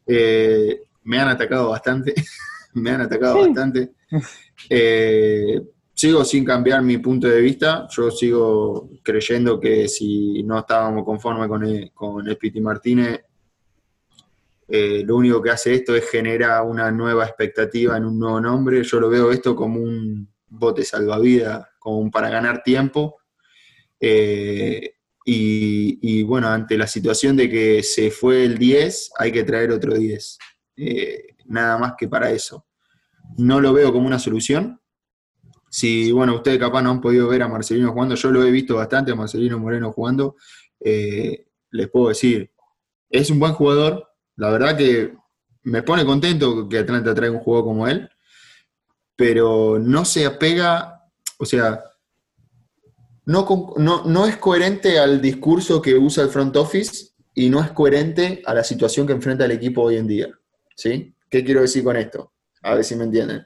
Eh, 0.06 0.82
me 1.04 1.18
han 1.18 1.28
atacado 1.28 1.70
bastante, 1.70 2.14
me 2.74 2.90
han 2.90 3.02
atacado 3.02 3.40
bastante. 3.40 3.92
Eh, 4.68 5.60
sigo 5.94 6.24
sin 6.24 6.44
cambiar 6.44 6.82
mi 6.82 6.98
punto 6.98 7.28
de 7.28 7.40
vista. 7.40 7.86
Yo 7.90 8.10
sigo 8.10 8.90
creyendo 9.02 9.58
que 9.58 9.88
si 9.88 10.42
no 10.42 10.58
estábamos 10.58 11.04
conformes 11.04 11.48
con 11.48 11.64
el, 11.64 11.90
con 11.92 12.26
el 12.28 12.36
Piti 12.36 12.60
Martínez, 12.60 13.20
eh, 14.72 15.02
lo 15.04 15.16
único 15.16 15.42
que 15.42 15.50
hace 15.50 15.74
esto 15.74 15.96
es 15.96 16.08
generar 16.08 16.62
una 16.62 16.92
nueva 16.92 17.24
expectativa 17.24 17.96
en 17.96 18.04
un 18.04 18.20
nuevo 18.20 18.40
nombre. 18.40 18.84
Yo 18.84 19.00
lo 19.00 19.10
veo 19.10 19.32
esto 19.32 19.56
como 19.56 19.80
un 19.80 20.32
bote 20.46 20.84
salvavidas, 20.84 21.66
como 21.80 22.08
para 22.08 22.30
ganar 22.30 22.62
tiempo. 22.62 23.18
Eh, 23.98 24.94
y, 25.24 26.22
bueno, 26.22 26.48
ante 26.48 26.76
la 26.76 26.86
situación 26.86 27.36
de 27.36 27.48
que 27.48 27.82
se 27.82 28.10
fue 28.10 28.44
el 28.44 28.58
10, 28.58 29.12
hay 29.18 29.32
que 29.32 29.44
traer 29.44 29.72
otro 29.72 29.94
10. 29.94 30.38
Eh, 30.76 31.36
nada 31.46 31.76
más 31.76 31.94
que 31.98 32.08
para 32.08 32.30
eso. 32.30 32.66
No 33.38 33.60
lo 33.60 33.72
veo 33.72 33.92
como 33.92 34.06
una 34.06 34.18
solución. 34.18 34.80
Si, 35.68 36.10
bueno, 36.12 36.36
ustedes 36.36 36.58
capaz 36.58 36.82
no 36.82 36.90
han 36.90 37.00
podido 37.00 37.28
ver 37.28 37.42
a 37.42 37.48
Marcelino 37.48 37.92
jugando, 37.92 38.14
yo 38.14 38.30
lo 38.30 38.44
he 38.44 38.50
visto 38.50 38.76
bastante 38.76 39.12
a 39.12 39.16
Marcelino 39.16 39.58
Moreno 39.58 39.92
jugando, 39.92 40.36
les 40.80 41.88
puedo 41.92 42.08
decir, 42.08 42.50
es 43.08 43.30
un 43.30 43.38
buen 43.38 43.52
jugador, 43.52 44.09
la 44.40 44.48
verdad 44.48 44.74
que 44.74 45.14
me 45.64 45.82
pone 45.82 46.06
contento 46.06 46.66
que 46.66 46.78
Atlanta 46.78 47.14
traiga 47.14 47.36
un 47.36 47.42
juego 47.42 47.62
como 47.62 47.86
él, 47.86 48.08
pero 49.14 49.78
no 49.78 50.06
se 50.06 50.24
apega, 50.24 51.04
o 51.38 51.44
sea, 51.44 51.84
no, 53.26 53.46
no, 53.76 54.04
no 54.04 54.26
es 54.26 54.38
coherente 54.38 54.98
al 54.98 55.20
discurso 55.20 55.82
que 55.82 55.94
usa 55.94 56.24
el 56.24 56.30
front 56.30 56.56
office 56.56 57.10
y 57.34 57.50
no 57.50 57.60
es 57.60 57.70
coherente 57.72 58.42
a 58.46 58.54
la 58.54 58.64
situación 58.64 59.06
que 59.06 59.12
enfrenta 59.12 59.44
el 59.44 59.50
equipo 59.50 59.82
hoy 59.82 59.98
en 59.98 60.06
día. 60.06 60.28
¿Sí? 60.74 61.14
¿Qué 61.28 61.44
quiero 61.44 61.60
decir 61.60 61.84
con 61.84 61.98
esto? 61.98 62.32
A 62.62 62.74
ver 62.74 62.84
si 62.84 62.96
me 62.96 63.04
entienden. 63.04 63.44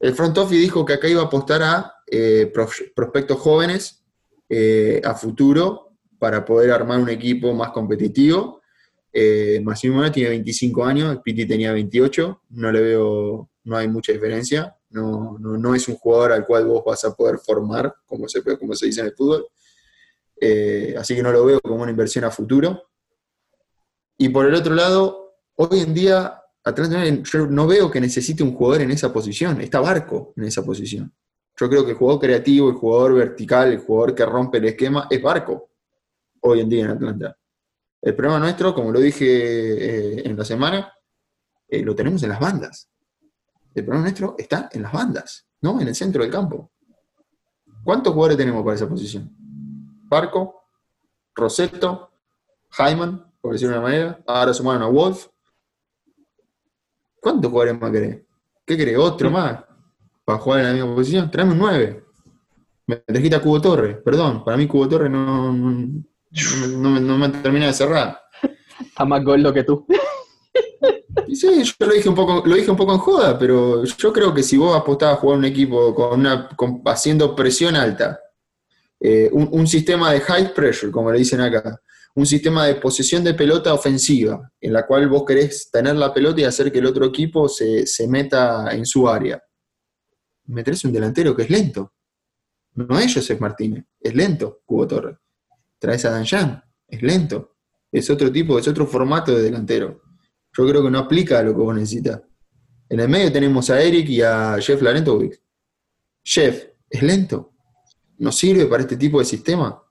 El 0.00 0.14
front 0.14 0.38
office 0.38 0.62
dijo 0.62 0.86
que 0.86 0.94
acá 0.94 1.08
iba 1.08 1.20
a 1.20 1.26
apostar 1.26 1.62
a 1.62 1.94
eh, 2.10 2.50
prospectos 2.94 3.38
jóvenes 3.38 4.02
eh, 4.48 5.02
a 5.04 5.14
futuro 5.14 5.98
para 6.18 6.42
poder 6.42 6.70
armar 6.70 7.00
un 7.00 7.10
equipo 7.10 7.52
más 7.52 7.70
competitivo. 7.72 8.55
Eh, 9.18 9.64
tiene 10.12 10.28
25 10.28 10.84
años, 10.84 11.18
Piti 11.24 11.46
tenía 11.46 11.72
28, 11.72 12.42
no 12.50 12.70
le 12.70 12.80
veo, 12.80 13.50
no 13.64 13.76
hay 13.76 13.88
mucha 13.88 14.12
diferencia, 14.12 14.76
no, 14.90 15.38
no, 15.38 15.74
es 15.74 15.88
un 15.88 15.96
jugador 15.96 16.32
al 16.32 16.44
cual 16.44 16.66
vos 16.66 16.82
vas 16.84 17.02
a 17.06 17.14
poder 17.14 17.38
formar, 17.38 17.94
como 18.04 18.28
se, 18.28 18.42
como 18.42 18.74
se 18.74 18.86
dice 18.86 19.00
en 19.00 19.06
el 19.06 19.14
fútbol. 19.14 19.46
así 20.98 21.14
que 21.14 21.22
no 21.22 21.32
lo 21.32 21.46
veo 21.46 21.60
como 21.62 21.82
una 21.82 21.90
inversión 21.90 22.24
a 22.24 22.30
futuro. 22.30 22.90
Y 24.18 24.28
por 24.28 24.44
el 24.44 24.54
otro 24.54 24.74
lado, 24.74 25.38
hoy 25.54 25.80
en 25.80 25.94
día 25.94 26.42
yo 27.24 27.46
no 27.46 27.66
veo 27.66 27.90
que 27.90 28.00
necesite 28.02 28.42
un 28.42 28.54
jugador 28.54 28.82
en 28.82 28.90
esa 28.90 29.10
posición, 29.12 29.62
está 29.62 29.80
Barco 29.80 30.34
en 30.36 30.44
esa 30.44 30.62
posición. 30.62 31.10
Yo 31.58 31.70
creo 31.70 31.86
que 31.86 31.92
el 31.92 31.96
jugador 31.96 32.20
creativo, 32.20 32.68
el 32.68 32.74
jugador 32.74 33.14
vertical, 33.14 33.72
el 33.72 33.78
jugador 33.78 34.14
que 34.14 34.26
rompe 34.26 34.58
el 34.58 34.66
esquema 34.66 35.06
es 35.08 35.22
Barco 35.22 35.70
hoy 36.40 36.60
en 36.60 36.68
día 36.68 36.84
en 36.84 36.90
Atlanta. 36.90 37.36
El 38.06 38.14
problema 38.14 38.38
nuestro, 38.38 38.72
como 38.72 38.92
lo 38.92 39.00
dije 39.00 39.26
eh, 39.26 40.22
en 40.24 40.36
la 40.36 40.44
semana, 40.44 40.92
eh, 41.66 41.82
lo 41.82 41.92
tenemos 41.92 42.22
en 42.22 42.28
las 42.28 42.38
bandas. 42.38 42.88
El 43.74 43.84
problema 43.84 44.02
nuestro 44.02 44.36
está 44.38 44.68
en 44.72 44.82
las 44.82 44.92
bandas, 44.92 45.48
no 45.60 45.80
en 45.80 45.88
el 45.88 45.94
centro 45.96 46.22
del 46.22 46.30
campo. 46.30 46.70
¿Cuántos 47.82 48.12
jugadores 48.12 48.36
tenemos 48.36 48.62
para 48.62 48.76
esa 48.76 48.88
posición? 48.88 49.28
Barco, 50.04 50.68
Roseto, 51.34 52.12
Hyman, 52.78 53.28
por 53.40 53.54
decirlo 53.54 53.74
de 53.74 53.80
una 53.80 53.88
manera. 53.88 54.22
Ahora 54.24 54.54
sumaron 54.54 54.82
a 54.82 54.86
Wolf. 54.86 55.26
¿Cuántos 57.20 57.50
jugadores 57.50 57.80
más 57.80 57.90
querés? 57.90 58.24
¿Qué 58.64 58.76
querés? 58.76 58.98
¿Otro 58.98 59.32
más? 59.32 59.64
Para 60.24 60.38
jugar 60.38 60.60
en 60.60 60.66
la 60.66 60.72
misma 60.74 60.94
posición. 60.94 61.28
Traeme 61.28 61.54
un 61.54 61.58
9. 61.58 62.04
Me 62.86 62.96
trajiste 62.98 63.34
a 63.34 63.42
Cubo 63.42 63.60
Torre. 63.60 63.96
Perdón, 63.96 64.44
para 64.44 64.56
mí 64.56 64.68
Cubo 64.68 64.88
Torre 64.88 65.08
no, 65.08 65.52
no, 65.52 66.04
me 66.76 67.28
termina 67.28 67.66
de 67.66 67.72
cerrar. 67.72 68.20
Está 68.80 69.04
más 69.04 69.24
gordo 69.24 69.52
que 69.52 69.64
tú. 69.64 69.86
Sí, 71.32 71.62
yo 71.62 71.86
lo 71.86 71.92
dije 71.92 72.08
un 72.08 72.14
poco, 72.14 72.42
lo 72.46 72.54
dije 72.54 72.70
un 72.70 72.76
poco 72.76 72.92
en 72.92 72.98
joda, 72.98 73.38
pero 73.38 73.84
yo 73.84 74.12
creo 74.12 74.32
que 74.32 74.42
si 74.42 74.56
vos 74.56 74.76
apostás 74.76 75.12
a 75.12 75.16
jugar 75.16 75.38
un 75.38 75.44
equipo 75.44 75.94
con 75.94 76.20
una, 76.20 76.48
haciendo 76.86 77.34
presión 77.34 77.76
alta, 77.76 78.20
eh, 79.00 79.28
un, 79.32 79.48
un, 79.52 79.66
sistema 79.66 80.12
de 80.12 80.20
high 80.20 80.54
pressure, 80.54 80.90
como 80.90 81.12
le 81.12 81.18
dicen 81.18 81.40
acá, 81.40 81.80
un 82.16 82.24
sistema 82.24 82.66
de 82.66 82.76
posesión 82.76 83.22
de 83.22 83.34
pelota 83.34 83.74
ofensiva, 83.74 84.50
en 84.58 84.72
la 84.72 84.86
cual 84.86 85.06
vos 85.08 85.24
querés 85.26 85.70
tener 85.70 85.96
la 85.96 86.14
pelota 86.14 86.40
y 86.40 86.44
hacer 86.44 86.72
que 86.72 86.78
el 86.78 86.86
otro 86.86 87.04
equipo 87.04 87.46
se, 87.46 87.84
meta 88.08 88.74
en 88.74 88.86
su 88.86 89.06
área. 89.06 89.42
Metés 90.46 90.82
un 90.84 90.92
delantero 90.92 91.36
que 91.36 91.42
es 91.42 91.50
lento. 91.50 91.92
No 92.72 92.98
es 92.98 93.12
Joseph 93.12 93.38
Martínez, 93.38 93.84
es 94.00 94.14
lento, 94.14 94.62
Cubo 94.64 94.86
Torre. 94.86 95.18
Traes 95.78 96.04
a 96.04 96.10
Danjan, 96.10 96.62
es 96.88 97.02
lento. 97.02 97.56
Es 97.92 98.10
otro 98.10 98.30
tipo, 98.30 98.58
es 98.58 98.68
otro 98.68 98.86
formato 98.86 99.34
de 99.34 99.42
delantero. 99.42 100.02
Yo 100.56 100.66
creo 100.66 100.82
que 100.82 100.90
no 100.90 100.98
aplica 100.98 101.38
a 101.38 101.42
lo 101.42 101.52
que 101.52 101.60
vos 101.60 101.74
necesitas. 101.74 102.22
En 102.88 103.00
el 103.00 103.08
medio 103.08 103.32
tenemos 103.32 103.68
a 103.70 103.80
Eric 103.80 104.08
y 104.08 104.22
a 104.22 104.56
Jeff 104.60 104.80
Larentovic. 104.80 105.40
Jeff, 106.22 106.66
es 106.88 107.02
lento. 107.02 107.52
No 108.18 108.32
sirve 108.32 108.66
para 108.66 108.82
este 108.82 108.96
tipo 108.96 109.18
de 109.18 109.24
sistema. 109.24 109.82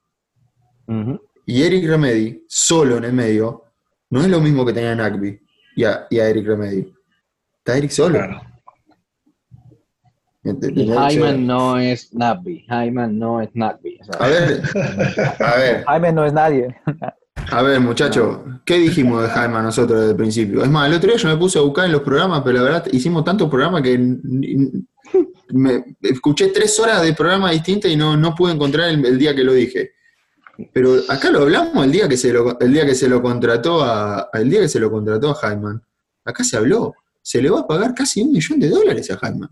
Y 1.45 1.63
Eric 1.63 1.87
Remedy, 1.87 2.45
solo 2.47 2.97
en 2.97 3.05
el 3.05 3.13
medio, 3.13 3.63
no 4.09 4.21
es 4.21 4.27
lo 4.27 4.39
mismo 4.39 4.65
que 4.65 4.73
tenía 4.73 4.95
Nagby 4.95 5.39
y 5.75 5.83
a, 5.83 6.07
y 6.09 6.19
a 6.19 6.29
Eric 6.29 6.47
Remedy. 6.47 6.93
Está 7.57 7.77
Eric 7.77 7.91
solo. 7.91 8.19
Y 10.45 10.91
Hyman 10.91 11.47
no 11.47 11.79
es 11.79 12.13
Nagby. 12.13 12.65
Hyman 12.69 13.17
no 13.17 13.41
es 13.41 13.49
Nagby. 13.53 13.99
A 14.19 14.27
ver, 14.27 14.61
a 15.39 15.55
ver. 15.57 15.85
Hyman 15.87 16.15
no 16.15 16.25
es 16.25 16.33
nadie. 16.33 16.75
A 17.51 17.61
ver, 17.61 17.79
muchachos, 17.79 18.39
¿qué 18.65 18.77
dijimos 18.77 19.21
de 19.21 19.29
Jaime 19.29 19.61
nosotros 19.61 19.99
desde 19.99 20.11
el 20.11 20.17
principio? 20.17 20.63
Es 20.63 20.69
más, 20.69 20.87
el 20.87 20.95
otro 20.95 21.09
día 21.09 21.17
yo 21.17 21.29
me 21.29 21.37
puse 21.37 21.59
a 21.59 21.61
buscar 21.61 21.85
en 21.85 21.91
los 21.91 22.01
programas, 22.01 22.41
pero 22.43 22.57
la 22.57 22.63
verdad 22.63 22.85
hicimos 22.91 23.23
tantos 23.23 23.49
programas 23.49 23.81
que 23.81 23.97
me, 25.49 25.85
escuché 26.01 26.47
tres 26.47 26.79
horas 26.79 27.03
de 27.03 27.13
programa 27.13 27.51
distintos 27.51 27.91
y 27.91 27.95
no, 27.95 28.17
no 28.17 28.33
pude 28.33 28.53
encontrar 28.53 28.89
el, 28.89 29.17
día 29.17 29.35
que 29.35 29.43
lo 29.43 29.53
dije. 29.53 29.91
Pero 30.73 30.95
acá 31.09 31.29
lo 31.29 31.41
hablamos 31.41 31.85
el 31.85 31.91
día 31.91 32.07
que 32.07 32.17
se 32.17 32.31
lo, 32.31 32.59
el 32.59 32.73
día 32.73 32.85
que 32.85 32.95
se 32.95 33.09
lo 33.09 33.21
contrató 33.21 33.83
a, 33.83 34.29
el 34.33 34.49
día 34.49 34.61
que 34.61 34.69
se 34.69 34.79
lo 34.79 34.89
contrató 34.89 35.31
a 35.31 35.35
Jaime. 35.35 35.79
Acá 36.23 36.43
se 36.43 36.57
habló. 36.57 36.93
Se 37.21 37.41
le 37.41 37.49
va 37.49 37.61
a 37.61 37.67
pagar 37.67 37.93
casi 37.93 38.21
un 38.21 38.31
millón 38.31 38.59
de 38.59 38.69
dólares 38.69 39.11
a 39.11 39.17
Jaime. 39.17 39.47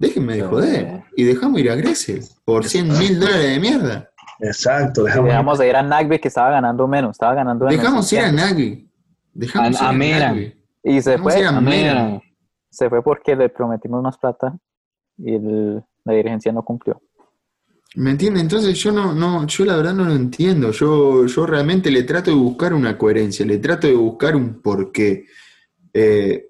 Déjenme 0.00 0.36
de 0.36 0.42
joder. 0.42 1.04
Y 1.14 1.24
dejamos 1.24 1.60
ir 1.60 1.70
a 1.70 1.74
Grecia 1.74 2.16
por 2.46 2.64
100 2.64 2.98
mil 2.98 3.20
dólares 3.20 3.50
de 3.50 3.60
mierda. 3.60 4.10
Exacto. 4.40 5.04
Dejamos, 5.04 5.58
de 5.58 5.68
ir 5.68 5.76
a 5.76 5.82
Nagby 5.82 6.18
que 6.18 6.28
estaba 6.28 6.50
ganando 6.50 6.88
menos. 6.88 7.10
Estaba 7.10 7.34
ganando 7.34 7.66
Dejamos 7.66 8.10
ir 8.10 8.20
a 8.20 8.32
Nagby. 8.32 8.90
Dejamos 9.34 9.78
a, 9.78 9.92
ir 9.92 10.14
a, 10.14 10.28
Nagby. 10.32 10.54
Y 10.84 11.02
se 11.02 11.18
fue. 11.18 11.44
A 11.44 12.20
Se 12.70 12.88
fue 12.88 13.02
porque 13.02 13.36
le 13.36 13.50
prometimos 13.50 14.02
más 14.02 14.16
plata 14.16 14.56
y 15.18 15.38
la 15.38 16.14
dirigencia 16.14 16.50
no 16.50 16.62
cumplió. 16.62 16.98
¿Me 17.96 18.12
entiende? 18.12 18.40
Entonces 18.40 18.78
yo 18.78 18.92
no, 18.92 19.12
no, 19.12 19.46
yo 19.46 19.66
la 19.66 19.76
verdad 19.76 19.92
no 19.92 20.06
lo 20.06 20.14
entiendo. 20.14 20.70
Yo, 20.70 21.26
yo 21.26 21.44
realmente 21.44 21.90
le 21.90 22.04
trato 22.04 22.30
de 22.30 22.36
buscar 22.38 22.72
una 22.72 22.96
coherencia, 22.96 23.44
le 23.44 23.58
trato 23.58 23.86
de 23.86 23.94
buscar 23.94 24.34
un 24.34 24.62
porqué. 24.62 25.26
Eh, 25.92 26.46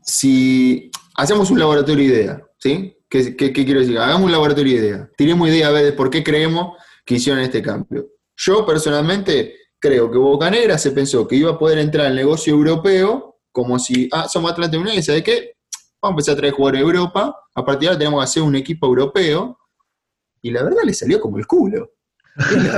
si 0.00 0.92
hacemos 1.14 1.50
un 1.50 1.58
laboratorio 1.58 2.08
de 2.08 2.14
idea, 2.14 2.46
¿sí? 2.58 2.96
¿Qué, 3.08 3.34
quiero 3.34 3.80
decir? 3.80 3.98
Hagamos 3.98 4.24
un 4.24 4.32
laboratorio 4.32 4.72
de 4.72 4.86
idea. 4.86 5.10
Tiremos 5.16 5.48
idea 5.48 5.68
a 5.68 5.70
ver 5.70 5.84
de 5.84 5.92
por 5.92 6.10
qué 6.10 6.24
creemos 6.24 6.76
que 7.04 7.14
hicieron 7.14 7.40
este 7.42 7.62
cambio. 7.62 8.08
Yo 8.36 8.66
personalmente 8.66 9.54
creo 9.78 10.10
que 10.10 10.18
Bocanegra 10.18 10.78
se 10.78 10.90
pensó 10.90 11.28
que 11.28 11.36
iba 11.36 11.52
a 11.52 11.58
poder 11.58 11.78
entrar 11.78 12.06
al 12.06 12.16
negocio 12.16 12.52
europeo 12.52 13.38
como 13.52 13.78
si, 13.78 14.08
ah, 14.10 14.28
somos 14.28 14.50
Atlante 14.50 14.76
Unión, 14.76 15.00
¿sabe 15.02 15.22
qué? 15.22 15.54
vamos 16.02 16.10
a 16.10 16.10
empezar 16.10 16.34
a 16.34 16.36
traer 16.36 16.52
jugadores 16.54 16.80
Europa, 16.82 17.36
a 17.54 17.64
partir 17.64 17.82
de 17.82 17.86
ahora 17.88 17.98
tenemos 17.98 18.20
que 18.20 18.24
hacer 18.24 18.42
un 18.42 18.56
equipo 18.56 18.86
europeo, 18.86 19.58
y 20.42 20.50
la 20.50 20.62
verdad 20.62 20.82
le 20.84 20.92
salió 20.92 21.20
como 21.20 21.38
el 21.38 21.46
culo. 21.46 21.92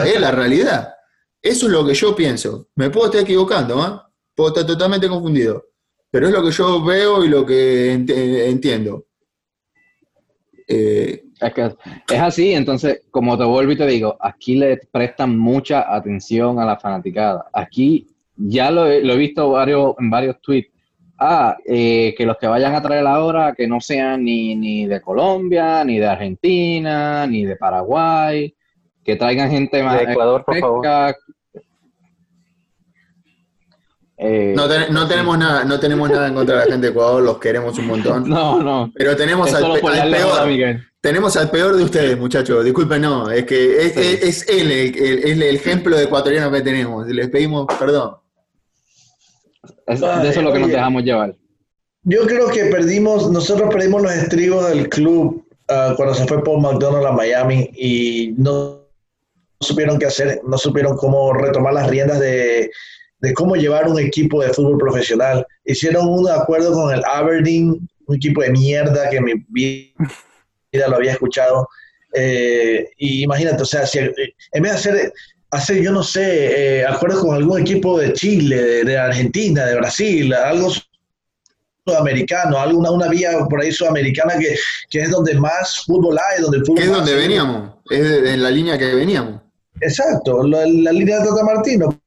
Es 0.04 0.20
la, 0.20 0.30
realidad. 0.30 0.94
Eso 1.42 1.66
es 1.66 1.72
lo 1.72 1.84
que 1.84 1.94
yo 1.94 2.14
pienso. 2.14 2.68
Me 2.76 2.90
puedo 2.90 3.06
estar 3.06 3.22
equivocando, 3.22 3.84
¿eh? 3.84 4.12
puedo 4.34 4.50
estar 4.50 4.66
totalmente 4.66 5.08
confundido, 5.08 5.64
pero 6.10 6.26
es 6.26 6.32
lo 6.32 6.42
que 6.42 6.50
yo 6.50 6.84
veo 6.84 7.24
y 7.24 7.28
lo 7.28 7.44
que 7.44 7.92
entiendo. 7.92 9.04
Eh, 10.68 11.22
es, 11.40 11.52
que 11.52 11.70
es 12.14 12.20
así, 12.20 12.52
entonces, 12.52 13.02
como 13.10 13.38
te 13.38 13.44
vuelvo 13.44 13.72
y 13.72 13.76
te 13.76 13.86
digo, 13.86 14.16
aquí 14.20 14.56
le 14.56 14.78
prestan 14.90 15.38
mucha 15.38 15.94
atención 15.94 16.58
a 16.58 16.64
la 16.64 16.78
fanaticada. 16.78 17.46
Aquí 17.52 18.08
ya 18.36 18.70
lo 18.70 18.86
he, 18.86 19.02
lo 19.02 19.14
he 19.14 19.18
visto 19.18 19.50
varios, 19.50 19.94
en 19.98 20.10
varios 20.10 20.40
tweets 20.40 20.70
ah, 21.18 21.56
eh, 21.64 22.14
que 22.16 22.26
los 22.26 22.36
que 22.38 22.46
vayan 22.46 22.74
a 22.74 22.82
traer 22.82 23.06
ahora 23.06 23.54
que 23.54 23.66
no 23.66 23.80
sean 23.80 24.24
ni, 24.24 24.54
ni 24.54 24.86
de 24.86 25.00
Colombia, 25.00 25.84
ni 25.84 25.98
de 25.98 26.06
Argentina, 26.06 27.26
ni 27.26 27.44
de 27.44 27.56
Paraguay, 27.56 28.54
que 29.04 29.16
traigan 29.16 29.50
gente 29.50 29.82
más 29.82 29.98
de 29.98 30.12
Ecuador, 30.12 30.44
por 30.44 30.58
favor. 30.58 30.86
Eh, 34.18 34.54
no, 34.56 34.66
no, 34.90 35.06
tenemos 35.06 35.38
nada, 35.38 35.64
no 35.64 35.78
tenemos 35.78 36.08
nada 36.08 36.28
en 36.28 36.34
contra 36.34 36.54
de 36.54 36.64
la 36.64 36.72
gente 36.72 36.86
de 36.86 36.92
Ecuador, 36.92 37.22
los 37.22 37.38
queremos 37.38 37.78
un 37.78 37.86
montón. 37.86 38.28
No, 38.28 38.62
no. 38.62 38.92
Pero 38.94 39.16
tenemos 39.16 39.52
al, 39.52 39.80
peor. 39.80 40.80
Tenemos 41.00 41.36
al 41.36 41.50
peor 41.50 41.76
de 41.76 41.84
ustedes, 41.84 42.18
muchachos. 42.18 42.64
Disculpen, 42.64 43.02
no, 43.02 43.30
es 43.30 43.44
que 43.44 43.86
es, 43.86 43.96
es, 43.96 44.48
él 44.48 44.70
el, 44.70 45.42
el, 45.42 45.42
ejemplo 45.42 45.96
de 45.96 46.04
ecuatoriano 46.04 46.50
que 46.50 46.62
tenemos. 46.62 47.06
Les 47.06 47.28
pedimos 47.28 47.66
perdón 47.78 48.16
de 49.86 49.94
eso 49.94 50.40
es 50.40 50.42
lo 50.42 50.52
que 50.52 50.58
nos 50.58 50.70
dejamos 50.70 51.02
llevar. 51.02 51.34
Yo 52.02 52.26
creo 52.26 52.48
que 52.48 52.66
perdimos, 52.66 53.30
nosotros 53.30 53.72
perdimos 53.72 54.02
los 54.02 54.12
estribos 54.12 54.68
del 54.68 54.88
club 54.88 55.44
ah, 55.68 55.94
cuando 55.96 56.14
se 56.14 56.26
fue 56.26 56.42
Paul 56.42 56.62
McDonald 56.62 57.06
a 57.06 57.12
Miami 57.12 57.70
y 57.74 58.34
no 58.36 58.86
supieron 59.60 59.98
qué 59.98 60.06
hacer, 60.06 60.40
no 60.46 60.58
supieron 60.58 60.96
cómo 60.96 61.32
retomar 61.32 61.74
las 61.74 61.88
riendas 61.88 62.20
de, 62.20 62.70
de 63.26 63.34
cómo 63.34 63.56
llevar 63.56 63.88
un 63.88 63.98
equipo 63.98 64.40
de 64.40 64.52
fútbol 64.52 64.78
profesional. 64.78 65.44
Hicieron 65.64 66.08
un 66.08 66.30
acuerdo 66.30 66.72
con 66.72 66.94
el 66.94 67.02
Aberdeen 67.04 67.88
un 68.06 68.14
equipo 68.14 68.40
de 68.40 68.50
mierda 68.50 69.10
que 69.10 69.20
mi 69.20 69.32
vida 69.48 70.88
lo 70.88 70.94
había 70.94 71.10
escuchado. 71.12 71.68
Eh, 72.14 72.88
y 72.98 73.24
imagínate, 73.24 73.60
o 73.64 73.66
sea, 73.66 73.84
si, 73.84 73.98
en 73.98 74.62
vez 74.62 74.72
de 74.72 74.78
hacer, 74.78 75.12
hacer 75.50 75.82
yo 75.82 75.90
no 75.90 76.04
sé, 76.04 76.78
eh, 76.78 76.86
acuerdos 76.86 77.20
con 77.20 77.34
algún 77.34 77.60
equipo 77.60 77.98
de 77.98 78.12
Chile, 78.12 78.84
de, 78.84 78.96
Argentina, 78.96 79.66
de 79.66 79.74
Brasil, 79.74 80.32
algo 80.32 80.72
sudamericano, 81.84 82.60
alguna 82.60 82.92
una 82.92 83.08
vía 83.08 83.32
por 83.50 83.60
ahí 83.60 83.72
sudamericana 83.72 84.38
que, 84.38 84.56
que 84.88 85.00
es 85.00 85.10
donde 85.10 85.34
más 85.34 85.82
fútbol 85.84 86.16
hay, 86.16 86.42
donde 86.42 86.58
el 86.58 86.64
fútbol 86.64 86.84
es 86.84 86.90
donde 86.92 87.14
veníamos, 87.16 87.74
es 87.90 88.06
en 88.06 88.40
la 88.40 88.52
línea 88.52 88.78
que 88.78 88.94
veníamos. 88.94 89.40
Exacto, 89.80 90.46
la, 90.46 90.64
línea 90.64 91.18
de 91.18 91.28
Tata 91.28 91.42
Martino. 91.42 92.00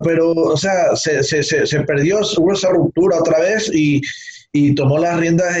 Pero, 0.00 0.30
o 0.30 0.56
sea, 0.56 0.94
se, 0.94 1.22
se, 1.22 1.42
se, 1.42 1.80
perdió, 1.80 2.20
hubo 2.36 2.52
esa 2.52 2.70
ruptura 2.70 3.18
otra 3.18 3.40
vez 3.40 3.70
y, 3.74 4.00
y 4.52 4.74
tomó 4.74 4.98
las 4.98 5.18
riendas 5.18 5.56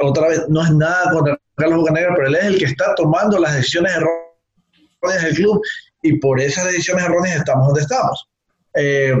otra 0.00 0.28
vez. 0.28 0.42
No 0.48 0.62
es 0.62 0.70
nada 0.72 1.10
contra 1.12 1.38
Carlos 1.56 1.78
Bocanegra, 1.78 2.14
pero 2.14 2.28
él 2.28 2.34
es 2.36 2.44
el 2.44 2.58
que 2.58 2.64
está 2.66 2.94
tomando 2.96 3.38
las 3.38 3.54
decisiones 3.54 3.92
erróneas 3.94 5.22
del 5.22 5.34
club 5.34 5.62
y 6.02 6.18
por 6.18 6.40
esas 6.40 6.66
decisiones 6.66 7.04
erróneas 7.04 7.36
estamos 7.36 7.66
donde 7.66 7.82
estamos. 7.82 8.28
Eh, 8.74 9.14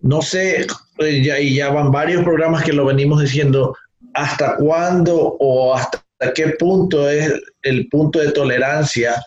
no 0.00 0.22
sé, 0.22 0.66
eh, 0.98 1.22
ya, 1.22 1.38
y 1.38 1.56
ya 1.56 1.68
van 1.70 1.90
varios 1.90 2.24
programas 2.24 2.64
que 2.64 2.72
lo 2.72 2.86
venimos 2.86 3.20
diciendo, 3.20 3.76
hasta 4.14 4.56
cuándo 4.56 5.36
o 5.38 5.74
hasta 5.74 6.02
qué 6.34 6.48
punto 6.58 7.08
es 7.08 7.32
el 7.62 7.88
punto 7.88 8.18
de 8.18 8.32
tolerancia 8.32 9.22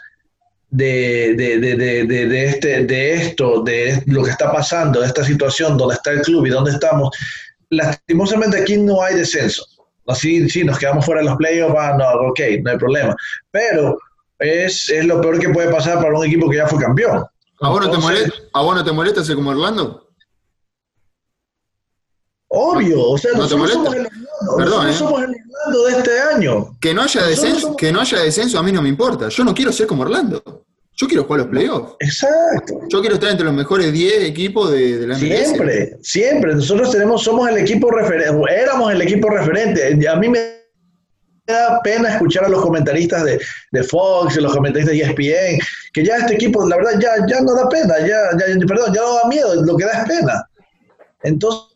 de, 0.73 1.35
de, 1.35 1.59
de, 1.59 2.05
de, 2.05 2.45
este, 2.45 2.83
de 2.83 3.13
esto, 3.13 3.61
de 3.61 4.01
lo 4.07 4.23
que 4.23 4.31
está 4.31 4.51
pasando, 4.51 5.01
de 5.01 5.07
esta 5.07 5.23
situación, 5.23 5.77
dónde 5.77 5.93
está 5.93 6.11
el 6.11 6.21
club 6.21 6.47
y 6.47 6.49
dónde 6.49 6.71
estamos. 6.71 7.15
Lastimosamente 7.69 8.59
aquí 8.59 8.77
no 8.77 9.03
hay 9.03 9.15
descenso. 9.15 9.63
Así, 10.07 10.49
sí, 10.49 10.63
nos 10.63 10.79
quedamos 10.79 11.05
fuera 11.05 11.21
de 11.21 11.27
los 11.27 11.37
playoffs, 11.37 11.75
ah, 11.77 11.95
no, 11.97 12.29
ok, 12.29 12.39
no 12.63 12.71
hay 12.71 12.77
problema. 12.77 13.15
Pero 13.51 13.99
es, 14.39 14.89
es 14.89 15.05
lo 15.05 15.21
peor 15.21 15.39
que 15.39 15.49
puede 15.49 15.69
pasar 15.69 16.01
para 16.01 16.17
un 16.17 16.25
equipo 16.25 16.49
que 16.49 16.57
ya 16.57 16.67
fue 16.67 16.79
campeón. 16.81 17.23
¿A 17.61 17.69
vos 17.69 17.85
no, 17.85 17.91
te, 17.91 17.97
molesta, 17.99 18.33
¿a 18.53 18.61
vos 18.63 18.75
no 18.75 18.83
te 18.83 18.91
molesta 18.91 19.23
ser 19.23 19.35
como 19.35 19.51
Orlando? 19.51 20.09
Obvio, 22.55 23.09
o 23.09 23.17
sea, 23.17 23.31
nosotros, 23.31 23.71
somos 23.71 23.95
el, 23.95 24.07
Perdón, 24.57 24.87
¿eh? 24.87 24.93
somos 24.93 25.23
el 25.23 25.29
Orlando 25.29 25.85
de 25.85 25.97
este 25.97 26.19
año. 26.19 26.77
Que 26.79 26.93
no, 26.93 27.01
haya 27.01 27.23
descenso, 27.23 27.75
que 27.75 27.91
no 27.91 28.01
haya 28.01 28.19
descenso 28.19 28.59
a 28.59 28.63
mí 28.63 28.71
no 28.71 28.81
me 28.81 28.89
importa. 28.89 29.27
Yo 29.29 29.43
no 29.43 29.55
quiero 29.55 29.71
ser 29.71 29.87
como 29.87 30.03
Orlando. 30.03 30.63
Yo 30.95 31.07
quiero 31.07 31.23
jugar 31.23 31.41
los 31.41 31.49
playoffs. 31.49 31.95
Exacto. 31.99 32.81
Yo 32.89 33.01
quiero 33.01 33.15
estar 33.15 33.31
entre 33.31 33.45
los 33.45 33.55
mejores 33.55 33.91
10 33.91 34.25
equipos 34.25 34.71
de, 34.71 34.99
de 34.99 35.07
la 35.07 35.17
MLS. 35.17 35.47
Siempre, 35.47 35.97
siempre. 36.03 36.53
Nosotros 36.53 36.91
tenemos, 36.91 37.23
somos 37.23 37.49
el 37.49 37.57
equipo 37.57 37.89
referente, 37.89 38.31
éramos 38.53 38.91
el 38.91 39.01
equipo 39.01 39.31
referente. 39.31 40.07
A 40.07 40.15
mí 40.17 40.29
me 40.29 40.39
da 41.47 41.81
pena 41.83 42.09
escuchar 42.09 42.45
a 42.45 42.49
los 42.49 42.61
comentaristas 42.61 43.23
de, 43.23 43.41
de 43.71 43.83
Fox, 43.83 44.37
los 44.37 44.53
comentaristas 44.53 44.95
de 44.95 45.01
ESPN, 45.01 45.59
que 45.91 46.05
ya 46.05 46.17
este 46.17 46.35
equipo, 46.35 46.67
la 46.67 46.77
verdad, 46.77 46.99
ya, 46.99 47.25
ya 47.27 47.41
no 47.41 47.55
da 47.55 47.67
pena, 47.67 47.97
ya, 47.99 48.37
ya, 48.37 48.65
perdón, 48.67 48.93
ya 48.93 49.01
no 49.01 49.15
da 49.15 49.27
miedo, 49.27 49.65
lo 49.65 49.75
que 49.75 49.85
da 49.85 50.03
es 50.03 50.07
pena. 50.07 50.47
Entonces, 51.23 51.72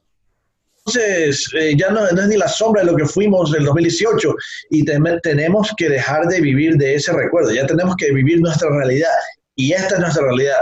entonces, 0.87 1.49
eh, 1.53 1.75
ya 1.77 1.89
no, 1.89 2.07
es 2.07 2.27
ni 2.27 2.37
la 2.37 2.47
sombra 2.47 2.81
de 2.81 2.91
lo 2.91 2.95
que 2.95 3.05
fuimos 3.05 3.49
en 3.49 3.59
el 3.59 3.65
2018 3.65 4.33
y 4.69 4.85
tenemos 4.85 5.73
que 5.75 5.89
dejar 5.89 6.27
de 6.27 6.39
vivir 6.39 6.77
de 6.77 6.95
ese 6.95 7.11
recuerdo, 7.11 7.51
ya 7.51 7.67
tenemos 7.67 7.95
que 7.97 8.13
vivir 8.13 8.39
nuestra 8.39 8.69
realidad 8.69 9.11
y 9.55 9.73
esta 9.73 9.95
es 9.95 9.99
nuestra 9.99 10.23
realidad. 10.23 10.61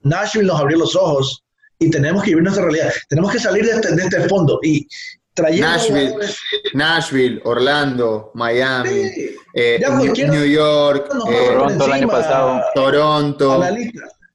Nashville 0.00 0.48
nos 0.48 0.60
abrió 0.60 0.78
los 0.78 0.96
ojos 0.96 1.44
y 1.78 1.90
tenemos 1.90 2.24
que 2.24 2.30
vivir 2.30 2.42
nuestra 2.42 2.64
realidad. 2.64 2.92
Tenemos 3.08 3.30
que 3.30 3.38
salir 3.38 3.64
de 3.64 3.70
este, 3.70 3.94
de 3.94 4.02
este 4.02 4.28
fondo 4.28 4.58
y 4.64 4.88
trayendo... 5.34 5.68
Nashville, 5.68 6.16
Nashville 6.74 7.40
Orlando, 7.44 8.32
Miami, 8.34 9.12
eh, 9.54 9.80
New 10.28 10.44
York, 10.44 11.08
eh, 11.30 11.46
Toronto 11.46 11.84
el 11.84 11.92
año 11.92 12.08
pasado, 12.08 12.64
Toronto. 12.74 13.62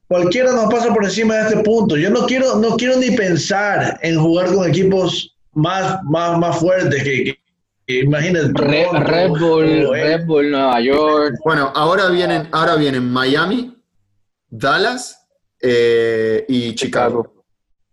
Cualquiera 0.08 0.54
nos 0.54 0.72
pasa 0.72 0.94
por 0.94 1.04
encima 1.04 1.36
de 1.36 1.42
este 1.50 1.64
punto. 1.64 1.98
Yo 1.98 2.10
no 2.10 2.26
quiero, 2.26 2.56
no 2.56 2.78
quiero 2.78 2.98
ni 2.98 3.12
pensar 3.12 4.00
en 4.02 4.20
jugar 4.20 4.54
con 4.54 4.68
equipos 4.68 5.36
más, 5.54 6.02
más, 6.04 6.40
más 6.40 6.60
fuertes 6.60 7.04
que, 7.04 7.38
imagínate. 7.88 8.52
Red, 8.54 9.30
Bull, 9.30 9.90
Red 9.92 10.26
Bull, 10.26 10.52
Nueva 10.52 10.80
York. 10.80 11.36
Bueno, 11.44 11.72
ahora 11.76 12.10
vienen, 12.10 12.48
ahora 12.52 12.76
vienen 12.76 13.10
Miami, 13.12 13.76
Dallas 14.50 15.28
eh, 15.62 16.46
y 16.48 16.74
Chicago. 16.76 17.44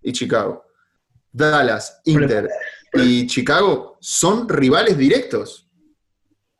Y 0.02 0.12
Chicago. 0.12 0.64
Dallas, 1.32 2.00
Inter 2.04 2.48
y 2.94 3.26
Chicago 3.26 3.96
son 4.00 4.48
rivales 4.48 4.96
directos. 4.96 5.68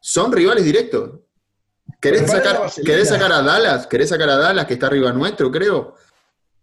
Son 0.01 0.33
rivales 0.33 0.65
directos. 0.65 1.21
¿Querés 2.05 2.31
sacar, 2.31 2.71
sacar 3.07 3.33
a 3.33 3.43
Dallas? 3.43 3.87
¿Querés 3.87 4.11
sacar 4.11 4.29
a 4.29 4.37
Dallas, 4.37 4.67
que 4.67 4.75
está 4.75 4.89
arriba 4.89 5.11
nuestro, 5.11 5.51
creo? 5.51 5.95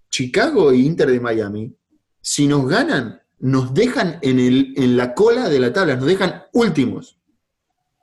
Chicago 0.07 0.71
e 0.71 0.77
Inter 0.77 1.09
de 1.09 1.19
Miami, 1.19 1.75
si 2.21 2.45
nos 2.45 2.67
ganan, 2.67 3.19
nos 3.39 3.73
dejan 3.73 4.19
en, 4.21 4.39
el, 4.39 4.73
en 4.77 4.95
la 4.95 5.15
cola 5.15 5.49
de 5.49 5.59
la 5.59 5.73
tabla, 5.73 5.95
nos 5.95 6.05
dejan 6.05 6.43
últimos. 6.53 7.17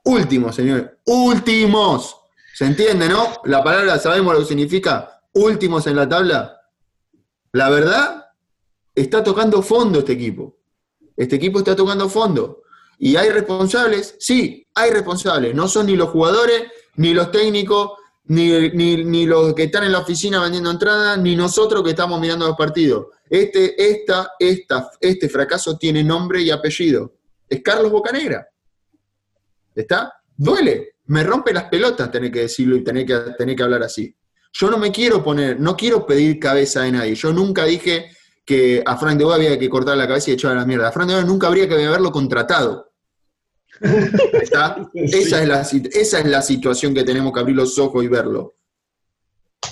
Últimos, 0.03 0.53
señores. 0.53 0.87
Últimos. 1.05 2.17
¿Se 2.53 2.65
entiende, 2.65 3.07
no? 3.07 3.35
La 3.45 3.63
palabra, 3.63 3.97
sabemos 3.99 4.33
lo 4.33 4.41
que 4.41 4.47
significa. 4.47 5.21
Últimos 5.33 5.87
en 5.87 5.95
la 5.95 6.09
tabla. 6.09 6.59
La 7.53 7.69
verdad, 7.69 8.25
está 8.93 9.23
tocando 9.23 9.61
fondo 9.61 9.99
este 9.99 10.11
equipo. 10.11 10.57
Este 11.15 11.37
equipo 11.37 11.59
está 11.59 11.73
tocando 11.73 12.09
fondo. 12.09 12.63
¿Y 12.97 13.15
hay 13.15 13.29
responsables? 13.29 14.15
Sí, 14.19 14.67
hay 14.75 14.91
responsables. 14.91 15.55
No 15.55 15.69
son 15.69 15.85
ni 15.85 15.95
los 15.95 16.09
jugadores, 16.09 16.63
ni 16.99 17.13
los 17.13 17.31
técnicos, 17.31 17.91
ni, 18.25 18.71
ni, 18.71 19.25
los 19.25 19.53
que 19.53 19.63
están 19.63 19.85
en 19.85 19.93
la 19.93 19.99
oficina 19.99 20.41
vendiendo 20.41 20.69
entradas, 20.69 21.17
ni 21.17 21.33
nosotros 21.33 21.81
que 21.81 21.91
estamos 21.91 22.19
mirando 22.19 22.45
los 22.45 22.57
partidos. 22.57 23.07
Este, 23.29 23.81
esta, 23.89 24.33
esta, 24.37 24.91
este 24.99 25.29
fracaso 25.29 25.77
tiene 25.77 26.03
nombre 26.03 26.41
y 26.41 26.51
apellido. 26.51 27.13
Es 27.47 27.61
Carlos 27.63 27.89
Bocanegra. 27.89 28.45
¿Está? 29.73 30.11
Duele. 30.35 30.95
Me 31.05 31.23
rompe 31.23 31.53
las 31.53 31.63
pelotas 31.69 32.11
tener 32.11 32.31
que 32.33 32.41
decirlo 32.41 32.75
y 32.75 32.83
tener 32.83 33.05
que, 33.05 33.17
tener 33.37 33.55
que 33.55 33.63
hablar 33.63 33.83
así. 33.83 34.13
Yo 34.51 34.69
no 34.69 34.77
me 34.77 34.91
quiero 34.91 35.23
poner, 35.23 35.57
no 35.57 35.77
quiero 35.77 36.05
pedir 36.05 36.37
cabeza 36.37 36.81
de 36.81 36.91
nadie. 36.91 37.15
Yo 37.15 37.31
nunca 37.31 37.63
dije 37.63 38.11
que 38.45 38.83
a 38.85 38.97
Frank 38.97 39.17
de 39.17 39.23
Boa 39.23 39.35
había 39.35 39.57
que 39.57 39.69
cortar 39.69 39.97
la 39.97 40.07
cabeza 40.07 40.31
y 40.31 40.33
echar 40.33 40.51
a 40.51 40.55
la 40.55 40.65
mierda. 40.65 40.89
A 40.89 40.91
Frank 40.91 41.07
de 41.07 41.13
Boa 41.15 41.25
nunca 41.25 41.47
habría 41.47 41.69
que 41.69 41.75
haberlo 41.75 42.11
contratado. 42.11 42.88
Esa, 44.93 45.41
es 45.41 45.47
la, 45.47 45.61
esa 45.61 46.19
es 46.19 46.25
la 46.25 46.41
situación 46.41 46.93
que 46.93 47.03
tenemos 47.03 47.33
que 47.33 47.39
abrir 47.39 47.55
los 47.55 47.77
ojos 47.79 48.03
y 48.03 48.07
verlo. 48.07 48.55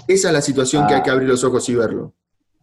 Esa 0.08 0.30
es 0.30 0.34
la 0.34 0.41
situación 0.41 0.88
que 0.88 0.95
hay 0.95 1.03
que 1.03 1.10
abrir 1.10 1.28
los 1.28 1.43
ojos 1.43 1.68
y 1.70 1.76
verlo. 1.76 2.14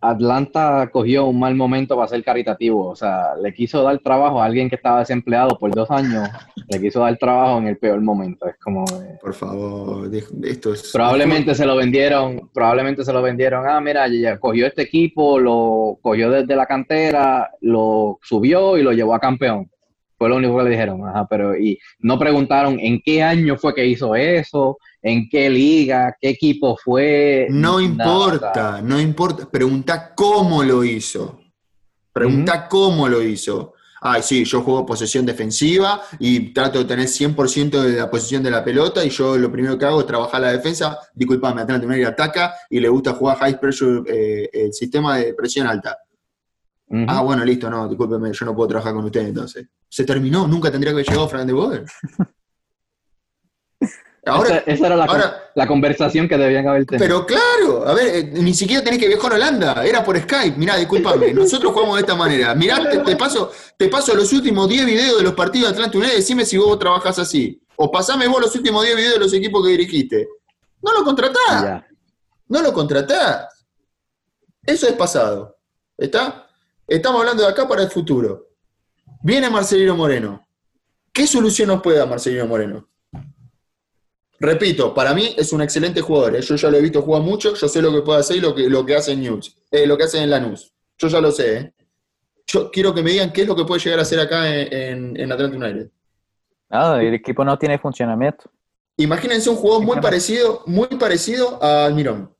Atlanta 0.05 0.91
cogió 0.93 1.25
un 1.27 1.39
mal 1.39 1.55
momento 1.55 1.97
para 1.97 2.09
ser 2.09 2.23
caritativo. 2.23 2.89
O 2.89 2.97
sea, 2.97 3.35
le 3.41 3.55
quiso 3.55 3.83
dar 3.83 3.99
trabajo 4.01 4.41
a 4.41 4.45
alguien 4.45 4.69
que 4.69 4.77
estaba 4.77 4.99
desempleado 5.01 5.59
por 5.59 5.75
dos 5.75 5.91
años. 5.91 6.29
Le 6.69 6.81
quiso 6.81 7.01
dar 7.01 7.17
trabajo 7.17 7.59
en 7.59 7.69
el 7.69 7.79
peor 7.79 8.01
momento. 8.01 8.47
Es 8.47 8.57
como. 8.63 8.85
por 9.21 9.35
favor, 9.35 10.11
esto 10.43 10.75
es. 10.75 10.93
Probablemente 10.93 11.55
se 11.55 11.65
lo 11.65 11.77
vendieron. 11.77 12.51
Probablemente 12.53 13.05
se 13.05 13.13
lo 13.13 13.23
vendieron. 13.23 13.67
Ah, 13.67 13.81
mira, 13.81 14.07
ya 14.09 14.39
cogió 14.39 14.67
este 14.67 14.83
equipo, 14.83 15.39
lo 15.39 15.99
cogió 16.03 16.31
desde 16.31 16.55
la 16.55 16.67
cantera, 16.67 17.51
lo 17.61 18.19
subió 18.23 18.77
y 18.77 18.83
lo 18.83 18.93
llevó 18.93 19.15
a 19.15 19.21
campeón. 19.21 19.71
Fue 20.25 20.31
lo 20.31 20.37
único 20.37 20.57
que 20.57 20.65
le 20.65 20.71
dijeron, 20.71 21.07
ajá, 21.07 21.27
pero 21.29 21.55
y 21.55 21.79
no 21.99 22.19
preguntaron 22.19 22.81
en 22.81 22.99
qué 23.05 23.23
año 23.23 23.59
fue 23.59 23.75
que 23.75 23.87
hizo 23.87 24.15
eso, 24.15 24.79
en 25.03 25.29
qué 25.29 25.51
liga, 25.51 26.17
qué 26.19 26.31
equipo 26.31 26.79
fue. 26.83 27.47
No 27.51 27.79
importa, 27.79 28.81
no 28.81 28.99
importa. 28.99 29.47
Pregunta 29.51 30.15
cómo 30.15 30.65
lo 30.65 30.83
hizo. 30.83 31.43
Pregunta 32.11 32.67
cómo 32.71 33.07
lo 33.07 33.23
hizo. 33.23 33.75
Ay, 34.01 34.23
sí, 34.23 34.47
yo 34.47 34.63
juego 34.63 34.87
posesión 34.87 35.27
defensiva 35.27 36.01
y 36.19 36.55
trato 36.55 36.79
de 36.79 36.87
tener 36.87 37.07
100% 37.07 37.83
de 37.83 37.93
la 37.99 38.09
posición 38.09 38.43
de 38.43 38.51
la 38.51 38.65
pelota 38.65 39.05
y 39.05 39.11
yo 39.11 39.37
lo 39.37 39.53
primero 39.53 39.77
que 39.77 39.85
hago 39.85 40.01
es 40.01 40.07
trabajar 40.07 40.41
la 40.41 40.53
defensa. 40.53 41.01
Disculpame, 41.15 41.61
Atlanta 41.61 41.87
United 41.87 42.07
ataca 42.07 42.55
y 42.71 42.81
le 42.81 42.89
gusta 42.89 43.13
jugar 43.13 43.37
high 43.41 43.61
pressure, 43.61 44.03
eh, 44.07 44.49
el 44.55 44.73
sistema 44.73 45.19
de 45.19 45.35
presión 45.35 45.67
alta. 45.67 45.99
Ah, 47.09 47.23
bueno, 47.23 47.45
listo, 47.45 47.69
no, 47.69 47.89
discúlpeme, 47.89 48.33
yo 48.33 48.47
no 48.47 48.55
puedo 48.55 48.69
trabajar 48.69 48.95
con 48.95 49.05
usted 49.05 49.23
entonces. 49.23 49.67
Se 49.89 50.05
terminó, 50.05 50.47
nunca 50.47 50.71
tendría 50.71 50.93
que 50.93 50.97
haber 50.97 51.07
llegado 51.07 51.29
Frank 51.29 51.47
de 51.47 51.53
Boer. 51.53 51.85
Ahora, 54.27 54.63
esa, 54.67 54.87
era 54.87 54.97
la, 55.55 55.67
conversación 55.67 56.27
que 56.29 56.39
debían 56.39 56.67
haber 56.67 56.87
tenido. 56.87 57.05
Pero 57.05 57.27
claro, 57.27 57.87
a 57.87 57.93
ver, 57.93 58.17
eh, 58.17 58.31
ni 58.33 58.55
siquiera 58.55 58.83
tenés 58.83 58.99
que 58.99 59.09
viajar 59.09 59.33
a 59.33 59.35
Holanda, 59.35 59.85
era 59.85 60.03
por 60.03 60.19
Skype. 60.19 60.57
Mirá, 60.57 60.77
discúlpame, 60.77 61.33
nosotros 61.35 61.73
jugamos 61.73 61.97
de 61.97 62.01
esta 62.01 62.15
manera. 62.15 62.55
Mirá, 62.55 62.89
te, 63.05 63.17
paso, 63.17 63.53
te 63.77 63.89
paso 63.89 64.15
los 64.15 64.33
últimos 64.33 64.69
10 64.69 64.87
videos 64.87 65.19
de 65.19 65.25
los 65.25 65.35
partidos 65.35 65.69
de 65.69 65.75
Atlanta 65.75 65.99
United, 65.99 66.17
decime 66.17 66.47
si 66.47 66.57
vos 66.57 66.79
trabajás 66.79 67.19
así. 67.19 67.61
O 67.77 67.91
pasame 67.91 68.27
vos 68.27 68.41
los 68.41 68.55
últimos 68.55 68.83
10 68.83 68.97
videos 68.97 69.15
de 69.15 69.21
los 69.21 69.33
equipos 69.35 69.63
que 69.63 69.73
dirigiste. 69.73 70.29
No 70.81 70.93
lo 70.93 71.05
contratás. 71.05 71.85
No 72.49 72.63
lo 72.63 72.73
contratás. 72.73 73.67
Eso 74.63 74.87
es 74.87 74.95
pasado. 74.95 75.59
¿Está? 75.99 76.44
Estamos 76.87 77.21
hablando 77.21 77.43
de 77.43 77.49
acá 77.49 77.67
para 77.67 77.83
el 77.83 77.91
futuro. 77.91 78.49
Viene 79.23 79.49
Marcelino 79.49 79.97
Moreno. 79.97 80.47
¿Qué 81.13 81.27
solución 81.27 81.69
nos 81.69 81.81
puede 81.81 81.99
dar 81.99 82.09
Marcelino 82.09 82.47
Moreno? 82.47 82.89
Repito, 84.39 84.93
para 84.93 85.15
mí 85.15 85.35
es 85.39 85.53
un 85.53 85.63
excelente 85.63 86.03
jugador. 86.03 86.37
¿eh? 86.37 86.43
Yo 86.43 86.57
ya 86.57 86.71
lo 86.71 86.77
he 86.77 86.83
visto 86.83 87.01
jugar 87.01 87.23
mucho, 87.23 87.55
yo 87.55 87.69
sé 87.69 87.81
lo 87.81 87.93
que 87.93 88.03
puede 88.03 88.21
hacer 88.21 88.37
y 88.37 88.41
lo 88.41 88.55
que, 88.55 88.69
lo 88.69 88.85
que 88.85 88.97
hace 88.97 89.13
en 89.13 89.23
News, 89.23 89.57
eh, 89.71 89.87
lo 89.87 89.97
que 89.97 90.05
hace 90.05 90.23
en 90.23 90.29
Lanús. 90.29 90.75
Yo 90.99 91.09
ya 91.09 91.21
lo 91.21 91.31
sé. 91.31 91.57
¿eh? 91.57 91.73
Yo 92.47 92.71
quiero 92.71 92.95
que 92.95 93.03
me 93.03 93.13
digan 93.13 93.33
qué 93.33 93.43
es 93.43 93.49
lo 93.49 93.57
que 93.57 93.65
puede 93.65 93.81
llegar 93.81 94.01
a 94.01 94.03
hacer 94.03 94.21
acá 94.21 94.55
en, 94.55 95.19
en, 95.19 95.33
Atlanta 95.33 95.57
United. 95.57 95.91
Nada, 96.69 97.03
el 97.03 97.15
equipo 97.15 97.45
no 97.45 97.59
tiene 97.59 97.79
funcionamiento. 97.79 98.51
Imagínense 98.99 99.49
un 99.49 99.57
juego 99.57 99.81
muy 99.81 99.99
parecido, 100.01 100.63
muy 100.67 100.89
parecido 100.89 101.63
al 101.63 101.95
Mirón. 101.95 102.35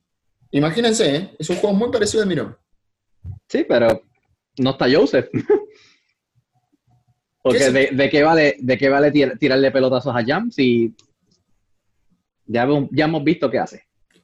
Imagínense, 0.51 1.15
¿eh? 1.15 1.35
es 1.39 1.49
un 1.49 1.57
juego 1.57 1.75
muy 1.75 1.89
parecido 1.89 2.21
al 2.21 2.29
Mirón. 2.29 2.55
Sí, 3.47 3.65
pero 3.67 4.01
no 4.57 4.71
está 4.71 4.87
Joseph. 4.91 5.29
Porque 7.41 7.69
de, 7.69 8.09
qué 8.09 8.23
vale, 8.23 8.55
de 8.59 8.77
qué 8.77 8.89
vale 8.89 9.11
tirarle 9.11 9.69
pelotazos 9.69 10.15
a 10.15 10.25
Jam 10.25 10.49
si 10.49 10.95
ya, 12.47 12.67
ya 12.91 13.05
hemos 13.05 13.23
visto 13.23 13.51
qué 13.51 13.59
hace. 13.59 13.83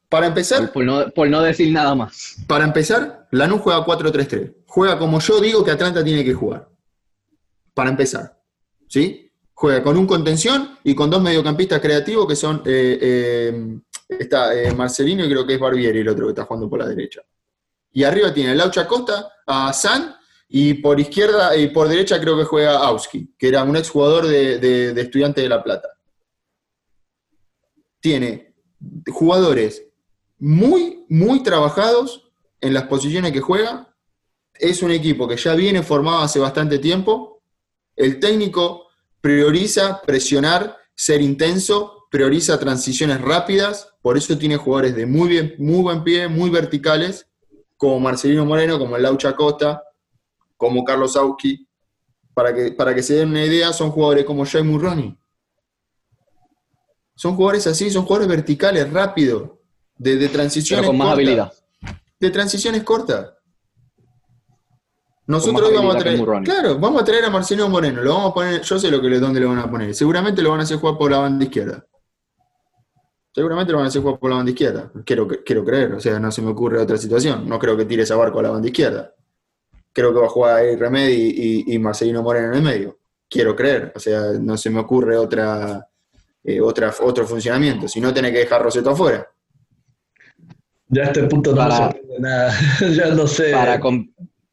Para 0.09 0.27
empezar. 0.27 0.73
Por, 0.73 0.83
no, 1.29 1.41
decir 1.41 1.71
nada 1.71 1.95
más. 1.95 2.35
Para 2.45 2.65
empezar, 2.65 3.27
Lanús 3.31 3.61
juega 3.61 3.85
4-3-3. 3.85 4.55
Juega 4.67 4.99
como 4.99 5.19
yo 5.19 5.39
digo 5.39 5.63
que 5.63 5.71
Atlanta 5.71 6.03
tiene 6.03 6.25
que 6.25 6.33
jugar. 6.33 6.67
Para 7.73 7.91
empezar. 7.91 8.37
¿Sí? 8.87 9.31
Juega 9.53 9.81
con 9.81 9.97
un 9.97 10.05
contención 10.05 10.79
y 10.83 10.95
con 10.95 11.09
dos 11.09 11.21
mediocampistas 11.21 11.79
creativos 11.79 12.27
que 12.27 12.35
son. 12.35 12.61
Eh, 12.65 12.99
eh, 13.01 13.79
está 14.09 14.53
eh, 14.53 14.73
Marcelino 14.73 15.23
y 15.23 15.29
creo 15.29 15.45
que 15.45 15.53
es 15.53 15.59
Barbieri 15.59 15.99
el 15.99 16.09
otro 16.09 16.25
que 16.25 16.31
está 16.31 16.43
jugando 16.43 16.69
por 16.69 16.79
la 16.79 16.87
derecha. 16.87 17.21
Y 17.93 18.03
arriba 18.03 18.33
tiene 18.33 18.53
Laucha 18.53 18.85
Costa, 18.87 19.31
a 19.47 19.71
San 19.71 20.15
y 20.53 20.75
por 20.75 20.99
izquierda 20.99 21.55
y 21.55 21.69
por 21.69 21.87
derecha 21.87 22.19
creo 22.19 22.37
que 22.37 22.43
juega 22.43 22.77
Auski, 22.77 23.33
que 23.37 23.47
era 23.47 23.63
un 23.63 23.77
exjugador 23.77 24.27
de, 24.27 24.59
de, 24.59 24.93
de 24.93 25.01
Estudiante 25.01 25.41
de 25.41 25.49
La 25.49 25.63
Plata 25.63 25.89
tiene 28.01 28.55
jugadores 29.09 29.85
muy, 30.39 31.05
muy 31.07 31.43
trabajados 31.43 32.31
en 32.59 32.73
las 32.73 32.83
posiciones 32.83 33.31
que 33.31 33.39
juega. 33.39 33.95
Es 34.55 34.81
un 34.81 34.91
equipo 34.91 35.27
que 35.27 35.37
ya 35.37 35.53
viene 35.53 35.83
formado 35.83 36.19
hace 36.19 36.39
bastante 36.39 36.79
tiempo. 36.79 37.43
El 37.95 38.19
técnico 38.19 38.87
prioriza 39.21 40.01
presionar, 40.01 40.77
ser 40.95 41.21
intenso, 41.21 42.07
prioriza 42.09 42.59
transiciones 42.59 43.21
rápidas, 43.21 43.87
por 44.01 44.17
eso 44.17 44.37
tiene 44.37 44.57
jugadores 44.57 44.95
de 44.95 45.05
muy, 45.05 45.29
bien, 45.29 45.55
muy 45.59 45.81
buen 45.81 46.03
pie, 46.03 46.27
muy 46.27 46.49
verticales, 46.49 47.27
como 47.77 47.99
Marcelino 47.99 48.45
Moreno, 48.45 48.77
como 48.77 48.97
el 48.97 49.03
Laucha 49.03 49.35
Costa, 49.35 49.83
como 50.61 50.83
Carlos 50.85 51.15
Auski. 51.15 51.67
Para 52.35 52.53
que, 52.53 52.71
para 52.71 52.95
que 52.95 53.01
se 53.01 53.15
den 53.15 53.29
una 53.29 53.43
idea, 53.43 53.73
son 53.73 53.89
jugadores 53.91 54.23
como 54.23 54.45
Jay 54.45 54.63
Murroni, 54.63 55.17
son 57.13 57.35
jugadores 57.35 57.67
así, 57.67 57.89
son 57.89 58.03
jugadores 58.05 58.29
verticales, 58.29 58.89
rápidos, 58.93 59.49
de, 59.97 60.15
de 60.15 60.29
transiciones 60.29 60.85
con 60.85 60.97
más 60.97 61.11
habilidad. 61.11 61.51
De 62.17 62.29
transiciones 62.29 62.83
cortas. 62.83 63.33
Nosotros 65.27 65.73
vamos 65.73 65.95
a 65.95 65.99
traer, 65.99 66.23
claro, 66.43 66.79
vamos 66.79 67.01
a 67.01 67.05
traer 67.05 67.25
a 67.25 67.29
Marcelo 67.29 67.67
Moreno, 67.67 68.01
lo 68.01 68.13
vamos 68.13 68.31
a 68.31 68.33
poner, 68.33 68.61
yo 68.61 68.79
sé 68.79 68.89
lo 68.89 69.01
que 69.01 69.19
dónde 69.19 69.41
lo 69.41 69.49
van 69.49 69.59
a 69.59 69.69
poner. 69.69 69.93
Seguramente 69.93 70.41
lo 70.41 70.51
van 70.51 70.61
a 70.61 70.63
hacer 70.63 70.77
jugar 70.77 70.97
por 70.97 71.11
la 71.11 71.17
banda 71.17 71.43
izquierda. 71.43 71.85
Seguramente 73.33 73.71
lo 73.71 73.79
van 73.79 73.85
a 73.85 73.89
hacer 73.89 74.01
jugar 74.01 74.19
por 74.19 74.29
la 74.29 74.37
banda 74.37 74.51
izquierda. 74.51 74.91
Quiero, 75.05 75.27
quiero 75.27 75.65
creer, 75.65 75.93
o 75.93 75.99
sea, 75.99 76.17
no 76.17 76.31
se 76.31 76.41
me 76.41 76.51
ocurre 76.51 76.79
otra 76.79 76.97
situación. 76.97 77.47
No 77.49 77.59
creo 77.59 77.75
que 77.75 77.85
tire 77.85 78.03
ese 78.03 78.13
barco 78.13 78.39
a 78.39 78.43
la 78.43 78.51
banda 78.51 78.67
izquierda. 78.67 79.13
Creo 79.93 80.13
que 80.13 80.19
va 80.19 80.25
a 80.25 80.29
jugar 80.29 80.55
ahí 80.57 80.75
Remedi 80.75 81.65
y, 81.67 81.75
y 81.75 81.79
Marcelino 81.79 82.23
Moreno 82.23 82.47
en 82.47 82.53
el 82.53 82.61
medio. 82.61 82.99
Quiero 83.29 83.55
creer, 83.55 83.91
o 83.95 83.99
sea, 83.99 84.33
no 84.39 84.57
se 84.57 84.69
me 84.69 84.79
ocurre 84.79 85.17
otra, 85.17 85.87
eh, 86.43 86.59
otra, 86.59 86.93
otro 87.01 87.25
funcionamiento, 87.25 87.87
si 87.87 88.01
no 88.01 88.13
tenés 88.13 88.31
que 88.31 88.39
dejar 88.39 88.61
Roseto 88.61 88.91
afuera. 88.91 89.27
Ya 90.87 91.03
a 91.03 91.05
este 91.05 91.23
punto 91.23 91.51
no 91.51 91.57
para, 91.57 91.95
nada, 92.19 92.53
ya 92.93 93.13
no 93.13 93.27
sé. 93.27 93.51
Para, 93.51 93.79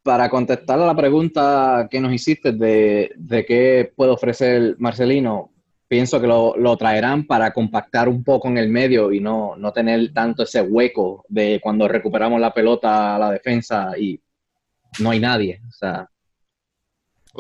para 0.03 0.31
contestar 0.31 0.81
a 0.81 0.87
la 0.87 0.97
pregunta 0.97 1.89
que 1.91 2.01
nos 2.01 2.13
hiciste 2.13 2.53
de, 2.53 3.11
de 3.17 3.45
qué 3.45 3.93
puede 3.97 4.13
ofrecer 4.13 4.77
Marcelino, 4.79 5.51
pienso 5.89 6.21
que 6.21 6.27
lo, 6.27 6.57
lo, 6.57 6.77
traerán 6.77 7.27
para 7.27 7.53
compactar 7.53 8.09
un 8.09 8.23
poco 8.23 8.49
en 8.49 8.59
el 8.59 8.69
medio 8.69 9.11
y 9.11 9.21
no, 9.21 9.57
no, 9.57 9.73
tener 9.73 10.13
tanto 10.13 10.45
ese 10.45 10.61
hueco 10.61 11.25
de 11.29 11.59
cuando 11.63 11.89
recuperamos 11.89 12.41
la 12.41 12.53
pelota 12.53 13.17
a 13.17 13.19
la 13.19 13.33
defensa 13.33 13.93
y 13.99 14.21
no 14.99 15.11
hay 15.11 15.21
nadie. 15.21 15.61
O 15.69 15.73
sea, 15.73 16.09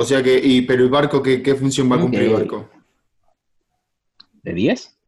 o 0.01 0.05
sea 0.05 0.23
que, 0.23 0.39
y, 0.39 0.63
pero 0.63 0.85
el 0.85 0.91
barco, 0.91 1.23
¿qué, 1.23 1.43
qué 1.43 1.55
función 1.55 1.91
va 1.91 1.97
a 1.97 2.01
cumplir 2.01 2.23
el 2.23 2.33
barco? 2.33 2.71
¿De 4.43 4.55
10? 4.55 4.99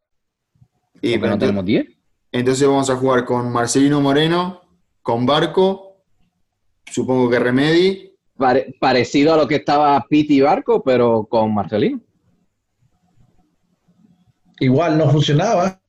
Y 1.02 1.16
no 1.16 1.38
tenemos 1.38 1.64
10. 1.64 1.86
Entonces 2.32 2.66
vamos 2.66 2.90
a 2.90 2.96
jugar 2.96 3.24
con 3.24 3.52
Marcelino 3.52 4.00
Moreno, 4.00 4.62
con 5.02 5.26
Barco, 5.26 6.02
supongo 6.86 7.30
que 7.30 7.38
Remedi. 7.38 8.16
parecido 8.80 9.34
a 9.34 9.36
lo 9.36 9.48
que 9.48 9.56
estaba 9.56 10.04
Piti 10.08 10.40
Barco, 10.40 10.82
pero 10.82 11.24
con 11.24 11.54
Marcelino. 11.54 12.00
Igual 14.60 14.98
no 14.98 15.10
funcionaba. 15.10 15.80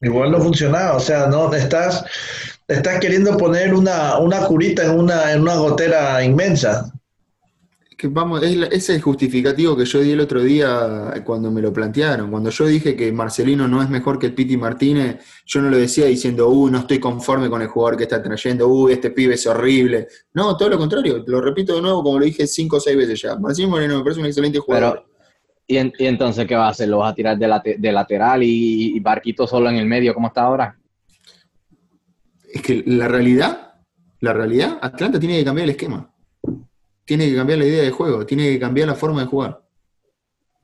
Igual 0.00 0.30
no 0.30 0.40
funcionaba. 0.40 0.96
O 0.96 1.00
sea, 1.00 1.26
no 1.26 1.52
estás, 1.54 2.04
estás 2.68 3.00
queriendo 3.00 3.36
poner 3.36 3.74
una, 3.74 4.18
una 4.18 4.46
curita 4.46 4.84
en 4.84 4.98
una, 4.98 5.32
en 5.32 5.42
una 5.42 5.56
gotera 5.56 6.22
inmensa 6.24 6.92
que 7.96 8.08
vamos, 8.08 8.42
es, 8.42 8.56
es, 8.72 8.90
el 8.90 9.00
justificativo 9.00 9.76
que 9.76 9.84
yo 9.84 10.00
di 10.00 10.10
el 10.10 10.20
otro 10.20 10.42
día 10.42 11.14
cuando 11.24 11.50
me 11.50 11.62
lo 11.62 11.72
plantearon. 11.72 12.30
Cuando 12.30 12.50
yo 12.50 12.66
dije 12.66 12.96
que 12.96 13.12
Marcelino 13.12 13.68
no 13.68 13.82
es 13.82 13.88
mejor 13.88 14.18
que 14.18 14.26
el 14.26 14.34
Piti 14.34 14.56
Martínez, 14.56 15.18
yo 15.46 15.62
no 15.62 15.70
lo 15.70 15.76
decía 15.76 16.06
diciendo, 16.06 16.48
uy, 16.48 16.70
no 16.70 16.78
estoy 16.78 16.98
conforme 16.98 17.48
con 17.48 17.62
el 17.62 17.68
jugador 17.68 17.96
que 17.96 18.04
está 18.04 18.22
trayendo, 18.22 18.68
uy, 18.68 18.92
este 18.92 19.10
pibe 19.10 19.34
es 19.34 19.46
horrible. 19.46 20.08
No, 20.32 20.56
todo 20.56 20.70
lo 20.70 20.78
contrario, 20.78 21.22
lo 21.26 21.40
repito 21.40 21.74
de 21.74 21.82
nuevo 21.82 22.02
como 22.02 22.18
lo 22.18 22.24
dije 22.24 22.46
cinco 22.46 22.76
o 22.76 22.80
seis 22.80 22.96
veces 22.96 23.20
ya. 23.22 23.36
Marcelino 23.36 23.70
Moreno 23.70 23.98
me 23.98 24.02
parece 24.02 24.20
un 24.20 24.26
excelente 24.26 24.58
jugador. 24.58 25.04
¿y, 25.66 25.76
entonces 25.78 26.46
qué 26.46 26.56
va 26.56 26.66
a 26.66 26.70
hacer? 26.70 26.88
¿Lo 26.88 26.98
vas 26.98 27.12
a 27.12 27.14
tirar 27.14 27.38
de, 27.38 27.76
de 27.78 27.92
lateral 27.92 28.42
y, 28.42 28.96
y 28.96 29.00
Barquito 29.00 29.46
solo 29.46 29.70
en 29.70 29.76
el 29.76 29.86
medio 29.86 30.12
como 30.14 30.28
está 30.28 30.42
ahora? 30.42 30.76
Es 32.54 32.62
que 32.62 32.82
la 32.86 33.08
realidad, 33.08 33.74
la 34.20 34.32
realidad, 34.32 34.78
Atlanta 34.80 35.20
tiene 35.20 35.38
que 35.38 35.44
cambiar 35.44 35.64
el 35.64 35.70
esquema 35.70 36.14
tiene 37.04 37.28
que 37.28 37.36
cambiar 37.36 37.58
la 37.58 37.66
idea 37.66 37.82
de 37.82 37.90
juego, 37.90 38.24
tiene 38.24 38.44
que 38.44 38.58
cambiar 38.58 38.88
la 38.88 38.94
forma 38.94 39.20
de 39.20 39.26
jugar. 39.26 39.60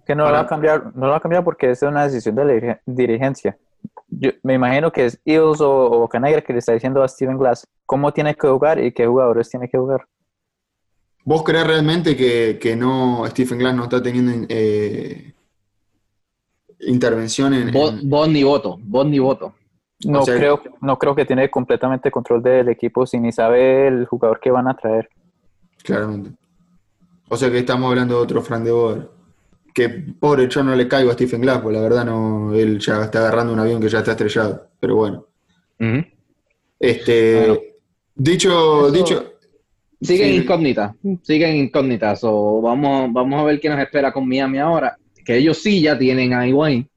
Que 0.06 0.14
no, 0.14 0.26
lo 0.26 0.32
va 0.32 0.40
a 0.40 0.46
cambiar, 0.46 0.96
no 0.96 1.08
va 1.08 1.16
a 1.16 1.20
cambiar 1.20 1.44
porque 1.44 1.70
es 1.70 1.82
una 1.82 2.04
decisión 2.04 2.34
de 2.34 2.44
la 2.44 2.80
dirigencia. 2.86 3.56
Yo 4.08 4.30
me 4.42 4.54
imagino 4.54 4.90
que 4.90 5.06
es 5.06 5.20
Eagles 5.24 5.60
o, 5.60 5.70
o 5.70 6.08
que 6.08 6.18
le 6.18 6.58
está 6.58 6.72
diciendo 6.72 7.02
a 7.02 7.08
Steven 7.08 7.38
Glass 7.38 7.66
cómo 7.86 8.12
tiene 8.12 8.34
que 8.34 8.48
jugar 8.48 8.82
y 8.82 8.92
qué 8.92 9.06
jugadores 9.06 9.48
tiene 9.48 9.68
que 9.68 9.78
jugar. 9.78 10.06
¿Vos 11.24 11.44
crees 11.44 11.66
realmente 11.66 12.16
que, 12.16 12.76
no 12.76 13.24
Stephen 13.26 13.58
Glass 13.58 13.74
no 13.74 13.84
está 13.84 14.02
teniendo 14.02 14.46
eh, 14.48 15.34
intervención 16.80 17.54
en, 17.54 17.70
Vos, 17.72 18.28
ni 18.28 18.42
voto, 18.42 18.78
vos 18.82 19.06
ni 19.06 19.18
voto. 19.18 19.54
No, 20.06 20.24
creo, 20.24 20.62
no 20.80 20.98
creo 20.98 21.14
que 21.14 21.26
tiene 21.26 21.50
completamente 21.50 22.10
control 22.10 22.42
del 22.42 22.68
equipo 22.70 23.06
si 23.06 23.18
ni 23.18 23.32
sabe 23.32 23.86
el 23.86 24.06
jugador 24.06 24.40
que 24.40 24.50
van 24.50 24.68
a 24.68 24.74
traer. 24.74 25.10
Claramente. 25.82 26.30
O 27.28 27.36
sea 27.36 27.50
que 27.50 27.58
estamos 27.58 27.90
hablando 27.90 28.16
de 28.16 28.22
otro 28.22 28.42
Frank 28.42 28.64
de 28.64 28.72
Boer. 28.72 29.08
Que 29.72 29.88
pobre, 29.88 30.48
yo 30.48 30.64
no 30.64 30.74
le 30.74 30.88
caigo 30.88 31.10
a 31.10 31.14
Stephen 31.14 31.42
Glass, 31.42 31.60
pues 31.60 31.76
la 31.76 31.82
verdad 31.82 32.04
no, 32.04 32.52
él 32.54 32.78
ya 32.80 33.04
está 33.04 33.20
agarrando 33.20 33.52
un 33.52 33.60
avión 33.60 33.80
que 33.80 33.88
ya 33.88 33.98
está 33.98 34.12
estrellado. 34.12 34.68
Pero 34.80 34.96
bueno. 34.96 35.26
Este, 36.78 37.76
dicho, 38.14 38.90
dicho. 38.90 39.34
Siguen 40.00 40.34
incógnitas, 40.34 40.96
siguen 41.22 41.56
incógnitas. 41.56 42.20
O 42.24 42.62
vamos, 42.62 43.12
vamos 43.12 43.40
a 43.40 43.44
ver 43.44 43.60
qué 43.60 43.68
nos 43.68 43.78
espera 43.78 44.12
con 44.12 44.26
Miami 44.26 44.58
ahora. 44.58 44.96
Que 45.24 45.36
ellos 45.36 45.58
sí 45.58 45.82
ya 45.82 45.96
tienen 45.98 46.32
a 46.32 46.48
Iwayne. 46.48 46.88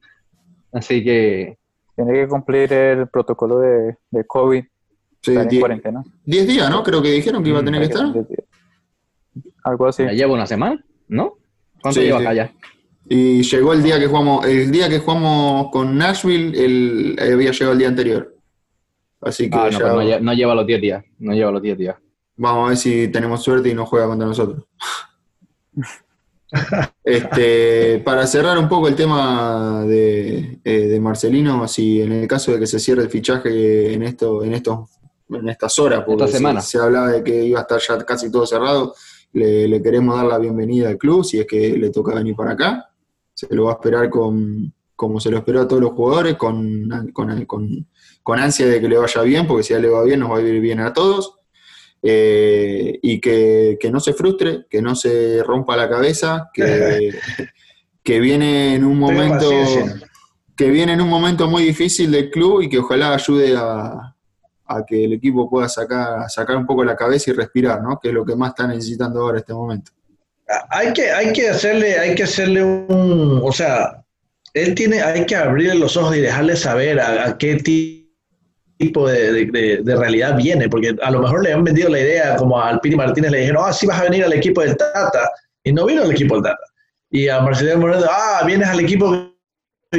Así 0.72 1.04
que. 1.04 1.58
Tiene 1.96 2.12
que 2.12 2.28
cumplir 2.28 2.72
el 2.72 3.08
protocolo 3.08 3.60
de, 3.60 3.96
de 4.10 4.26
COVID. 4.26 4.64
Sí, 5.22 5.34
10 6.24 6.46
días, 6.46 6.70
¿no? 6.70 6.82
Creo 6.82 7.00
que 7.00 7.10
dijeron 7.10 7.42
que 7.42 7.48
iba 7.48 7.60
a 7.60 7.64
tener 7.64 7.80
que 7.80 7.86
estar. 7.86 8.12
Algo 9.64 9.86
así. 9.86 10.02
Ya 10.04 10.12
lleva 10.12 10.34
una 10.34 10.46
semana, 10.46 10.84
¿no? 11.08 11.34
¿Cuánto 11.80 12.00
lleva 12.00 12.18
acá 12.18 12.34
ya? 12.34 12.52
Y 13.08 13.42
llegó 13.42 13.72
el 13.72 13.82
día 13.82 13.98
que 13.98 14.06
jugamos, 14.06 14.46
el 14.46 14.70
día 14.70 14.88
que 14.88 14.98
jugamos 14.98 15.70
con 15.70 15.96
Nashville, 15.96 16.52
él 16.62 17.16
había 17.20 17.52
llegado 17.52 17.72
el 17.72 17.78
día 17.78 17.88
anterior. 17.88 18.34
Así 19.20 19.48
que 19.48 19.56
ah, 19.56 19.70
no, 19.70 20.20
no, 20.20 20.34
lleva 20.34 20.54
los 20.54 20.66
10 20.66 20.80
días, 20.80 21.04
no 21.18 21.32
lleva 21.32 21.50
los 21.50 21.62
10 21.62 21.78
días. 21.78 21.96
Vamos 22.36 22.66
a 22.66 22.68
ver 22.68 22.76
si 22.76 23.08
tenemos 23.08 23.42
suerte 23.42 23.70
y 23.70 23.74
no 23.74 23.86
juega 23.86 24.06
contra 24.06 24.26
nosotros. 24.26 24.64
este, 27.04 27.98
para 28.00 28.26
cerrar 28.26 28.58
un 28.58 28.68
poco 28.68 28.88
el 28.88 28.94
tema 28.94 29.84
de, 29.86 30.60
eh, 30.64 30.86
de, 30.88 31.00
Marcelino, 31.00 31.66
si 31.66 32.00
en 32.00 32.12
el 32.12 32.28
caso 32.28 32.52
de 32.52 32.60
que 32.60 32.66
se 32.66 32.78
cierre 32.78 33.02
el 33.02 33.10
fichaje 33.10 33.92
en 33.92 34.02
esto, 34.02 34.44
en 34.44 34.54
estos, 34.54 34.90
en 35.30 35.48
estas 35.48 35.78
horas, 35.78 36.04
porque 36.06 36.24
Esta 36.24 36.36
semana. 36.36 36.60
Se, 36.60 36.78
se, 36.78 36.78
hablaba 36.78 37.08
de 37.08 37.24
que 37.24 37.44
iba 37.44 37.58
a 37.58 37.62
estar 37.62 37.80
ya 37.80 38.04
casi 38.04 38.30
todo 38.30 38.46
cerrado, 38.46 38.94
le, 39.34 39.82
queremos 39.82 40.16
dar 40.16 40.26
la 40.26 40.38
bienvenida 40.38 40.88
al 40.88 40.98
club 40.98 41.24
si 41.24 41.40
es 41.40 41.46
que 41.46 41.76
le 41.76 41.90
toca 41.90 42.14
venir 42.14 42.36
para 42.36 42.52
acá. 42.52 42.90
Se 43.34 43.52
lo 43.52 43.64
va 43.64 43.72
a 43.72 43.74
esperar 43.74 44.08
con, 44.08 44.72
como 44.94 45.20
se 45.20 45.30
lo 45.30 45.38
esperó 45.38 45.62
a 45.62 45.68
todos 45.68 45.82
los 45.82 45.92
jugadores, 45.92 46.36
con, 46.36 46.88
con, 47.12 48.38
ansia 48.38 48.66
de 48.66 48.80
que 48.80 48.88
le 48.88 48.96
vaya 48.96 49.22
bien, 49.22 49.46
porque 49.46 49.64
si 49.64 49.74
ya 49.74 49.80
le 49.80 49.88
va 49.88 50.04
bien, 50.04 50.20
nos 50.20 50.30
va 50.30 50.38
a 50.38 50.40
ir 50.40 50.60
bien 50.60 50.80
a 50.80 50.92
todos. 50.92 51.34
Eh, 52.06 52.98
y 53.02 53.18
que, 53.18 53.78
no 53.90 53.98
se 53.98 54.12
frustre, 54.12 54.66
que 54.68 54.82
no 54.82 54.94
se 54.94 55.42
rompa 55.42 55.74
la 55.74 55.88
cabeza, 55.88 56.50
que, 56.52 57.10
que 58.02 58.20
viene 58.20 58.74
en 58.74 58.84
un 58.84 58.98
momento 58.98 59.50
que 60.56 60.70
viene 60.70 60.92
en 60.92 61.00
un 61.00 61.08
momento 61.08 61.48
muy 61.48 61.64
difícil 61.64 62.10
del 62.10 62.30
club 62.30 62.62
y 62.62 62.68
que 62.68 62.78
ojalá 62.78 63.14
ayude 63.14 63.54
a, 63.56 64.10
que 64.86 65.04
el 65.04 65.12
equipo 65.14 65.48
pueda 65.48 65.68
sacar, 65.68 66.28
sacar 66.28 66.56
un 66.56 66.66
poco 66.66 66.84
la 66.84 66.96
cabeza 66.96 67.30
y 67.30 67.34
respirar, 67.34 67.82
¿no? 67.82 67.98
Que 68.00 68.08
es 68.08 68.14
lo 68.14 68.24
que 68.24 68.34
más 68.34 68.50
está 68.50 68.66
necesitando 68.66 69.20
ahora 69.20 69.38
en 69.38 69.40
este 69.40 69.54
momento. 69.54 69.92
Hay 70.68 70.92
que, 70.92 71.10
hay 71.10 71.32
que 71.32 71.48
hacerle, 71.48 71.98
hay 71.98 72.14
que 72.14 72.24
hacerle 72.24 72.64
un, 72.64 73.40
o 73.42 73.52
sea, 73.52 74.04
él 74.52 74.74
tiene, 74.74 75.00
hay 75.00 75.26
que 75.26 75.36
abrirle 75.36 75.76
los 75.76 75.96
ojos 75.96 76.16
y 76.16 76.20
dejarle 76.20 76.56
saber 76.56 77.00
a, 77.00 77.36
qué 77.38 77.56
tipo 77.56 78.03
de, 78.78 79.96
realidad 79.96 80.36
viene, 80.36 80.68
porque 80.68 80.96
a 81.00 81.10
lo 81.10 81.20
mejor 81.20 81.42
le 81.42 81.52
han 81.52 81.64
vendido 81.64 81.88
la 81.88 82.00
idea, 82.00 82.36
como 82.36 82.60
al 82.60 82.80
Pini 82.80 82.96
Martínez 82.96 83.30
le 83.30 83.40
dijeron, 83.40 83.64
ah, 83.66 83.72
sí 83.72 83.86
vas 83.86 84.00
a 84.00 84.04
venir 84.04 84.24
al 84.24 84.32
equipo 84.32 84.62
del 84.62 84.76
Tata, 84.76 85.30
y 85.62 85.72
no 85.72 85.86
vino 85.86 86.02
al 86.02 86.10
equipo 86.10 86.34
del 86.34 86.44
Tata. 86.44 86.64
Y 87.10 87.28
a 87.28 87.40
Marcelo 87.40 87.78
Moreno, 87.78 88.06
ah, 88.10 88.42
vienes 88.44 88.68
al 88.68 88.80
equipo 88.80 89.34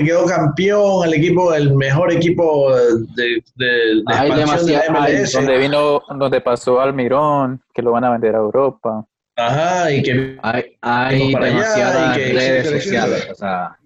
quedó 0.04 0.26
campeón, 0.26 1.08
el 1.08 1.14
equipo, 1.14 1.54
el 1.54 1.74
mejor 1.76 2.12
equipo 2.12 2.76
de, 3.16 3.44
de, 3.56 4.04
hay 4.08 4.32
MLS. 4.32 5.34
donde 5.34 5.58
vino, 5.58 6.02
donde 6.18 6.42
pasó 6.42 6.82
Almirón, 6.82 7.62
que 7.74 7.82
lo 7.82 7.92
van 7.92 8.04
a 8.04 8.12
vender 8.12 8.36
a 8.36 8.40
Europa. 8.40 9.06
Ajá, 9.38 9.92
y 9.92 10.02
que 10.02 10.38
hay, 10.42 10.78
hay 10.82 11.34
demasiadas 11.34 12.18
redes 12.18 12.84
sociales, 12.84 13.28
o 13.32 13.36
sea, 13.36 13.78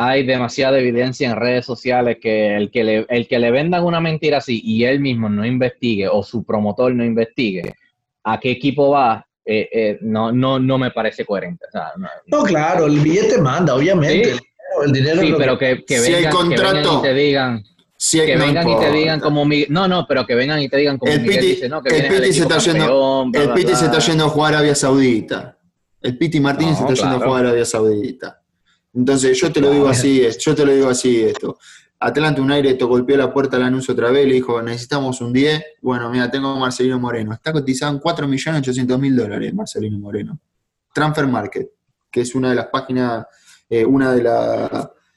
hay 0.00 0.24
demasiada 0.24 0.78
evidencia 0.78 1.28
en 1.28 1.34
redes 1.34 1.66
sociales 1.66 2.18
que 2.22 2.54
el 2.54 2.70
que 2.70 2.84
le, 2.84 3.06
el 3.08 3.26
que 3.26 3.38
le 3.40 3.50
vendan 3.50 3.84
una 3.84 4.00
mentira 4.00 4.38
así 4.38 4.60
y 4.64 4.84
él 4.84 5.00
mismo 5.00 5.28
no 5.28 5.44
investigue 5.44 6.06
o 6.06 6.22
su 6.22 6.44
promotor 6.44 6.94
no 6.94 7.04
investigue 7.04 7.74
a 8.22 8.38
qué 8.38 8.52
equipo 8.52 8.90
va, 8.90 9.26
eh, 9.44 9.68
eh, 9.72 9.98
no, 10.02 10.30
no, 10.30 10.60
no 10.60 10.78
me 10.78 10.92
parece 10.92 11.24
coherente. 11.24 11.66
no, 12.26 12.42
claro, 12.44 12.86
el 12.86 13.00
billete 13.00 13.40
manda, 13.40 13.74
obviamente 13.74 14.36
el 14.84 14.92
dinero. 14.92 15.20
Sí, 15.20 15.34
pero 15.36 15.58
que, 15.58 15.84
que, 15.84 15.98
vengan, 15.98 16.52
y 16.52 17.02
te 17.02 17.14
digan. 17.14 17.64
que 18.12 18.36
vengan 18.36 18.68
y 18.68 18.78
te 18.78 18.92
digan 18.92 19.18
como 19.18 19.44
no 19.68 19.88
no 19.88 20.06
pero 20.06 20.24
que 20.24 20.36
vengan 20.36 20.60
y 20.60 20.68
te 20.68 20.76
digan 20.76 20.98
como 20.98 21.10
el 21.10 21.22
Miguel 21.22 21.40
dice 21.40 21.68
no 21.68 21.82
que 21.82 21.96
el 21.96 22.08
Piti 22.08 22.32
se 22.32 22.42
está 22.42 22.58
yendo 22.58 23.30
el 23.34 23.52
Piti 23.52 23.74
se 23.74 23.86
está 23.86 23.98
yendo 23.98 24.26
a 24.26 24.28
jugar 24.28 24.54
a 24.54 24.58
Arabia 24.58 24.76
Saudita 24.76 25.58
el 26.02 26.16
Piti 26.16 26.38
Martínez 26.38 26.76
se 26.76 26.82
está 26.82 26.94
yendo 26.94 27.16
a 27.16 27.26
jugar 27.26 27.46
a 27.46 27.48
Arabia 27.48 27.64
Saudita 27.64 28.40
entonces 28.98 29.40
yo 29.40 29.52
te 29.52 29.60
lo 29.60 29.70
digo 29.70 29.88
así 29.88 30.22
yo 30.38 30.54
te 30.54 30.66
lo 30.66 30.72
digo 30.72 30.88
así 30.88 31.22
esto 31.22 31.58
Atlanta 32.00 32.40
United 32.42 32.80
golpeó 32.82 33.16
la 33.16 33.32
puerta 33.32 33.56
al 33.56 33.64
anuncio 33.64 33.94
otra 33.94 34.10
vez 34.10 34.26
le 34.26 34.34
dijo 34.34 34.60
necesitamos 34.60 35.20
un 35.20 35.32
10 35.32 35.64
bueno 35.82 36.10
mira 36.10 36.30
tengo 36.30 36.48
a 36.48 36.58
Marcelino 36.58 36.98
Moreno 36.98 37.32
está 37.32 37.52
cotizado 37.52 37.94
en 37.94 38.00
4.800.000 38.00 39.14
dólares 39.14 39.54
Marcelino 39.54 39.98
Moreno 39.98 40.38
Transfer 40.92 41.26
Market 41.26 41.70
que 42.10 42.20
es 42.22 42.34
una 42.34 42.50
de 42.50 42.56
las 42.56 42.66
páginas 42.66 43.26
eh, 43.70 43.84
una 43.84 44.12
de, 44.12 44.22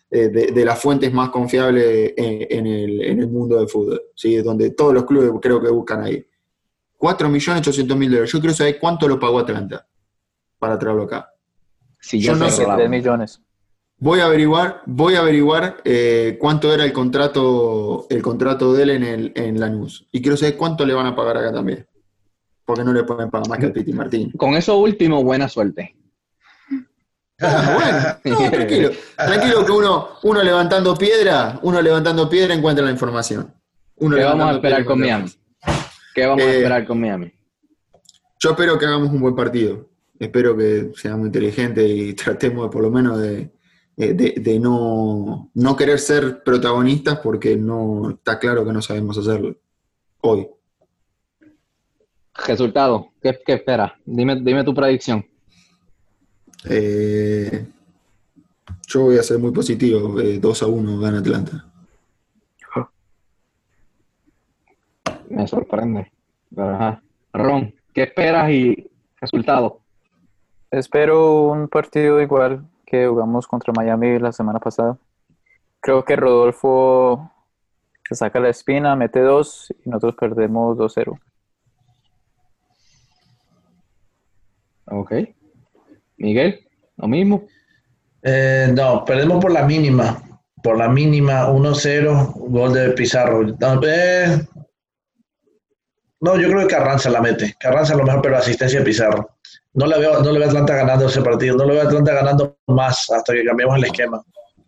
eh, 0.09 0.27
de, 0.27 0.65
las 0.65 0.77
fuentes 0.77 1.13
más 1.13 1.29
confiables 1.29 2.13
en, 2.17 2.67
el, 2.67 3.27
mundo 3.29 3.57
del 3.57 3.69
fútbol, 3.69 4.01
¿sí? 4.13 4.35
donde 4.37 4.71
todos 4.71 4.93
los 4.93 5.05
clubes 5.05 5.31
creo 5.41 5.61
que 5.61 5.69
buscan 5.69 6.03
ahí. 6.03 6.25
4.800.000 6.99 8.09
dólares. 8.09 8.31
Yo 8.31 8.39
quiero 8.39 8.53
saber 8.53 8.77
cuánto 8.77 9.07
lo 9.07 9.17
pagó 9.17 9.39
Atlanta 9.39 9.87
para 10.59 10.77
traerlo 10.77 11.03
acá. 11.03 11.33
Si 11.97 12.19
yo 12.19 12.35
no 12.35 12.49
sé. 12.49 12.65
3 12.65 12.89
millones. 12.89 13.41
Voy 14.03 14.19
a 14.19 14.25
averiguar, 14.25 14.81
voy 14.87 15.13
a 15.13 15.19
averiguar 15.19 15.77
eh, 15.85 16.35
cuánto 16.39 16.73
era 16.73 16.85
el 16.85 16.91
contrato, 16.91 18.07
el 18.09 18.23
contrato 18.23 18.73
de 18.73 18.81
él 18.81 18.89
en, 18.89 19.03
el, 19.03 19.31
en 19.35 19.59
Lanús. 19.59 20.07
Y 20.11 20.23
quiero 20.23 20.35
saber 20.35 20.57
cuánto 20.57 20.87
le 20.87 20.95
van 20.95 21.05
a 21.05 21.15
pagar 21.15 21.37
acá 21.37 21.53
también. 21.53 21.85
Porque 22.65 22.83
no 22.83 22.93
le 22.93 23.03
pueden 23.03 23.29
pagar 23.29 23.47
más 23.47 23.59
que 23.59 23.67
a 23.67 23.71
Piti 23.71 23.93
Martín. 23.93 24.31
Con 24.31 24.55
eso 24.55 24.79
último, 24.79 25.23
buena 25.23 25.47
suerte. 25.47 25.95
Ah, 27.41 28.19
bueno, 28.25 28.49
tranquilo. 28.49 28.89
Tranquilo 29.15 29.65
que 29.67 29.71
uno, 29.71 30.09
uno 30.23 30.41
levantando 30.41 30.95
piedra, 30.95 31.59
uno 31.61 31.79
levantando 31.79 32.27
piedra 32.27 32.55
encuentra 32.55 32.83
la 32.83 32.91
información. 32.91 33.53
¿Qué 33.99 34.23
vamos 34.23 34.47
a 34.47 34.53
esperar 34.53 34.83
con 34.83 34.99
Miami? 34.99 35.29
¿Qué 36.15 36.25
vamos 36.25 36.43
a 36.43 36.47
eh, 36.47 36.57
esperar 36.57 36.87
con 36.87 36.99
Miami? 36.99 37.31
Yo 38.39 38.49
espero 38.49 38.79
que 38.79 38.85
hagamos 38.87 39.09
un 39.09 39.21
buen 39.21 39.35
partido. 39.35 39.91
Espero 40.17 40.57
que 40.57 40.91
seamos 40.95 41.27
inteligentes 41.27 41.87
y 41.87 42.13
tratemos 42.15 42.71
por 42.71 42.81
lo 42.81 42.89
menos 42.89 43.21
de, 43.21 43.51
de, 43.95 44.59
no, 44.59 45.49
no, 45.53 45.75
querer 45.75 45.99
ser 45.99 46.43
protagonistas 46.43 47.19
porque 47.19 47.55
no 47.55 48.11
está 48.11 48.39
claro 48.39 48.65
que 48.65 48.73
no 48.73 48.81
sabemos 48.81 49.17
hacerlo 49.17 49.55
hoy. 50.21 50.47
Resultado, 52.47 53.09
¿qué, 53.21 53.39
qué 53.45 53.53
esperas? 53.53 53.91
Dime, 54.05 54.41
dime 54.41 54.63
tu 54.63 54.73
predicción. 54.73 55.25
Eh, 56.69 57.65
yo 58.87 59.01
voy 59.01 59.17
a 59.17 59.23
ser 59.23 59.39
muy 59.39 59.51
positivo. 59.51 60.15
2 60.39 60.63
a 60.63 60.67
1 60.67 60.99
gana 60.99 61.19
Atlanta. 61.19 61.65
Me 65.29 65.47
sorprende. 65.47 66.11
Ron, 67.33 67.73
¿qué 67.93 68.03
esperas 68.03 68.51
y 68.51 68.89
resultado? 69.19 69.79
Espero 70.69 71.43
un 71.43 71.67
partido 71.67 72.21
igual 72.21 72.65
que 72.91 73.07
jugamos 73.07 73.47
contra 73.47 73.71
Miami 73.71 74.19
la 74.19 74.33
semana 74.33 74.59
pasada. 74.59 74.97
Creo 75.79 76.03
que 76.03 76.17
Rodolfo 76.17 77.31
se 78.07 78.15
saca 78.15 78.41
la 78.41 78.49
espina, 78.49 78.97
mete 78.97 79.21
dos 79.21 79.73
y 79.85 79.89
nosotros 79.89 80.15
perdemos 80.19 80.77
2-0. 80.77 81.17
Ok. 84.87 85.13
Miguel, 86.17 86.67
lo 86.97 87.07
mismo. 87.07 87.45
Eh, 88.21 88.69
no, 88.75 89.05
perdemos 89.05 89.41
por 89.41 89.51
la 89.51 89.63
mínima. 89.63 90.21
Por 90.61 90.77
la 90.77 90.89
mínima, 90.89 91.47
1-0, 91.47 92.33
gol 92.35 92.73
de 92.73 92.89
Pizarro. 92.89 93.47
Eh, 93.87 94.47
no, 96.19 96.37
yo 96.37 96.49
creo 96.49 96.67
que 96.67 96.75
Carranza 96.75 97.09
la 97.09 97.21
mete. 97.21 97.55
Carranza 97.57 97.93
a 97.93 97.97
lo 97.97 98.03
mejor, 98.03 98.21
pero 98.21 98.37
asistencia 98.37 98.79
de 98.79 98.85
Pizarro. 98.85 99.29
No 99.73 99.85
le 99.85 99.99
veo, 99.99 100.21
no 100.21 100.31
le 100.31 100.39
veo 100.39 100.47
a 100.47 100.51
Atlanta 100.51 100.75
ganando 100.75 101.05
ese 101.05 101.21
partido. 101.21 101.55
No 101.55 101.65
le 101.65 101.73
veo 101.73 101.83
a 101.83 101.85
Atlanta 101.85 102.13
ganando 102.13 102.57
más 102.67 103.09
hasta 103.09 103.33
que 103.33 103.43
cambiemos 103.43 103.77
el 103.77 103.85
esquema. 103.85 104.21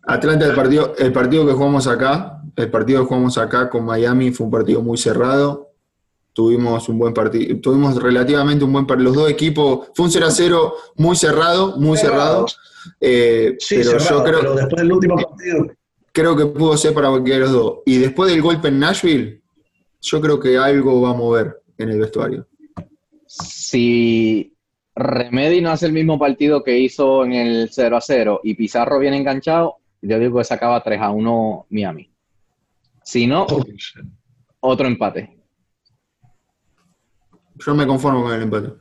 Atlanta, 0.06 0.46
el 0.46 0.54
partido, 0.54 0.94
el 0.98 1.12
partido 1.12 1.46
que 1.46 1.52
jugamos 1.52 1.86
acá, 1.86 2.42
el 2.56 2.70
partido 2.70 3.02
que 3.02 3.08
jugamos 3.08 3.38
acá 3.38 3.70
con 3.70 3.84
Miami 3.84 4.30
fue 4.32 4.46
un 4.46 4.50
partido 4.50 4.82
muy 4.82 4.98
cerrado 4.98 5.74
tuvimos 6.34 6.88
un 6.88 6.98
buen 6.98 7.14
partido, 7.14 7.58
tuvimos 7.60 8.02
relativamente 8.02 8.64
un 8.64 8.72
buen 8.72 8.86
partido. 8.86 9.10
Los 9.10 9.16
dos 9.16 9.30
equipos, 9.30 9.88
fue 9.94 10.06
un 10.06 10.10
0 10.10 10.26
a 10.26 10.30
0 10.30 10.74
muy 10.96 11.16
cerrado, 11.16 11.76
muy 11.78 11.96
cerrado. 11.96 12.46
Eh, 13.00 13.56
sí, 13.58 13.76
pero 13.76 13.98
yo 13.98 14.24
creo, 14.24 14.40
pero 14.40 14.54
después 14.54 14.82
del 14.82 14.92
último 14.92 15.16
partido. 15.16 15.66
Creo 16.12 16.36
que 16.36 16.46
pudo 16.46 16.76
ser 16.76 16.92
para 16.92 17.08
cualquiera 17.08 17.38
de 17.38 17.44
los 17.44 17.52
dos. 17.52 17.78
Y 17.86 17.98
después 17.98 18.30
del 18.30 18.42
golpe 18.42 18.68
en 18.68 18.78
Nashville, 18.80 19.42
yo 20.00 20.20
creo 20.20 20.38
que 20.38 20.58
algo 20.58 21.00
va 21.00 21.10
a 21.10 21.14
mover 21.14 21.62
en 21.78 21.88
el 21.88 21.98
vestuario. 21.98 22.46
Si 23.26 24.53
Remedy 24.96 25.60
no 25.60 25.70
hace 25.70 25.86
el 25.86 25.92
mismo 25.92 26.18
partido 26.18 26.62
que 26.62 26.78
hizo 26.78 27.24
en 27.24 27.32
el 27.32 27.68
0 27.70 27.96
a 27.96 28.00
0 28.00 28.40
y 28.44 28.54
Pizarro 28.54 28.98
viene 28.98 29.16
enganchado, 29.16 29.78
yo 30.00 30.18
digo 30.18 30.38
que 30.38 30.44
se 30.44 30.54
acaba 30.54 30.82
3 30.82 31.00
a 31.00 31.10
1 31.10 31.66
Miami. 31.70 32.10
Si 33.02 33.26
no, 33.26 33.46
otro 34.60 34.86
empate. 34.86 35.36
Yo 37.56 37.74
me 37.74 37.86
conformo 37.86 38.22
con 38.22 38.32
el 38.32 38.42
empate. 38.42 38.72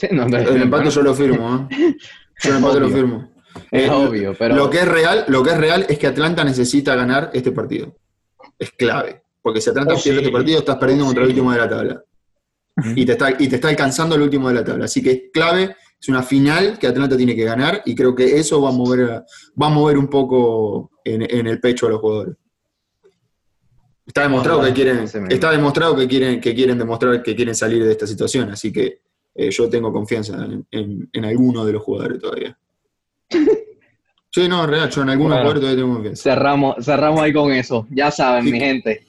el 0.00 0.62
empate 0.62 0.90
yo 0.90 1.02
lo 1.02 1.14
firmo, 1.14 1.68
¿eh? 1.70 1.96
Yo 2.40 2.50
el 2.50 2.56
empate 2.56 2.80
lo 2.80 2.88
firmo. 2.88 3.32
Es 3.70 3.88
eh, 3.88 3.90
obvio, 3.90 4.34
pero. 4.38 4.54
Lo 4.54 4.70
que, 4.70 4.78
es 4.78 4.88
real, 4.88 5.24
lo 5.26 5.42
que 5.42 5.50
es 5.50 5.58
real 5.58 5.86
es 5.88 5.98
que 5.98 6.06
Atlanta 6.06 6.44
necesita 6.44 6.94
ganar 6.94 7.30
este 7.32 7.50
partido. 7.50 7.96
Es 8.58 8.70
clave. 8.70 9.22
Porque 9.42 9.60
si 9.60 9.70
Atlanta 9.70 9.94
oh, 9.94 10.00
pierde 10.00 10.20
este 10.20 10.32
partido, 10.32 10.58
estás 10.60 10.76
perdiendo 10.76 11.04
contra 11.04 11.24
el 11.24 11.30
último 11.30 11.52
de 11.52 11.58
la 11.58 11.68
tabla. 11.68 12.04
Y 12.94 13.04
te, 13.04 13.12
está, 13.12 13.30
y 13.38 13.48
te 13.48 13.56
está 13.56 13.68
alcanzando 13.68 14.14
el 14.14 14.22
último 14.22 14.48
de 14.48 14.54
la 14.54 14.64
tabla. 14.64 14.84
Así 14.84 15.02
que 15.02 15.10
es 15.10 15.22
clave, 15.32 15.76
es 16.00 16.08
una 16.08 16.22
final 16.22 16.78
que 16.78 16.86
Atlanta 16.86 17.16
tiene 17.16 17.34
que 17.34 17.44
ganar 17.44 17.82
y 17.84 17.94
creo 17.94 18.14
que 18.14 18.38
eso 18.38 18.60
va 18.62 18.68
a 18.70 18.72
mover, 18.72 19.24
va 19.60 19.66
a 19.66 19.70
mover 19.70 19.98
un 19.98 20.08
poco 20.08 20.92
en, 21.04 21.22
en 21.22 21.46
el 21.46 21.60
pecho 21.60 21.86
a 21.86 21.90
los 21.90 22.00
jugadores. 22.00 22.36
Está 24.08 24.22
demostrado 24.22 24.62
que 24.62 24.72
quieren, 24.72 25.04
está 25.28 25.50
demostrado 25.50 25.94
que 25.94 26.08
quieren, 26.08 26.40
que 26.40 26.54
quieren 26.54 26.78
demostrar 26.78 27.22
que 27.22 27.36
quieren 27.36 27.54
salir 27.54 27.84
de 27.84 27.92
esta 27.92 28.06
situación, 28.06 28.50
así 28.50 28.72
que 28.72 29.02
eh, 29.34 29.50
yo 29.50 29.68
tengo 29.68 29.92
confianza 29.92 30.48
en, 30.70 31.10
en, 31.12 31.24
alguno 31.26 31.64
de 31.66 31.74
los 31.74 31.82
jugadores 31.82 32.18
todavía. 32.20 32.58
Sí, 34.30 34.46
no, 34.46 34.62
en 34.62 34.70
real, 34.70 34.90
yo 34.90 35.02
en 35.02 35.08
algunos 35.08 35.38
jugadores 35.38 35.60
todavía 35.60 35.82
tengo 35.82 35.94
confianza. 35.94 36.22
Cerramos, 36.22 36.84
cerramos 36.84 37.20
ahí 37.22 37.32
con 37.32 37.50
eso, 37.50 37.86
ya 37.90 38.10
saben, 38.10 38.44
mi 38.44 38.60
gente. 38.60 39.06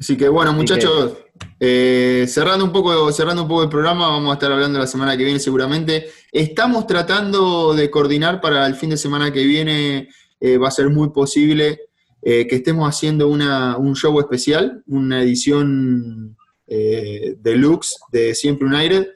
Así 0.00 0.16
que 0.16 0.28
bueno, 0.28 0.52
muchachos, 0.52 1.12
Eh, 1.58 2.26
cerrando, 2.26 2.64
un 2.64 2.72
poco, 2.72 3.12
cerrando 3.12 3.42
un 3.42 3.48
poco 3.48 3.62
el 3.62 3.68
programa, 3.68 4.08
vamos 4.08 4.30
a 4.30 4.34
estar 4.34 4.50
hablando 4.52 4.78
la 4.78 4.86
semana 4.86 5.16
que 5.16 5.24
viene 5.24 5.38
seguramente. 5.38 6.08
Estamos 6.32 6.86
tratando 6.86 7.74
de 7.74 7.90
coordinar 7.90 8.40
para 8.40 8.66
el 8.66 8.74
fin 8.74 8.90
de 8.90 8.96
semana 8.96 9.32
que 9.32 9.44
viene, 9.44 10.08
eh, 10.40 10.58
va 10.58 10.68
a 10.68 10.70
ser 10.70 10.88
muy 10.90 11.10
posible 11.10 11.80
eh, 12.22 12.46
que 12.46 12.56
estemos 12.56 12.88
haciendo 12.88 13.28
un 13.28 13.94
show 13.94 14.18
especial, 14.20 14.82
una 14.86 15.22
edición 15.22 16.36
deluxe 16.66 17.96
de 18.12 18.34
Siempre 18.34 18.68
United. 18.68 19.08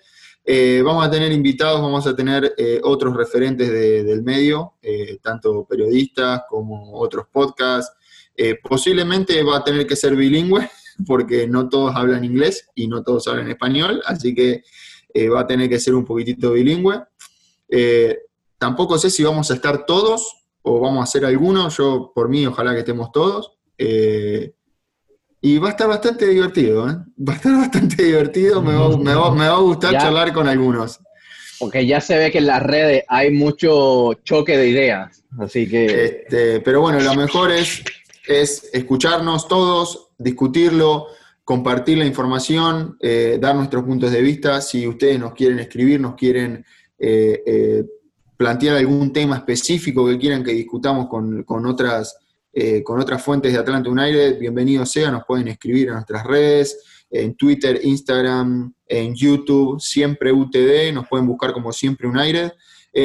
vamos 0.83 1.07
a 1.07 1.11
tener 1.11 1.31
invitados, 1.31 1.81
vamos 1.81 2.07
a 2.07 2.17
tener 2.17 2.53
otros 2.83 3.17
referentes 3.17 3.71
del 3.71 4.23
medio, 4.23 4.75
tanto 5.23 5.65
periodistas 5.65 6.43
como 6.49 6.99
otros 6.99 7.27
podcasts. 7.31 7.93
Posiblemente 8.63 9.43
va 9.43 9.59
a 9.59 9.65
tener 9.65 9.87
que 9.87 9.97
ser 9.97 10.17
bilingüe, 10.17 10.69
porque 11.07 11.47
no 11.47 11.69
todos 11.69 11.95
hablan 11.95 12.25
inglés 12.25 12.69
y 12.75 12.89
no 12.89 13.03
todos 13.03 13.29
hablan 13.29 13.49
español, 13.49 14.03
así 14.07 14.35
que 14.35 14.63
eh, 15.17 15.29
va 15.29 15.41
a 15.41 15.47
tener 15.47 15.69
que 15.69 15.79
ser 15.79 15.95
un 15.95 16.05
poquitito 16.05 16.53
bilingüe. 16.53 17.01
Eh, 17.69 18.19
tampoco 18.59 18.99
sé 18.99 19.11
si 19.11 19.23
vamos 19.23 19.49
a 19.51 19.55
estar 19.55 19.87
todos 19.87 20.45
o 20.63 20.81
vamos 20.81 21.01
a 21.01 21.05
hacer 21.05 21.25
algunos, 21.25 21.77
yo 21.77 22.11
por 22.13 22.29
mí 22.29 22.45
ojalá 22.47 22.73
que 22.73 22.81
estemos 22.81 23.13
todos. 23.13 23.53
Eh, 23.79 24.53
y 25.41 25.59
va 25.59 25.69
a 25.69 25.71
estar 25.73 25.87
bastante 25.87 26.27
divertido, 26.27 26.85
va 26.85 27.33
a 27.33 27.37
estar 27.37 27.53
bastante 27.57 28.03
divertido, 28.03 28.61
me 28.61 28.75
va, 28.75 29.55
a 29.55 29.59
gustar 29.59 29.93
charlar 29.93 30.33
con 30.33 30.49
algunos. 30.49 30.99
Porque 31.61 31.87
ya 31.87 32.01
se 32.01 32.19
ve 32.19 32.33
que 32.33 32.39
en 32.39 32.47
las 32.47 32.63
redes 32.63 33.05
hay 33.07 33.31
mucho 33.31 34.15
choque 34.25 34.57
de 34.57 34.69
ideas, 34.69 35.25
así 35.39 35.69
que... 35.69 36.05
Este, 36.05 36.61
pero 36.61 36.81
bueno, 36.81 36.99
lo 36.99 37.15
mejor 37.15 37.53
es, 37.53 37.85
es 38.27 38.71
escucharnos 38.73 39.49
todos, 39.49 40.11
discutirlo, 40.19 41.09
compartir 41.45 41.99
la 41.99 42.07
información, 42.07 42.97
eh, 43.01 43.39
dar 43.41 43.55
nuestros 43.55 43.85
puntos 43.85 44.11
de 44.11 44.23
vista. 44.23 44.61
Si 44.61 44.87
ustedes 44.89 45.19
nos 45.21 45.35
quieren 45.35 45.59
escribir, 45.59 46.01
nos 46.01 46.15
quieren 46.15 46.65
eh, 46.99 47.43
eh, 47.47 47.85
plantear 48.37 48.77
algún 48.77 49.13
tema 49.13 49.37
específico 49.37 50.07
que 50.07 50.19
quieran 50.19 50.43
que 50.43 50.53
discutamos 50.53 51.07
con, 51.09 51.67
otras, 51.67 52.17
con 52.83 53.01
otras 53.01 53.23
fuentes 53.23 53.53
de 53.53 53.59
Atlanta 53.59 53.91
United, 53.91 54.39
bienvenido 54.39 54.85
sea, 54.85 55.11
nos 55.11 55.25
pueden 55.25 55.49
escribir 55.49 55.89
en 55.89 55.95
nuestras 55.95 56.25
redes, 56.25 57.07
en 57.11 57.37
Twitter, 57.37 57.81
Instagram, 57.83 58.75
en 58.87 59.15
YouTube, 59.15 59.81
siempre 59.81 60.33
UTD, 60.33 60.93
nos 60.93 61.07
pueden 61.09 61.27
buscar 61.27 61.53
como 61.53 61.73
siempre 61.73 62.09
United. 62.09 62.53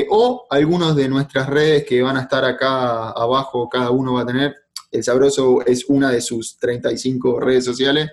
o 0.10 0.48
algunos 0.50 0.96
de 0.96 1.08
nuestras 1.10 1.48
redes 1.48 1.86
que 1.86 2.02
van 2.02 2.18
a 2.18 2.22
estar 2.22 2.44
acá 2.44 3.12
abajo, 3.12 3.70
cada 3.70 3.92
uno 3.92 4.14
va 4.14 4.22
a 4.22 4.26
tener, 4.26 4.56
el 4.92 5.04
Sabroso 5.04 5.66
es 5.66 5.86
una 5.86 6.12
de 6.12 6.22
sus 6.22 6.58
35 6.58 7.40
redes 7.40 7.66
sociales. 7.66 8.10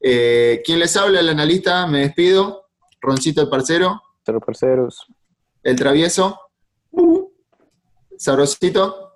Eh, 0.00 0.62
¿Quién 0.64 0.78
les 0.78 0.96
habla? 0.96 1.20
El 1.20 1.28
analista, 1.28 1.86
me 1.86 2.00
despido. 2.00 2.66
Roncito 3.00 3.42
el 3.42 3.48
parcero. 3.48 4.00
Los 4.26 4.42
parceros. 4.42 5.06
El 5.62 5.76
travieso. 5.76 6.40
Sabrosito. 8.16 9.08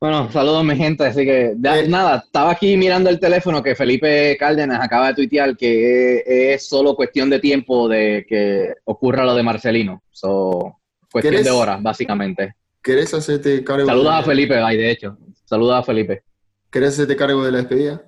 Bueno, 0.00 0.30
saludos 0.30 0.64
mi 0.64 0.76
gente, 0.76 1.06
así 1.06 1.24
que 1.24 1.46
eh. 1.52 1.88
nada, 1.88 2.24
estaba 2.26 2.50
aquí 2.50 2.76
mirando 2.76 3.08
el 3.08 3.18
teléfono 3.18 3.62
que 3.62 3.74
Felipe 3.74 4.36
Cárdenas 4.38 4.80
acaba 4.82 5.08
de 5.08 5.14
tuitear 5.14 5.56
que 5.56 6.52
es, 6.52 6.68
solo 6.68 6.94
cuestión 6.94 7.30
de 7.30 7.38
tiempo 7.38 7.88
de 7.88 8.26
que 8.28 8.74
ocurra 8.84 9.24
lo 9.24 9.34
de 9.34 9.42
Marcelino. 9.42 10.02
So, 10.10 10.78
cuestión 11.10 11.42
de 11.42 11.50
horas, 11.50 11.82
básicamente. 11.82 12.54
¿Querés 12.84 13.14
hacerte 13.14 13.64
cargo? 13.64 13.86
Saluda 13.86 14.18
a 14.18 14.22
Felipe, 14.22 14.58
ahí 14.58 14.76
de 14.76 14.90
hecho. 14.90 15.16
Saluda 15.46 15.78
a 15.78 15.82
Felipe. 15.82 16.22
¿Querés 16.70 16.90
hacerte 16.90 17.16
cargo 17.16 17.42
de 17.42 17.50
la 17.50 17.58
despedida? 17.58 18.02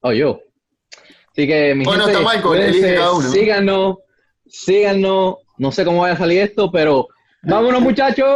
Oh, 0.00 0.12
yo. 0.12 0.40
Así 1.30 1.46
que, 1.46 1.72
mi 1.72 1.84
bueno, 1.84 2.08
está 2.08 2.18
Michael, 2.18 2.60
elige 2.60 2.96
cada 2.96 3.12
uno. 3.12 3.30
Síganos, 3.30 3.96
síganos. 4.46 5.36
No 5.58 5.70
sé 5.70 5.84
cómo 5.84 6.00
vaya 6.00 6.14
a 6.14 6.18
salir 6.18 6.40
esto, 6.40 6.72
pero 6.72 7.06
¡vámonos, 7.42 7.80
muchachos! 7.82 8.26